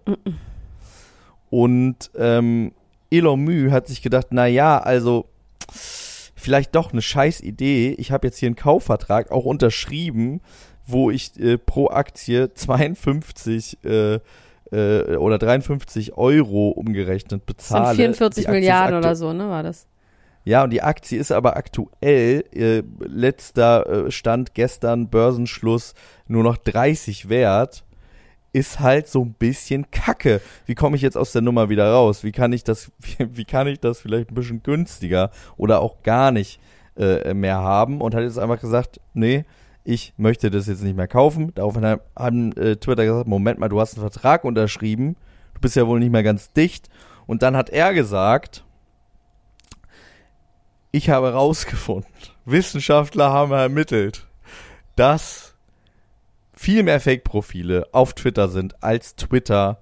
Und 1.50 2.10
ähm, 2.16 2.72
Elon 3.10 3.40
Mü 3.40 3.70
hat 3.70 3.88
sich 3.88 4.02
gedacht, 4.02 4.28
na 4.30 4.46
ja, 4.46 4.78
also 4.78 5.26
vielleicht 5.70 6.74
doch 6.74 6.92
eine 6.92 7.02
scheiß 7.02 7.40
Idee. 7.40 7.94
Ich 7.98 8.12
habe 8.12 8.26
jetzt 8.26 8.38
hier 8.38 8.48
einen 8.48 8.56
Kaufvertrag 8.56 9.30
auch 9.30 9.44
unterschrieben, 9.44 10.40
wo 10.86 11.10
ich 11.10 11.38
äh, 11.38 11.58
pro 11.58 11.88
Aktie 11.88 12.52
52 12.54 13.78
äh, 13.84 14.18
äh, 14.72 15.16
oder 15.16 15.38
53 15.38 16.16
Euro 16.16 16.70
umgerechnet 16.70 17.42
Das 17.46 17.68
sind 17.68 17.78
bezahle. 17.78 17.96
44 17.96 18.44
Die 18.44 18.48
Aktie 18.48 18.58
ist 18.58 18.60
Milliarden 18.60 18.98
oder 18.98 19.14
so, 19.16 19.32
ne, 19.32 19.48
war 19.48 19.62
das? 19.62 19.86
Ja, 20.44 20.64
und 20.64 20.70
die 20.70 20.82
Aktie 20.82 21.18
ist 21.18 21.32
aber 21.32 21.56
aktuell, 21.56 22.44
äh, 22.54 22.82
letzter 23.00 24.06
äh, 24.06 24.10
Stand 24.10 24.54
gestern, 24.54 25.08
Börsenschluss, 25.08 25.94
nur 26.28 26.42
noch 26.42 26.56
30 26.56 27.28
wert. 27.28 27.84
Ist 28.52 28.80
halt 28.80 29.08
so 29.08 29.24
ein 29.24 29.34
bisschen 29.34 29.90
kacke. 29.90 30.40
Wie 30.66 30.74
komme 30.74 30.96
ich 30.96 31.02
jetzt 31.02 31.16
aus 31.16 31.32
der 31.32 31.42
Nummer 31.42 31.68
wieder 31.68 31.92
raus? 31.92 32.24
Wie 32.24 32.32
kann 32.32 32.52
ich 32.52 32.64
das, 32.64 32.90
wie, 32.98 33.36
wie 33.36 33.44
kann 33.44 33.66
ich 33.66 33.80
das 33.80 34.00
vielleicht 34.00 34.30
ein 34.30 34.34
bisschen 34.34 34.62
günstiger 34.62 35.30
oder 35.56 35.80
auch 35.80 36.02
gar 36.02 36.32
nicht 36.32 36.60
äh, 36.96 37.32
mehr 37.34 37.58
haben? 37.58 38.00
Und 38.00 38.14
hat 38.14 38.22
jetzt 38.22 38.38
einfach 38.38 38.60
gesagt, 38.60 39.00
nee, 39.14 39.44
ich 39.84 40.12
möchte 40.16 40.50
das 40.50 40.66
jetzt 40.66 40.82
nicht 40.82 40.96
mehr 40.96 41.08
kaufen. 41.08 41.52
Daraufhin 41.54 41.98
haben, 42.16 42.52
äh, 42.56 42.76
Twitter 42.76 43.04
gesagt, 43.04 43.28
Moment 43.28 43.58
mal, 43.58 43.68
du 43.68 43.80
hast 43.80 43.94
einen 43.94 44.08
Vertrag 44.08 44.44
unterschrieben. 44.44 45.16
Du 45.54 45.60
bist 45.60 45.76
ja 45.76 45.86
wohl 45.86 46.00
nicht 46.00 46.12
mehr 46.12 46.22
ganz 46.22 46.52
dicht. 46.52 46.88
Und 47.26 47.42
dann 47.42 47.56
hat 47.56 47.70
er 47.70 47.94
gesagt, 47.94 48.64
ich 50.90 51.08
habe 51.10 51.28
herausgefunden, 51.28 52.10
Wissenschaftler 52.44 53.30
haben 53.30 53.52
ermittelt, 53.52 54.26
dass 54.96 55.49
viel 56.60 56.82
mehr 56.82 57.00
Fake-Profile 57.00 57.86
auf 57.92 58.12
Twitter 58.12 58.50
sind, 58.50 58.82
als 58.82 59.16
Twitter 59.16 59.80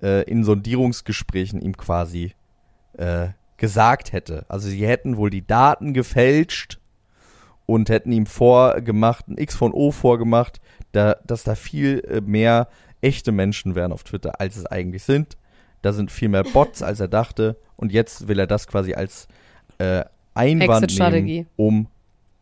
äh, 0.00 0.22
in 0.30 0.44
Sondierungsgesprächen 0.44 1.60
ihm 1.60 1.76
quasi 1.76 2.34
äh, 2.96 3.30
gesagt 3.56 4.12
hätte. 4.12 4.44
Also 4.48 4.68
sie 4.68 4.86
hätten 4.86 5.16
wohl 5.16 5.30
die 5.30 5.44
Daten 5.44 5.92
gefälscht 5.92 6.78
und 7.66 7.88
hätten 7.88 8.12
ihm 8.12 8.26
vorgemacht, 8.26 9.26
ein 9.26 9.38
X 9.38 9.56
von 9.56 9.72
O 9.72 9.90
vorgemacht, 9.90 10.60
da, 10.92 11.16
dass 11.26 11.42
da 11.42 11.56
viel 11.56 11.98
äh, 12.08 12.20
mehr 12.20 12.68
echte 13.00 13.32
Menschen 13.32 13.74
wären 13.74 13.92
auf 13.92 14.04
Twitter, 14.04 14.40
als 14.40 14.56
es 14.56 14.66
eigentlich 14.66 15.02
sind. 15.02 15.36
Da 15.82 15.92
sind 15.92 16.12
viel 16.12 16.28
mehr 16.28 16.44
Bots, 16.44 16.80
als 16.80 17.00
er 17.00 17.08
dachte. 17.08 17.56
Und 17.76 17.90
jetzt 17.90 18.28
will 18.28 18.38
er 18.38 18.46
das 18.46 18.68
quasi 18.68 18.94
als 18.94 19.26
äh, 19.78 20.04
Einwand 20.34 20.96
nehmen, 20.96 21.48
um 21.56 21.88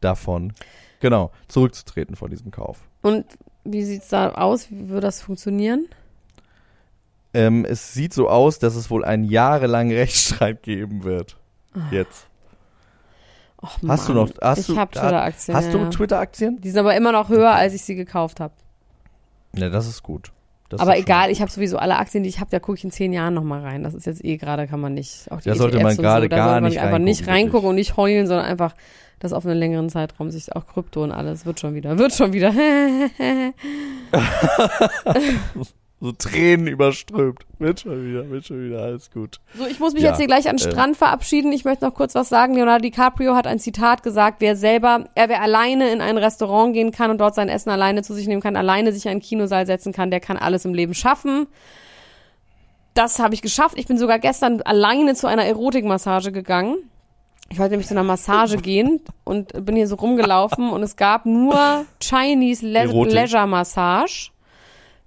davon, 0.01 0.53
genau, 1.01 1.31
zurückzutreten 1.47 2.17
von 2.17 2.29
diesem 2.29 2.51
Kauf. 2.51 2.87
Und 3.01 3.25
wie 3.65 3.83
sieht's 3.85 4.09
da 4.09 4.31
aus? 4.33 4.71
Wie 4.71 4.89
würde 4.89 5.03
das 5.03 5.21
funktionieren? 5.23 5.87
Ähm, 7.35 7.65
es 7.65 7.93
sieht 7.93 8.15
so 8.15 8.29
aus, 8.29 8.59
dass 8.59 8.75
es 8.75 8.91
wohl 8.91 9.05
einen 9.05 9.25
jahrelangen 9.25 9.97
Rechtsstreit 9.97 10.63
geben 10.63 11.05
wird. 11.05 11.37
Jetzt. 11.91 12.27
Och, 13.63 13.77
Hast 13.89 14.09
du 14.09 14.15
Mann. 14.15 14.27
noch, 14.27 14.31
hast 14.41 14.59
ich 14.61 14.67
du, 14.67 14.77
habe 14.77 14.93
Twitter-Aktien. 14.93 15.57
hast 15.57 15.73
du 15.75 15.79
ja. 15.79 15.91
Twitter-Aktien? 15.91 16.61
Die 16.61 16.71
sind 16.71 16.79
aber 16.79 16.97
immer 16.97 17.13
noch 17.13 17.29
höher, 17.29 17.53
als 17.53 17.75
ich 17.75 17.83
sie 17.83 17.95
gekauft 17.97 18.41
habe. 18.41 18.55
Ja, 19.55 19.69
das 19.69 19.87
ist 19.89 20.03
gut. 20.03 20.33
Das 20.69 20.81
Aber 20.81 20.97
ist 20.97 21.03
egal, 21.03 21.31
ich 21.31 21.41
habe 21.41 21.51
sowieso 21.51 21.79
alle 21.79 21.97
Aktien, 21.97 22.23
die 22.23 22.29
ich 22.29 22.41
habe, 22.41 22.51
da 22.51 22.61
gucke 22.61 22.77
ich 22.79 22.85
in 22.85 22.91
zehn 22.91 23.13
Jahren 23.13 23.35
nochmal 23.35 23.63
rein. 23.63 23.83
Das 23.83 23.95
ist 23.95 24.07
jetzt 24.07 24.23
eh 24.25 24.37
gerade, 24.37 24.67
kann 24.69 24.81
man 24.81 24.95
nicht. 24.95 25.31
Auch 25.31 25.41
die 25.41 25.49
Da 25.49 25.55
sollte 25.55 25.79
man 25.79 25.87
ETFs 25.87 25.99
und 25.99 26.05
gerade 26.05 26.25
so, 26.25 26.29
da 26.29 26.37
gar 26.37 26.49
sollte 26.51 26.61
man 26.63 26.71
nicht 26.71 26.81
einfach 26.81 26.99
nicht 26.99 27.21
reingucken, 27.21 27.33
reingucken 27.35 27.53
wirklich. 27.55 27.69
und 27.71 27.75
nicht 27.77 27.97
heulen, 27.97 28.27
sondern 28.27 28.47
einfach 28.47 28.75
das 29.21 29.33
auf 29.33 29.45
einen 29.45 29.59
längeren 29.59 29.89
Zeitraum 29.89 30.31
sich 30.31 30.55
auch 30.55 30.67
Krypto 30.67 31.03
und 31.03 31.13
alles 31.13 31.47
wird 31.47 31.61
schon 31.61 31.75
wieder, 31.75 31.99
wird 31.99 32.13
schon 32.13 32.33
wieder. 32.33 32.53
so 36.01 36.13
Tränen 36.13 36.69
überströmt. 36.69 37.41
Wird 37.59 37.81
schon 37.81 38.07
wieder, 38.07 38.31
wird 38.31 38.47
schon 38.47 38.65
wieder, 38.65 38.83
alles 38.83 39.11
gut. 39.11 39.41
So, 39.57 39.67
ich 39.67 39.81
muss 39.81 39.95
mich 39.95 40.03
Ja, 40.03 40.11
jetzt 40.11 40.19
hier 40.19 40.29
gleich 40.29 40.49
an 40.49 40.57
den 40.57 40.69
äh. 40.69 40.71
Strand 40.71 40.97
verabschieden. 40.97 41.53
Ich 41.53 41.65
möchte 41.65 41.85
noch 41.85 41.95
kurz 41.95 42.15
was 42.15 42.29
sagen. 42.29 42.55
Leonardo 42.55 42.83
DiCaprio 42.83 43.35
hat 43.35 43.47
ein 43.49 43.59
Zitat 43.59 44.03
gesagt, 44.05 44.37
wer 44.41 44.55
selber, 44.55 45.07
er 45.17 45.29
wer 45.29 45.43
alleine 45.43 45.91
in 45.91 46.01
ein 46.01 46.17
Restaurant 46.17 46.73
gehen 46.73 46.93
kann 46.93 47.11
und 47.11 47.19
dort 47.19 47.35
sein 47.35 47.49
Essen 47.49 47.71
alleine 47.71 48.03
zu 48.03 48.15
sich 48.15 48.29
nehmen 48.29 48.41
kann, 48.41 48.57
alleine 48.57 48.93
sich 48.93 49.07
in 49.07 49.13
einen 49.13 49.21
Kinosaal 49.21 49.67
setzen 49.67 49.93
kann, 49.93 50.11
der 50.11 50.21
kann 50.21 50.37
alles 50.37 50.65
im 50.65 50.75
Leben 50.75 50.95
schaffen. 50.95 51.49
Das 52.95 53.19
habe 53.19 53.35
ich 53.35 53.43
geschafft. 53.43 53.77
Ich 53.79 53.87
bin 53.87 53.99
sogar 53.99 54.19
gestern 54.19 54.63
alleine 54.63 55.15
zu 55.15 55.27
einer 55.27 55.45
Erotikmassage 55.45 56.33
gegangen. 56.33 56.77
Ich 57.51 57.59
wollte 57.59 57.73
nämlich 57.73 57.89
zu 57.89 57.95
einer 57.95 58.05
Massage 58.05 58.59
gehen 58.59 59.01
und 59.25 59.65
bin 59.65 59.75
hier 59.77 59.87
so 59.87 59.97
rumgelaufen 59.97 60.71
und 60.71 60.83
es 60.83 60.97
gab 60.97 61.25
nur 61.25 61.87
Chinese 62.01 62.67
Le 62.67 62.81
Erotik. 62.81 63.15
Leisure 63.15 63.47
Massage. 63.47 64.31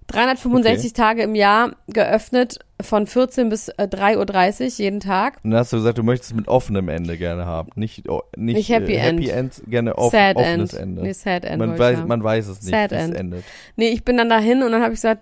365 0.08 0.94
Tage 0.94 1.24
im 1.24 1.36
Jahr 1.36 1.72
geöffnet 1.88 2.60
von 2.82 3.08
14 3.08 3.50
bis 3.50 3.70
äh, 3.70 3.84
3.30 3.84 4.64
Uhr 4.64 4.70
jeden 4.78 5.00
Tag. 5.00 5.38
Und 5.44 5.52
dann 5.52 5.60
hast 5.60 5.72
du 5.72 5.78
gesagt, 5.78 5.98
du 5.98 6.04
möchtest 6.04 6.36
mit 6.36 6.48
offenem 6.48 6.90
Ende 6.90 7.18
gerne 7.18 7.46
haben. 7.46 7.72
Nicht, 7.76 8.10
oh, 8.10 8.22
nicht, 8.36 8.58
Nicht 8.58 8.70
Happy 8.70 8.94
äh, 8.94 9.00
Happy 9.00 9.30
End. 9.30 9.60
End, 9.60 9.70
gerne 9.70 9.98
off, 9.98 10.12
sad 10.12 10.36
offenes 10.36 10.74
End. 10.74 10.82
Ende. 10.82 11.02
Nee, 11.04 11.14
Sad 11.14 11.46
End. 11.46 11.60
man, 11.60 11.78
weiß, 11.78 12.00
haben. 12.00 12.08
man 12.08 12.24
weiß 12.24 12.48
es 12.48 12.62
nicht, 12.62 12.72
Sad 12.72 12.92
wie 12.92 12.96
es 12.96 13.06
End. 13.06 13.16
endet. 13.16 13.44
Nee, 13.76 13.90
ich 13.90 14.04
bin 14.04 14.18
dann 14.18 14.30
dahin 14.30 14.64
und 14.64 14.72
dann 14.72 14.82
habe 14.82 14.94
ich 14.94 14.98
gesagt, 14.98 15.22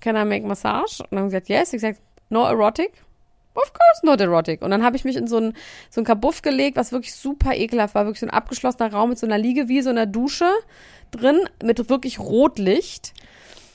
can 0.00 0.16
I 0.16 0.24
make 0.24 0.46
massage? 0.46 1.02
Und 1.02 1.12
dann 1.12 1.20
haben 1.20 1.30
sie 1.30 1.36
gesagt, 1.36 1.48
yes. 1.48 1.72
Ich 1.72 1.80
gesagt, 1.80 2.00
no 2.28 2.44
erotic? 2.44 2.92
Of 3.54 3.72
course 3.72 4.04
not 4.04 4.20
erotic. 4.20 4.62
Und 4.62 4.70
dann 4.70 4.84
habe 4.84 4.96
ich 4.96 5.04
mich 5.04 5.16
in 5.16 5.26
so 5.26 5.38
ein, 5.38 5.54
so 5.90 6.00
ein 6.00 6.04
Kabuff 6.04 6.42
gelegt, 6.42 6.76
was 6.76 6.92
wirklich 6.92 7.14
super 7.14 7.54
ekelhaft 7.54 7.94
war. 7.94 8.04
Wirklich 8.04 8.20
so 8.20 8.26
ein 8.26 8.30
abgeschlossener 8.30 8.92
Raum 8.92 9.10
mit 9.10 9.18
so 9.18 9.26
einer 9.26 9.38
Liegewiese 9.38 9.90
und 9.90 9.98
einer 9.98 10.06
Dusche 10.06 10.48
drin, 11.10 11.40
mit 11.62 11.88
wirklich 11.88 12.20
Rotlicht. 12.20 13.12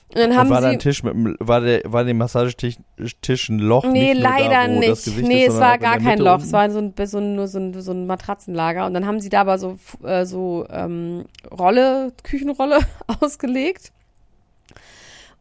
Und 0.09 0.21
dann 0.21 0.37
haben 0.37 0.47
Und 0.47 0.53
war 0.53 0.61
da 0.61 0.69
sie... 0.69 0.75
ein 0.75 0.79
Tisch 0.79 1.03
mit 1.03 1.13
dem, 1.13 1.35
war 1.39 1.59
der, 1.59 1.81
war 1.85 2.05
dem 2.05 2.17
Massagetisch 2.17 2.77
Tisch 3.21 3.49
ein 3.49 3.59
Loch? 3.59 3.85
Nee, 3.85 4.13
nicht 4.13 4.21
leider 4.21 4.49
da, 4.49 4.67
nicht. 4.67 5.07
Nee, 5.17 5.45
ist, 5.45 5.53
es 5.53 5.59
war 5.59 5.77
gar 5.77 5.97
kein 5.99 6.19
Loch. 6.19 6.35
unten? 6.35 6.45
Es 6.45 6.53
war 6.53 6.69
so 6.69 6.79
ein, 6.79 6.93
so 7.05 7.17
ein, 7.17 7.35
nur 7.35 7.47
so 7.47 7.59
ein, 7.59 7.81
so 7.81 7.91
ein 7.91 8.07
Matratzenlager. 8.07 8.85
Und 8.85 8.93
dann 8.93 9.05
haben 9.05 9.19
sie 9.19 9.29
da 9.29 9.41
aber 9.41 9.57
so, 9.57 9.77
äh, 10.03 10.25
so 10.25 10.65
ähm, 10.69 11.25
Rolle, 11.51 12.13
Küchenrolle 12.23 12.79
ausgelegt. 13.19 13.91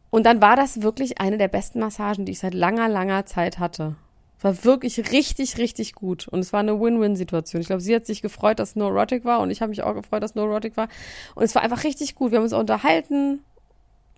Und 0.09 0.25
dann 0.25 0.41
war 0.41 0.55
das 0.55 0.81
wirklich 0.81 1.21
eine 1.21 1.37
der 1.37 1.47
besten 1.47 1.79
Massagen, 1.79 2.25
die 2.25 2.33
ich 2.33 2.39
seit 2.39 2.53
langer, 2.53 2.89
langer 2.89 3.25
Zeit 3.25 3.59
hatte. 3.59 3.95
War 4.45 4.63
wirklich 4.63 5.11
richtig, 5.11 5.57
richtig 5.57 5.95
gut. 5.95 6.27
Und 6.27 6.41
es 6.41 6.53
war 6.53 6.59
eine 6.59 6.79
Win-Win-Situation. 6.79 7.61
Ich 7.61 7.65
glaube, 7.65 7.81
sie 7.81 7.95
hat 7.95 8.05
sich 8.05 8.21
gefreut, 8.21 8.59
dass 8.59 8.75
No 8.75 8.89
Erotic 8.89 9.25
war 9.25 9.39
und 9.39 9.49
ich 9.49 9.59
habe 9.59 9.71
mich 9.71 9.81
auch 9.81 9.95
gefreut, 9.95 10.21
dass 10.21 10.35
No 10.35 10.43
Erotic 10.43 10.77
war. 10.77 10.87
Und 11.33 11.41
es 11.41 11.55
war 11.55 11.63
einfach 11.63 11.83
richtig 11.83 12.13
gut. 12.13 12.29
Wir 12.29 12.37
haben 12.37 12.43
uns 12.43 12.53
auch 12.53 12.59
unterhalten. 12.59 13.39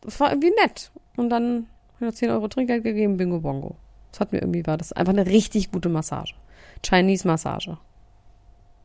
Es 0.05 0.19
war 0.19 0.29
irgendwie 0.29 0.51
nett. 0.61 0.91
Und 1.15 1.29
dann 1.29 1.67
noch 2.01 2.11
10 2.11 2.29
Euro 2.31 2.49
Trinkgeld 2.49 2.83
gegeben, 2.83 3.15
Bingo 3.15 3.39
Bongo. 3.39 3.77
Das 4.11 4.19
hat 4.19 4.33
mir 4.33 4.39
irgendwie, 4.39 4.67
war 4.67 4.75
das 4.75 4.91
einfach 4.91 5.13
eine 5.13 5.27
richtig 5.27 5.71
gute 5.71 5.87
Massage. 5.87 6.35
Chinese 6.85 7.25
Massage. 7.25 7.77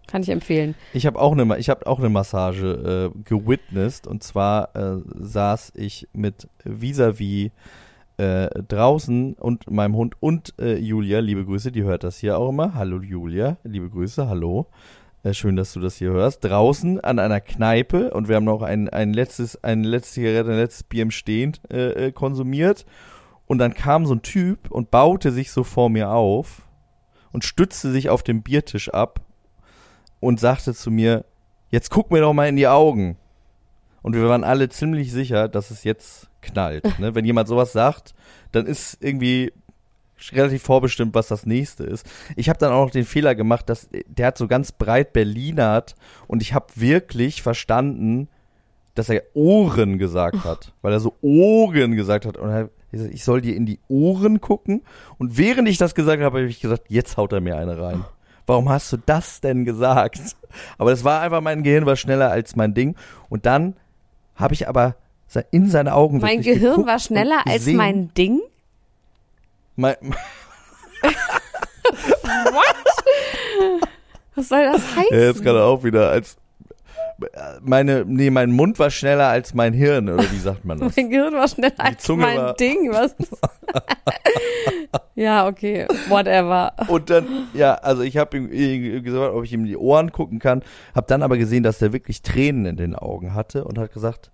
Kann 0.07 0.22
ich 0.22 0.28
empfehlen. 0.28 0.76
Ich 0.93 1.07
habe 1.07 1.18
auch 1.18 1.32
eine, 1.32 1.59
auch 1.86 1.99
eine 1.99 2.09
Massage 2.09 3.12
äh, 3.12 3.18
gewitnessed 3.24 4.07
und 4.07 4.22
zwar 4.22 4.76
äh, 4.76 5.01
saß 5.12 5.72
ich 5.74 6.07
mit 6.12 6.47
vis-à-vis 6.64 7.51
äh, 8.16 8.48
draußen 8.62 9.34
und 9.34 9.70
meinem 9.70 9.96
Hund 9.96 10.14
und 10.20 10.54
äh, 10.60 10.76
Julia, 10.76 11.20
liebe 11.20 11.44
Grüße, 11.44 11.72
die 11.72 11.82
hört 11.82 12.04
das 12.04 12.18
hier 12.18 12.38
auch 12.38 12.50
immer. 12.50 12.74
Hallo 12.74 13.00
Julia, 13.00 13.56
liebe 13.64 13.88
Grüße, 13.88 14.28
hallo. 14.28 14.68
Äh, 15.24 15.34
schön, 15.34 15.56
dass 15.56 15.72
du 15.72 15.80
das 15.80 15.96
hier 15.96 16.10
hörst. 16.10 16.44
Draußen 16.44 17.00
an 17.00 17.18
einer 17.18 17.40
Kneipe 17.40 18.10
und 18.10 18.28
wir 18.28 18.36
haben 18.36 18.44
noch 18.44 18.62
ein, 18.62 18.88
ein 18.88 19.12
letztes, 19.12 19.62
eine 19.62 19.86
letzte 19.86 20.14
Zigarette, 20.14 20.50
ein 20.50 20.56
letztes 20.56 20.82
Bier 20.82 21.02
im 21.02 21.10
Stehen 21.10 21.52
äh, 21.70 22.06
äh, 22.06 22.12
konsumiert. 22.12 22.84
Und 23.46 23.58
dann 23.58 23.74
kam 23.74 24.06
so 24.06 24.14
ein 24.14 24.22
Typ 24.22 24.70
und 24.70 24.90
baute 24.90 25.30
sich 25.30 25.50
so 25.52 25.62
vor 25.62 25.90
mir 25.90 26.10
auf 26.10 26.62
und 27.32 27.44
stützte 27.44 27.90
sich 27.92 28.08
auf 28.08 28.22
dem 28.22 28.42
Biertisch 28.42 28.88
ab 28.88 29.20
und 30.20 30.40
sagte 30.40 30.74
zu 30.74 30.90
mir, 30.90 31.24
jetzt 31.70 31.90
guck 31.90 32.10
mir 32.10 32.20
doch 32.20 32.32
mal 32.32 32.48
in 32.48 32.56
die 32.56 32.68
Augen. 32.68 33.16
Und 34.02 34.14
wir 34.14 34.28
waren 34.28 34.44
alle 34.44 34.68
ziemlich 34.68 35.12
sicher, 35.12 35.48
dass 35.48 35.70
es 35.70 35.84
jetzt 35.84 36.28
knallt. 36.43 36.99
Ne? 36.99 37.14
Wenn 37.14 37.24
jemand 37.24 37.49
sowas 37.49 37.72
sagt, 37.72 38.14
dann 38.53 38.66
ist 38.66 38.99
irgendwie 39.01 39.53
relativ 40.30 40.62
vorbestimmt, 40.62 41.14
was 41.14 41.28
das 41.28 41.47
nächste 41.47 41.84
ist. 41.84 42.07
Ich 42.36 42.49
habe 42.49 42.59
dann 42.59 42.72
auch 42.72 42.84
noch 42.84 42.90
den 42.90 43.05
Fehler 43.05 43.34
gemacht, 43.34 43.68
dass 43.68 43.88
der 44.07 44.28
hat 44.28 44.38
so 44.38 44.47
ganz 44.47 44.70
breit 44.70 45.12
Berlinert 45.12 45.97
und 46.28 46.43
ich 46.43 46.55
habe 46.55 46.66
wirklich 46.76 47.43
verstanden, 47.43 48.28
dass 48.95 49.09
er 49.09 49.22
Ohren 49.34 49.99
gesagt 49.99 50.45
hat, 50.45 50.74
weil 50.82 50.93
er 50.93 51.01
so 51.01 51.16
Ohren 51.22 51.97
gesagt 51.97 52.26
hat 52.26 52.36
und 52.36 52.51
er 52.51 52.55
hat 52.64 52.70
gesagt, 52.90 53.14
ich 53.14 53.24
soll 53.24 53.40
dir 53.40 53.57
in 53.57 53.66
die 53.66 53.80
Ohren 53.88 54.40
gucken 54.40 54.82
und 55.18 55.38
während 55.38 55.68
ich 55.68 55.78
das 55.78 55.95
gesagt 55.95 56.22
habe, 56.22 56.38
habe 56.38 56.47
ich 56.47 56.61
gesagt, 56.61 56.84
jetzt 56.88 57.16
haut 57.16 57.32
er 57.32 57.40
mir 57.40 57.57
eine 57.57 57.80
rein. 57.80 58.05
warum 58.47 58.68
hast 58.68 58.93
du 58.93 58.99
das 58.99 59.40
denn 59.40 59.64
gesagt? 59.64 60.20
Aber 60.78 60.90
das 60.90 61.05
war 61.05 61.20
einfach, 61.22 61.40
mein 61.40 61.62
Gehirn 61.62 61.86
war 61.86 61.97
schneller 61.97 62.30
als 62.30 62.57
mein 62.57 62.74
Ding. 62.74 62.97
Und 63.28 63.47
dann 63.47 63.76
habe 64.34 64.55
ich 64.55 64.68
aber 64.68 64.97
in 65.51 65.68
seine 65.68 65.95
Augen 65.95 66.18
Mein 66.18 66.43
Gehirn 66.43 66.70
geguckt 66.72 66.87
war 66.89 66.99
schneller 66.99 67.41
als 67.47 67.55
gesehen- 67.57 67.76
mein 67.76 68.14
Ding. 68.14 68.41
Mein, 69.76 69.97
Was 74.35 74.49
soll 74.49 74.64
das 74.64 74.80
heißen? 74.97 75.07
ja, 75.11 75.18
jetzt 75.26 75.43
gerade 75.43 75.62
auch 75.64 75.85
wieder 75.85 76.11
als 76.11 76.37
meine, 77.62 78.05
nee, 78.05 78.30
mein 78.30 78.51
Mund 78.51 78.80
war 78.80 78.91
schneller 78.91 79.28
als 79.28 79.55
mein 79.55 79.72
Hirn, 79.74 80.09
oder 80.09 80.28
wie 80.33 80.39
sagt 80.39 80.64
man 80.64 80.80
das? 80.80 80.97
Mein 80.97 81.09
Gehirn 81.11 81.35
war 81.35 81.47
schneller 81.47 81.74
als 81.78 82.03
Zunge 82.03 82.22
mein 82.22 82.37
war- 82.39 82.55
Ding. 82.55 82.91
Was? 82.91 83.14
ja, 85.14 85.47
okay. 85.47 85.87
Whatever. 86.09 86.72
Und 86.89 87.11
dann, 87.11 87.47
ja, 87.55 87.74
also 87.74 88.03
ich 88.03 88.16
habe 88.16 88.37
ihm 88.37 88.51
äh, 88.51 89.01
gesagt, 89.03 89.35
ob 89.35 89.45
ich 89.45 89.53
ihm 89.53 89.61
in 89.61 89.66
die 89.66 89.76
Ohren 89.76 90.11
gucken 90.11 90.41
kann, 90.41 90.62
habe 90.97 91.07
dann 91.07 91.22
aber 91.22 91.39
gesehen, 91.39 91.62
dass 91.62 91.80
er 91.80 91.93
wirklich 91.93 92.22
Tränen 92.22 92.66
in 92.66 92.76
den 92.76 92.97
Augen 92.97 93.35
hatte 93.35 93.64
und 93.64 93.78
hat 93.78 93.93
gesagt, 93.93 94.33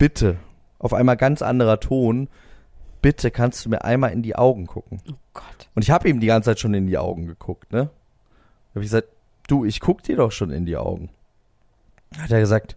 bitte, 0.00 0.38
auf 0.78 0.94
einmal 0.94 1.16
ganz 1.16 1.42
anderer 1.42 1.78
Ton, 1.78 2.28
bitte 3.02 3.30
kannst 3.30 3.64
du 3.64 3.68
mir 3.68 3.84
einmal 3.84 4.12
in 4.12 4.22
die 4.22 4.34
Augen 4.34 4.66
gucken. 4.66 5.00
Oh 5.08 5.14
Gott. 5.34 5.68
Und 5.74 5.82
ich 5.82 5.90
habe 5.90 6.08
ihm 6.08 6.20
die 6.20 6.26
ganze 6.26 6.50
Zeit 6.50 6.58
schon 6.58 6.74
in 6.74 6.86
die 6.86 6.98
Augen 6.98 7.26
geguckt, 7.26 7.70
ne? 7.70 7.84
Da 7.84 8.74
habe 8.76 8.80
ich 8.80 8.90
gesagt, 8.90 9.08
du, 9.46 9.64
ich 9.64 9.78
guck 9.78 10.02
dir 10.02 10.16
doch 10.16 10.32
schon 10.32 10.50
in 10.50 10.64
die 10.64 10.78
Augen. 10.78 11.10
Hat 12.18 12.30
er 12.30 12.40
gesagt, 12.40 12.76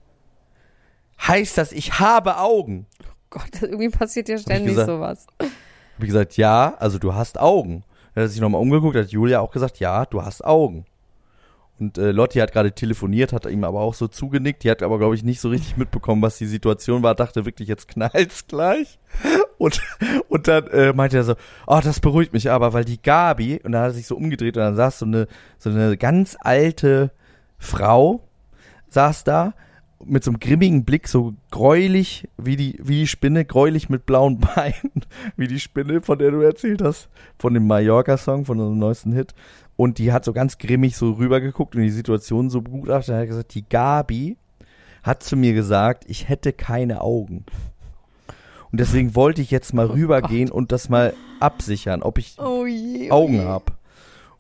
heißt 1.22 1.58
das, 1.58 1.72
ich 1.72 2.00
habe 2.00 2.38
Augen? 2.38 2.88
Gott, 3.30 3.62
irgendwie 3.62 3.90
passiert 3.90 4.28
ja 4.28 4.38
ständig 4.38 4.72
gesagt. 4.72 4.88
sowas. 4.88 5.28
Habe 5.40 5.52
ich 6.00 6.08
gesagt, 6.08 6.36
ja, 6.36 6.76
also 6.78 7.00
du 7.00 7.14
hast 7.14 7.40
Augen. 7.40 7.84
Dann 8.14 8.24
hat 8.24 8.28
er 8.28 8.30
sich 8.30 8.42
nochmal 8.42 8.62
umgeguckt, 8.62 8.98
hat 8.98 9.12
Julia 9.12 9.40
auch 9.40 9.52
gesagt, 9.52 9.80
ja, 9.80 10.06
du 10.06 10.24
hast 10.24 10.44
Augen. 10.44 10.86
Und 11.80 11.98
äh, 11.98 12.12
Lotti 12.12 12.40
hat 12.40 12.54
gerade 12.54 12.72
telefoniert, 12.72 13.34
hat 13.34 13.46
ihm 13.46 13.64
aber 13.64 13.82
auch 13.82 13.94
so 13.94 14.08
zugenickt. 14.08 14.64
Die 14.64 14.70
hat 14.70 14.84
aber, 14.84 15.00
glaube 15.00 15.16
ich, 15.16 15.24
nicht 15.24 15.42
so 15.42 15.50
richtig 15.50 15.76
mitbekommen, 15.76 16.22
was 16.22 16.38
die 16.38 16.46
Situation 16.46 17.02
war. 17.02 17.16
Dachte 17.16 17.46
wirklich, 17.46 17.68
jetzt 17.68 17.88
knallt's 17.88 18.48
gleich. 18.48 19.00
Und, 19.58 19.82
und 20.30 20.48
dann 20.48 20.68
äh, 20.68 20.94
meinte 20.94 21.18
er 21.18 21.24
so, 21.24 21.36
oh, 21.68 21.80
das 21.84 22.00
beruhigt 22.00 22.34
mich 22.34 22.52
aber, 22.52 22.74
weil 22.74 22.86
die 22.86 23.02
Gabi, 23.02 23.60
und 23.64 23.72
dann 23.72 23.82
hat 23.82 23.90
er 23.92 23.94
sich 23.94 24.08
so 24.08 24.16
umgedreht 24.16 24.56
und 24.58 24.64
dann 24.64 24.76
saß 24.76 25.00
so 25.00 25.06
eine, 25.06 25.28
so 25.58 25.70
eine 25.70 25.98
ganz 25.98 26.38
alte 26.40 27.12
Frau, 27.58 28.28
saß 28.90 29.24
da 29.24 29.54
mit 30.06 30.24
so 30.24 30.32
einem 30.32 30.40
grimmigen 30.40 30.86
Blick, 30.86 31.08
so 31.08 31.34
gräulich 31.52 32.28
wie 32.38 32.56
die, 32.56 32.80
wie 32.82 33.00
die 33.00 33.08
Spinne, 33.08 33.46
gräulich 33.46 33.90
mit 33.90 34.06
blauen 34.06 34.40
Beinen, 34.56 35.06
wie 35.38 35.48
die 35.48 35.60
Spinne, 35.60 36.02
von 36.02 36.20
der 36.20 36.32
du 36.32 36.42
erzählt 36.42 36.82
hast, 36.82 37.10
von 37.40 37.54
dem 37.54 37.68
Mallorca-Song, 37.68 38.46
von 38.46 38.60
unserem 38.60 38.80
neuesten 38.80 39.14
Hit. 39.14 39.34
Und 39.76 39.98
die 39.98 40.12
hat 40.12 40.24
so 40.24 40.34
ganz 40.34 40.58
grimmig 40.58 40.96
so 40.96 41.12
rübergeguckt 41.14 41.76
und 41.76 41.82
die 41.82 41.90
Situation 41.90 42.50
so 42.50 42.62
begutachtet. 42.62 43.10
Dann 43.10 43.16
hat 43.18 43.24
er 43.24 43.28
gesagt, 43.28 43.54
die 43.56 43.68
Gabi 43.68 44.38
hat 45.02 45.24
zu 45.24 45.36
mir 45.36 45.54
gesagt, 45.54 46.06
ich 46.08 46.30
hätte 46.30 46.54
keine 46.54 47.02
Augen. 47.02 47.46
Und 48.72 48.80
deswegen 48.80 49.16
wollte 49.16 49.42
ich 49.42 49.52
jetzt 49.52 49.74
mal 49.74 49.86
rübergehen 49.88 50.50
und 50.52 50.72
das 50.72 50.90
mal 50.90 51.14
absichern, 51.40 52.02
ob 52.02 52.18
ich 52.18 52.38
Oh 52.40 52.66
je. 52.66 53.10
oh 53.12 53.14
Augen 53.16 53.34
je. 53.36 53.46
hab. 53.46 53.78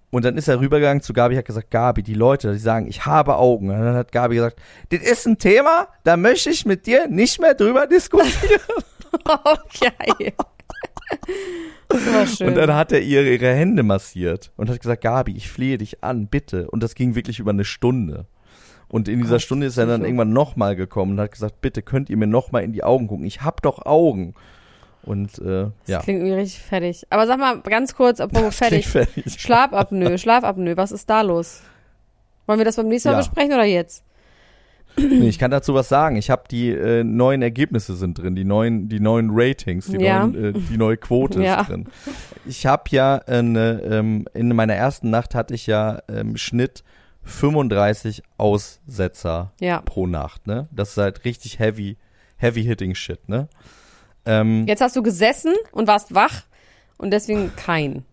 Und 0.09 0.25
dann 0.25 0.37
ist 0.37 0.47
er 0.47 0.59
rübergegangen 0.59 1.01
zu 1.01 1.11
Gabi, 1.13 1.35
hat 1.35 1.45
gesagt, 1.45 1.71
Gabi, 1.71 2.03
die 2.03 2.13
Leute, 2.13 2.51
die 2.53 2.59
sagen, 2.59 2.87
ich 2.87 3.05
habe 3.07 3.35
Augen. 3.37 3.69
Und 3.71 3.79
dann 3.79 3.95
hat 3.95 4.11
Gabi 4.11 4.35
gesagt, 4.35 4.59
das 4.89 5.01
ist 5.01 5.25
ein 5.25 5.39
Thema, 5.39 5.87
da 6.03 6.17
möchte 6.17 6.51
ich 6.51 6.65
mit 6.67 6.85
dir 6.85 7.07
nicht 7.07 7.41
mehr 7.41 7.55
drüber 7.55 7.87
diskutieren. 7.87 8.61
War 9.25 9.59
schön. 9.71 10.31
Und 12.39 12.55
dann 12.55 12.73
hat 12.73 12.91
er 12.91 13.01
ihr 13.01 13.23
ihre 13.23 13.53
Hände 13.53 13.83
massiert 13.83 14.51
und 14.57 14.69
hat 14.69 14.79
gesagt, 14.79 15.01
Gabi, 15.03 15.35
ich 15.35 15.49
flehe 15.49 15.77
dich 15.77 16.03
an, 16.03 16.27
bitte. 16.27 16.69
Und 16.71 16.81
das 16.81 16.95
ging 16.95 17.15
wirklich 17.15 17.39
über 17.39 17.51
eine 17.51 17.65
Stunde. 17.65 18.25
Und 18.87 19.07
in 19.07 19.19
dieser 19.19 19.35
Gott, 19.35 19.41
Stunde 19.41 19.65
ist 19.67 19.77
er 19.77 19.85
dann 19.85 20.01
Psycho. 20.01 20.07
irgendwann 20.07 20.33
nochmal 20.33 20.75
gekommen 20.75 21.13
und 21.13 21.19
hat 21.19 21.31
gesagt, 21.31 21.61
bitte 21.61 21.81
könnt 21.81 22.09
ihr 22.09 22.17
mir 22.17 22.27
nochmal 22.27 22.63
in 22.63 22.73
die 22.73 22.83
Augen 22.83 23.07
gucken. 23.07 23.25
Ich 23.25 23.41
hab 23.41 23.61
doch 23.61 23.85
Augen. 23.85 24.33
Und 25.03 25.37
äh, 25.39 25.65
das 25.65 25.71
ja. 25.87 25.99
klingt 25.99 26.19
irgendwie 26.21 26.35
richtig 26.35 26.61
fertig. 26.61 27.03
Aber 27.09 27.27
sag 27.27 27.37
mal 27.39 27.59
ganz 27.61 27.95
kurz, 27.95 28.19
apropos 28.21 28.55
fertig. 28.55 28.87
Fertig. 28.87 29.39
Schlafapnoe, 29.39 30.17
Schlafapnoe, 30.17 30.77
was 30.77 30.91
ist 30.91 31.09
da 31.09 31.21
los? 31.21 31.61
Wollen 32.45 32.59
wir 32.59 32.65
das 32.65 32.75
beim 32.75 32.87
nächsten 32.87 33.09
Mal 33.09 33.15
Ja. 33.15 33.19
besprechen 33.19 33.53
oder 33.53 33.65
jetzt? 33.65 34.03
Nee, 34.97 35.27
ich 35.29 35.39
kann 35.39 35.49
dazu 35.51 35.73
was 35.73 35.89
sagen. 35.89 36.15
Ich 36.17 36.29
habe 36.29 36.43
die 36.49 36.69
äh, 36.69 37.03
neuen 37.03 37.41
Ergebnisse 37.41 37.95
sind 37.95 38.17
drin, 38.19 38.35
die 38.35 38.43
neuen, 38.45 38.89
die 38.89 38.99
neuen 38.99 39.29
Ratings, 39.31 39.87
die, 39.87 39.97
Ja. 39.97 40.27
neuen, 40.27 40.55
äh, 40.55 40.59
die 40.69 40.77
neue 40.77 40.97
Quote 40.97 41.41
Ja. 41.43 41.61
ist 41.61 41.69
drin. 41.69 41.87
Ich 42.45 42.65
habe 42.65 42.83
ja 42.89 43.15
eine, 43.25 43.81
ähm, 43.83 44.25
in 44.33 44.49
meiner 44.55 44.75
ersten 44.75 45.09
Nacht 45.09 45.33
hatte 45.35 45.53
ich 45.55 45.65
ja 45.67 45.93
im 46.07 46.37
Schnitt 46.37 46.83
35 47.23 48.21
Aussetzer 48.37 49.51
Ja. 49.59 49.81
pro 49.81 50.07
Nacht. 50.07 50.45
Ne, 50.47 50.67
das 50.71 50.91
ist 50.91 50.97
halt 50.97 51.25
richtig 51.25 51.59
heavy, 51.59 51.97
heavy 52.37 52.63
hitting 52.63 52.95
shit. 52.95 53.27
Ne. 53.29 53.47
Ähm, 54.25 54.65
Jetzt 54.67 54.81
hast 54.81 54.95
du 54.95 55.03
gesessen 55.03 55.53
und 55.71 55.87
warst 55.87 56.13
wach 56.13 56.43
und 56.97 57.11
deswegen 57.11 57.51
kein. 57.55 58.05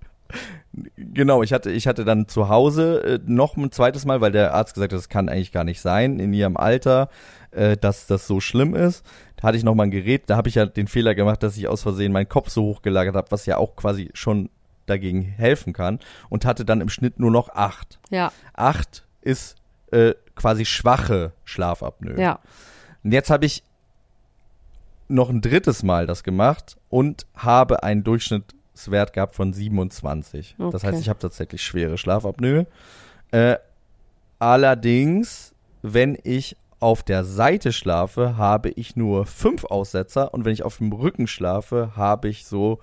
Genau, 0.97 1.43
ich 1.43 1.53
hatte, 1.53 1.71
ich 1.71 1.87
hatte 1.89 2.05
dann 2.05 2.29
zu 2.29 2.49
Hause 2.49 3.03
äh, 3.03 3.19
noch 3.27 3.57
ein 3.57 3.73
zweites 3.73 4.05
Mal, 4.05 4.21
weil 4.21 4.31
der 4.31 4.55
Arzt 4.55 4.75
gesagt 4.75 4.93
hat, 4.93 4.99
das 4.99 5.09
kann 5.09 5.29
eigentlich 5.29 5.51
gar 5.53 5.65
nicht 5.65 5.81
sein 5.81 6.21
in 6.21 6.33
ihrem 6.33 6.57
Alter, 6.57 7.09
äh, 7.51 7.77
dass 7.77 8.07
das 8.07 8.27
so 8.29 8.41
schlimm 8.41 8.75
ist. 8.77 9.05
Da 9.37 9.49
hatte 9.49 9.57
ich 9.57 9.65
noch 9.65 9.75
mal 9.75 9.85
ein 9.85 9.91
Gerät, 9.91 10.25
da 10.29 10.37
habe 10.37 10.49
ich 10.49 10.55
ja 10.55 10.67
den 10.67 10.87
Fehler 10.87 11.15
gemacht, 11.17 11.43
dass 11.43 11.57
ich 11.57 11.67
aus 11.67 11.83
Versehen 11.83 12.13
meinen 12.13 12.29
Kopf 12.29 12.51
so 12.51 12.63
hochgelagert 12.63 13.17
habe, 13.17 13.31
was 13.31 13.47
ja 13.47 13.57
auch 13.57 13.75
quasi 13.75 14.11
schon 14.15 14.49
dagegen 14.87 15.23
helfen 15.23 15.73
kann 15.73 15.99
und 16.29 16.45
hatte 16.45 16.65
dann 16.65 16.81
im 16.81 16.89
Schnitt 16.89 17.19
nur 17.19 17.31
noch 17.31 17.49
acht. 17.49 17.99
Ja, 18.11 18.33
Acht 18.55 19.05
ist 19.23 19.57
äh, 19.91 20.15
quasi 20.37 20.65
schwache 20.65 21.33
Schlafapnoe. 21.45 22.21
ja. 22.21 22.39
Und 23.03 23.13
jetzt 23.13 23.31
habe 23.31 23.47
ich 23.47 23.65
noch 25.09 25.31
ein 25.31 25.41
drittes 25.41 25.83
Mal 25.83 26.07
das 26.07 26.23
gemacht 26.23 26.77
und 26.91 27.27
habe 27.35 27.83
einen 27.83 28.05
Durchschnittswert 28.75 29.13
gehabt 29.13 29.35
von 29.35 29.53
27. 29.53 30.57
Das 30.59 30.75
Okay. 30.75 30.87
heißt, 30.89 31.01
ich 31.01 31.09
habe 31.09 31.19
tatsächlich 31.19 31.63
schwere 31.63 31.99
Schlafapnoe. 31.99 32.67
Äh, 33.31 33.57
allerdings, 34.39 35.53
wenn 35.83 36.19
ich 36.25 36.57
auf 36.79 37.03
der 37.03 37.25
Seite 37.25 37.73
schlafe, 37.73 38.37
habe 38.37 38.71
ich 38.71 38.97
nur 38.97 39.27
fünf 39.27 39.65
Aussetzer 39.65 40.33
und 40.33 40.45
wenn 40.45 40.53
ich 40.53 40.63
auf 40.63 40.79
dem 40.79 40.93
Rücken 40.93 41.27
schlafe, 41.27 41.93
habe 41.95 42.29
ich 42.29 42.47
so 42.47 42.79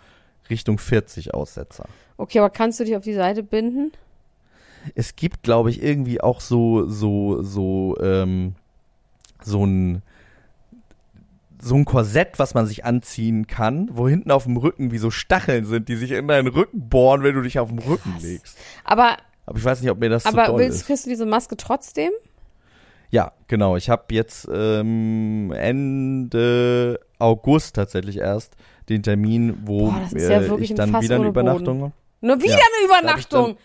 Richtung 0.49 0.77
40 0.77 1.33
Aussetzer. 1.33 1.85
Okay, 2.17 2.39
aber 2.39 2.49
kannst 2.49 2.79
du 2.79 2.83
dich 2.83 2.95
auf 2.95 3.03
die 3.03 3.13
Seite 3.13 3.43
binden? 3.43 3.91
Es 4.95 5.15
gibt, 5.15 5.43
glaube 5.43 5.69
ich, 5.71 5.81
irgendwie 5.81 6.21
auch 6.21 6.39
so, 6.41 6.88
so, 6.88 7.41
so, 7.41 7.97
ähm, 8.01 8.55
so 9.43 9.65
ein, 9.65 10.01
so 11.61 11.75
ein 11.75 11.85
Korsett, 11.85 12.37
was 12.39 12.53
man 12.53 12.65
sich 12.67 12.85
anziehen 12.85 13.47
kann, 13.47 13.89
wo 13.91 14.07
hinten 14.07 14.31
auf 14.31 14.43
dem 14.43 14.57
Rücken 14.57 14.91
wie 14.91 14.97
so 14.99 15.09
Stacheln 15.11 15.65
sind, 15.65 15.89
die 15.89 15.95
sich 15.95 16.11
in 16.11 16.27
deinen 16.27 16.47
Rücken 16.47 16.87
bohren, 16.89 17.23
wenn 17.23 17.33
du 17.35 17.41
dich 17.41 17.57
auf 17.59 17.69
dem 17.69 17.79
Rücken 17.79 18.13
legst. 18.21 18.57
Aber, 18.83 19.17
Aber 19.45 19.57
ich 19.57 19.65
weiß 19.65 19.81
nicht, 19.81 19.89
ob 19.89 19.99
mir 19.99 20.09
das 20.09 20.25
aber 20.25 20.45
doll 20.47 20.59
willst, 20.59 20.81
ist. 20.81 20.85
kriegst 20.87 21.05
du 21.05 21.09
diese 21.09 21.25
Maske 21.25 21.57
trotzdem? 21.57 22.11
Ja, 23.09 23.31
genau. 23.47 23.77
Ich 23.77 23.89
habe 23.89 24.03
jetzt 24.11 24.47
ähm, 24.53 25.51
Ende 25.55 26.99
August 27.19 27.75
tatsächlich 27.75 28.17
erst 28.17 28.55
den 28.89 29.01
Termin, 29.03 29.57
wo 29.65 29.91
Boah, 29.91 30.07
ja 30.13 30.41
äh, 30.41 30.55
ich 30.59 30.73
dann 30.75 31.01
wieder 31.01 31.15
eine. 31.15 31.27
Übernachtung 31.27 31.81
habe. 31.83 31.93
Nur 32.21 32.37
wieder 32.41 32.53
Ja, 32.53 32.57
eine 32.57 32.63
da 33.03 33.07
hab 33.09 33.17
ich 33.19 33.25
Übernachtung. 33.29 33.57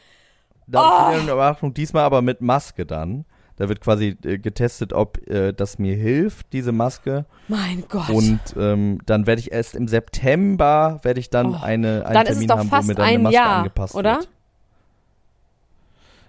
Da 0.68 0.78
hab 0.80 0.86
ich 0.86 0.92
Oh. 0.92 1.08
wieder 1.10 1.20
eine 1.22 1.32
Überwachung, 1.32 1.74
diesmal 1.74 2.04
aber 2.04 2.22
mit 2.22 2.40
Maske 2.40 2.86
dann. 2.86 3.24
Da 3.56 3.68
wird 3.68 3.80
quasi 3.80 4.16
äh, 4.24 4.38
getestet, 4.38 4.92
ob 4.92 5.18
äh, 5.28 5.52
das 5.52 5.78
mir 5.78 5.94
hilft, 5.94 6.52
diese 6.52 6.72
Maske. 6.72 7.26
Mein 7.48 7.84
Gott. 7.88 8.08
Und 8.08 8.40
ähm, 8.56 8.98
dann 9.06 9.26
werde 9.26 9.40
ich 9.40 9.52
erst 9.52 9.74
im 9.74 9.88
September 9.88 11.00
werde 11.02 11.20
ich 11.20 11.28
dann 11.30 11.54
Oh. 11.54 11.58
eine, 11.62 12.06
einen 12.06 12.14
Dann 12.14 12.22
ist 12.26 12.30
es 12.30 12.34
Termin 12.38 12.48
doch 12.48 12.58
haben, 12.58 12.68
fast 12.68 12.84
wo 12.84 12.88
mir 12.88 12.94
dann 12.94 13.04
eine 13.06 13.16
ein 13.18 13.22
Maske 13.22 13.34
Jahr, 13.36 13.56
angepasst 13.58 13.94
oder? 13.94 14.16
wird. 14.16 14.28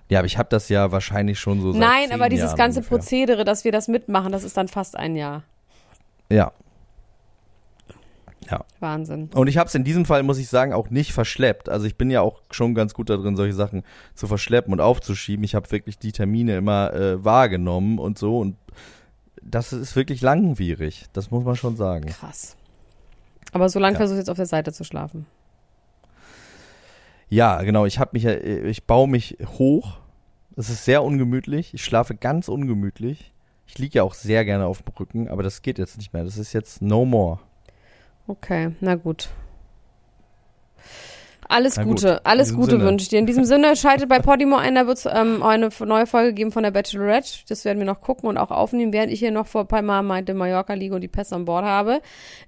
Ja, 0.09 0.19
aber 0.19 0.25
ich 0.27 0.37
habe 0.37 0.49
das 0.49 0.69
ja 0.69 0.91
wahrscheinlich 0.91 1.39
schon 1.39 1.61
so 1.61 1.71
seit 1.71 1.81
Nein, 1.81 2.11
aber 2.11 2.29
dieses 2.29 2.47
Jahren 2.47 2.57
ganze 2.57 2.79
ungefähr. 2.79 2.97
Prozedere, 2.97 3.45
dass 3.45 3.63
wir 3.63 3.71
das 3.71 3.87
mitmachen, 3.87 4.31
das 4.31 4.43
ist 4.43 4.57
dann 4.57 4.67
fast 4.67 4.95
ein 4.97 5.15
Jahr. 5.15 5.43
Ja. 6.29 6.51
Wahnsinn. 8.79 9.29
Und 9.33 9.47
ich 9.47 9.57
habe 9.57 9.67
es 9.67 9.75
in 9.75 9.83
diesem 9.83 10.05
Fall, 10.05 10.23
muss 10.23 10.37
ich 10.37 10.47
sagen, 10.49 10.73
auch 10.73 10.89
nicht 10.89 11.13
verschleppt. 11.13 11.69
Also 11.69 11.85
ich 11.85 11.95
bin 11.97 12.09
ja 12.11 12.21
auch 12.21 12.41
schon 12.51 12.73
ganz 12.75 12.93
gut 12.93 13.09
darin, 13.09 13.35
solche 13.35 13.53
Sachen 13.55 13.83
zu 14.15 14.27
verschleppen 14.27 14.73
und 14.73 14.79
aufzuschieben. 14.79 15.43
Ich 15.43 15.55
habe 15.55 15.69
wirklich 15.71 15.97
die 15.97 16.11
Termine 16.11 16.57
immer 16.57 16.93
äh, 16.93 17.23
wahrgenommen 17.23 17.99
und 17.99 18.17
so. 18.17 18.39
Und 18.39 18.55
das 19.41 19.73
ist 19.73 19.95
wirklich 19.95 20.21
langwierig. 20.21 21.05
Das 21.13 21.31
muss 21.31 21.43
man 21.43 21.55
schon 21.55 21.75
sagen. 21.75 22.07
Krass. 22.07 22.55
Aber 23.51 23.69
so 23.69 23.79
lange 23.79 23.93
Ja. 23.93 23.97
versuchst 23.99 24.15
du 24.17 24.19
jetzt 24.21 24.29
auf 24.29 24.37
der 24.37 24.45
Seite 24.45 24.73
zu 24.73 24.83
schlafen. 24.83 25.25
Ja, 27.29 27.61
genau. 27.63 27.85
Ich 27.85 27.99
habe 27.99 28.11
mich, 28.13 28.23
ja- 28.23 28.37
ich 28.37 28.85
baue 28.85 29.07
mich 29.07 29.37
hoch. 29.57 29.99
Es 30.55 30.69
ist 30.69 30.85
sehr 30.85 31.03
ungemütlich. 31.03 31.73
Ich 31.73 31.83
schlafe 31.83 32.15
ganz 32.15 32.47
ungemütlich. 32.47 33.33
Ich 33.65 33.77
liege 33.79 33.99
ja 33.99 34.03
auch 34.03 34.13
sehr 34.13 34.45
gerne 34.45 34.65
auf 34.65 34.83
dem 34.83 34.93
Rücken, 34.99 35.27
aber 35.29 35.41
das 35.41 35.61
geht 35.61 35.79
jetzt 35.79 35.97
nicht 35.97 36.13
mehr. 36.13 36.23
Das 36.23 36.37
ist 36.37 36.53
jetzt 36.53 36.81
no 36.81 37.05
more. 37.05 37.39
Okay, 38.27 38.71
na 38.79 38.95
gut. 38.95 39.29
Alles 41.49 41.75
Na 41.77 41.83
gut, 41.83 41.97
Gute, 41.97 42.07
in 42.07 42.19
alles 42.23 42.55
Gute 42.55 42.71
Sinne. 42.71 42.83
wünsche 42.85 43.03
ich 43.03 43.09
dir. 43.09 43.19
In 43.19 43.25
diesem 43.25 43.43
Sinne, 43.43 43.75
schaltet 43.75 44.09
bei 44.09 44.19
Podimo 44.19 44.55
ein, 44.55 44.75
da 44.75 44.87
wird 44.87 44.97
es 44.97 45.05
ähm, 45.05 45.43
eine 45.43 45.69
neue 45.85 46.07
Folge 46.07 46.33
geben 46.33 46.51
von 46.51 46.63
der 46.63 46.71
Bachelorette. 46.71 47.29
Das 47.49 47.65
werden 47.65 47.79
wir 47.79 47.85
noch 47.85 48.01
gucken 48.01 48.29
und 48.29 48.37
auch 48.37 48.49
aufnehmen, 48.49 48.93
während 48.93 49.11
ich 49.11 49.19
hier 49.19 49.31
noch 49.31 49.45
vor 49.45 49.67
Palma 49.67 50.01
meinte 50.01 50.33
Mallorca 50.33 50.73
liege 50.73 50.95
und 50.95 51.01
die 51.01 51.07
Pässe 51.09 51.35
an 51.35 51.45
Bord 51.45 51.65
habe. 51.65 52.01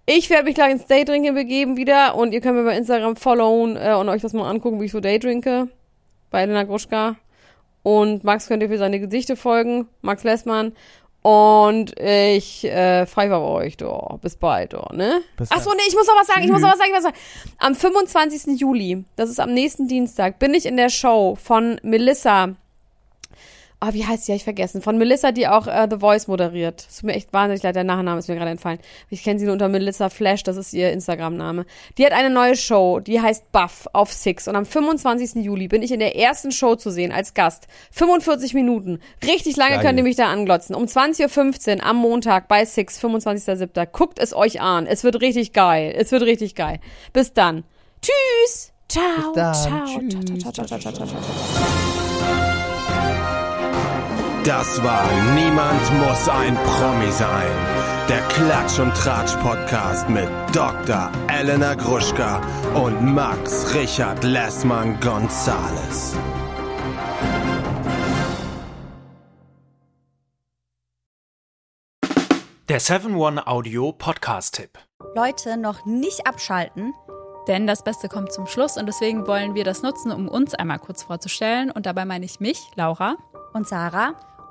Ich 0.06 0.30
werde 0.30 0.46
mich 0.46 0.56
gleich 0.56 0.72
ins 0.72 0.88
Daydrinken 0.88 1.36
begeben 1.36 1.78
wieder 1.78 2.16
und 2.16 2.34
ihr 2.34 2.42
könnt 2.42 2.56
mir 2.56 2.64
bei 2.64 2.78
Instagram 2.78 3.16
followen 3.16 3.78
äh, 3.78 3.94
und 3.94 4.10
euch 4.10 4.22
das 4.22 4.34
mal 4.34 4.50
angucken, 4.50 4.80
wie 4.82 4.86
ich 4.86 4.92
so 4.92 5.02
daydrinke. 5.02 5.68
Bei 6.32 6.42
Elena 6.42 6.64
Gruschka. 6.64 7.16
Und 7.84 8.24
Max 8.24 8.48
könnt 8.48 8.64
ihr 8.64 8.70
für 8.70 8.80
seine 8.80 9.00
Gedichte 9.00 9.36
folgen. 9.36 9.88
Max 10.02 10.24
Lessmann. 10.24 10.72
Und 11.26 12.00
ich 12.00 12.66
äh, 12.66 13.08
auf 13.08 13.18
euch, 13.18 13.78
doch. 13.78 14.20
Bis 14.22 14.36
bald, 14.36 14.74
doch, 14.74 14.92
ne? 14.92 15.22
Bis 15.38 15.50
Ach 15.52 15.60
so, 15.60 15.72
nee, 15.72 15.82
ich 15.88 15.96
muss 15.96 16.06
noch 16.06 16.16
was 16.16 16.28
sagen, 16.28 16.44
ich 16.44 16.52
muss 16.52 16.62
noch 16.62 16.70
was 16.70 16.78
sagen, 16.78 16.92
ich 16.92 16.96
muss 16.96 17.04
noch 17.04 17.14
was 17.14 17.18
sagen. 17.18 17.56
Am 17.58 17.74
25. 17.74 18.60
Juli, 18.60 19.06
das 19.16 19.32
ist 19.32 19.40
am 19.40 19.52
nächsten 19.52 19.88
Dienstag, 19.88 20.38
bin 20.38 20.54
ich 20.54 20.68
in 20.68 20.78
der 20.78 20.90
Show 20.90 21.36
von 21.42 21.80
Melissa. 21.82 22.50
Oh, 23.88 23.94
wie 23.94 24.06
heißt 24.06 24.26
sie? 24.26 24.32
Hab 24.32 24.38
ich 24.38 24.44
vergessen. 24.44 24.82
Von 24.82 24.98
Melissa, 24.98 25.32
die 25.32 25.48
auch 25.48 25.68
äh, 25.68 25.88
The 25.90 25.98
Voice 26.00 26.28
moderiert. 26.28 26.86
Es 26.90 26.98
tut 26.98 27.06
mir 27.06 27.14
echt 27.14 27.32
wahnsinnig 27.34 27.62
leid, 27.64 27.76
der 27.76 27.84
Nachname 27.84 28.20
ist 28.20 28.28
mir 28.28 28.36
gerade 28.36 28.52
entfallen. 28.52 28.80
Ich 29.10 29.24
kenne 29.24 29.40
sie 29.40 29.46
nur 29.46 29.54
unter 29.54 29.70
Melissa 29.70 30.10
Flash, 30.10 30.44
das 30.44 30.58
ist 30.58 30.74
ihr 30.74 30.92
Instagram-Name. 30.92 31.66
Die 31.98 32.06
hat 32.06 32.14
eine 32.14 32.30
neue 32.30 32.56
Show, 32.56 33.00
die 33.00 33.22
heißt 33.22 33.52
Buff 33.52 33.88
auf 33.94 34.12
Six. 34.12 34.48
Und 34.48 34.56
am 34.56 34.66
25. 34.66 35.44
Juli 35.44 35.68
bin 35.68 35.84
ich 35.84 35.92
in 35.92 36.00
der 36.00 36.16
ersten 36.16 36.52
Show 36.52 36.76
zu 36.76 36.90
sehen 36.90 37.12
als 37.12 37.34
Gast. 37.34 37.68
45 37.92 38.54
Minuten. 38.54 39.00
Richtig 39.24 39.56
lange 39.58 39.76
Geil. 39.76 39.84
könnt 39.84 40.00
ihr 40.00 40.04
mich 40.04 40.16
da 40.16 40.28
anglotzen. 40.32 40.76
Um 40.76 40.86
20.15 40.86 41.78
Uhr 41.78 41.86
am 41.86 41.98
Montag 41.98 42.48
bei 42.48 42.66
Six, 42.66 43.00
25.07. 43.04 43.86
Guckt 43.92 44.20
es 44.20 44.34
euch 44.34 44.62
an. 44.62 44.88
Es 44.88 45.04
wird 45.04 45.22
richtig 45.22 45.54
geil. 45.54 45.94
Es 45.96 46.12
wird 46.12 46.24
richtig 46.24 46.56
geil. 46.56 46.80
Bis 47.14 47.34
dann. 47.34 47.64
Tschüss. 48.02 48.72
Ciao. 48.88 49.34
dann. 49.34 49.54
Ciao. 49.54 49.86
Tschüss. 49.86 50.42
Ciao, 50.42 50.52
ciao, 50.52 50.66
ciao, 50.66 50.80
ciao, 50.80 50.94
ciao, 50.94 51.06
ciao. 51.08 51.85
Das 54.46 54.84
war 54.84 55.10
Niemand 55.34 55.82
muss 56.06 56.30
ein 56.30 56.56
Promi 56.56 57.12
sein. 57.12 57.52
Der 58.10 58.22
Klatsch 58.28 58.80
und 58.80 58.94
Tratsch 58.94 59.36
Podcast 59.38 60.08
mit 60.10 60.28
Dr. 60.54 61.10
Elena 61.28 61.74
Gruschka 61.74 62.42
und 62.76 63.02
Max 63.14 63.74
Richard 63.74 64.24
Lessmann 64.24 65.00
Gonzales. 65.00 66.16
Der 72.70 72.82
7-One-Audio-Podcast-Tipp. 72.82 74.78
Leute, 75.16 75.58
noch 75.58 75.86
nicht 75.86 76.28
abschalten. 76.28 76.94
Denn 77.48 77.68
das 77.68 77.84
Beste 77.84 78.10
kommt 78.10 78.34
zum 78.34 78.48
Schluss 78.48 78.76
und 78.76 78.88
deswegen 78.88 79.28
wollen 79.28 79.54
wir 79.54 79.64
das 79.64 79.82
nutzen, 79.84 80.12
um 80.12 80.28
uns 80.28 80.56
einmal 80.56 80.80
kurz 80.80 81.04
vorzustellen. 81.04 81.70
Und 81.72 81.86
dabei 81.86 82.06
meine 82.06 82.26
ich 82.26 82.40
mich, 82.40 82.60
Laura, 82.76 83.18
Und 83.54 83.68
Sarah, 83.68 84.16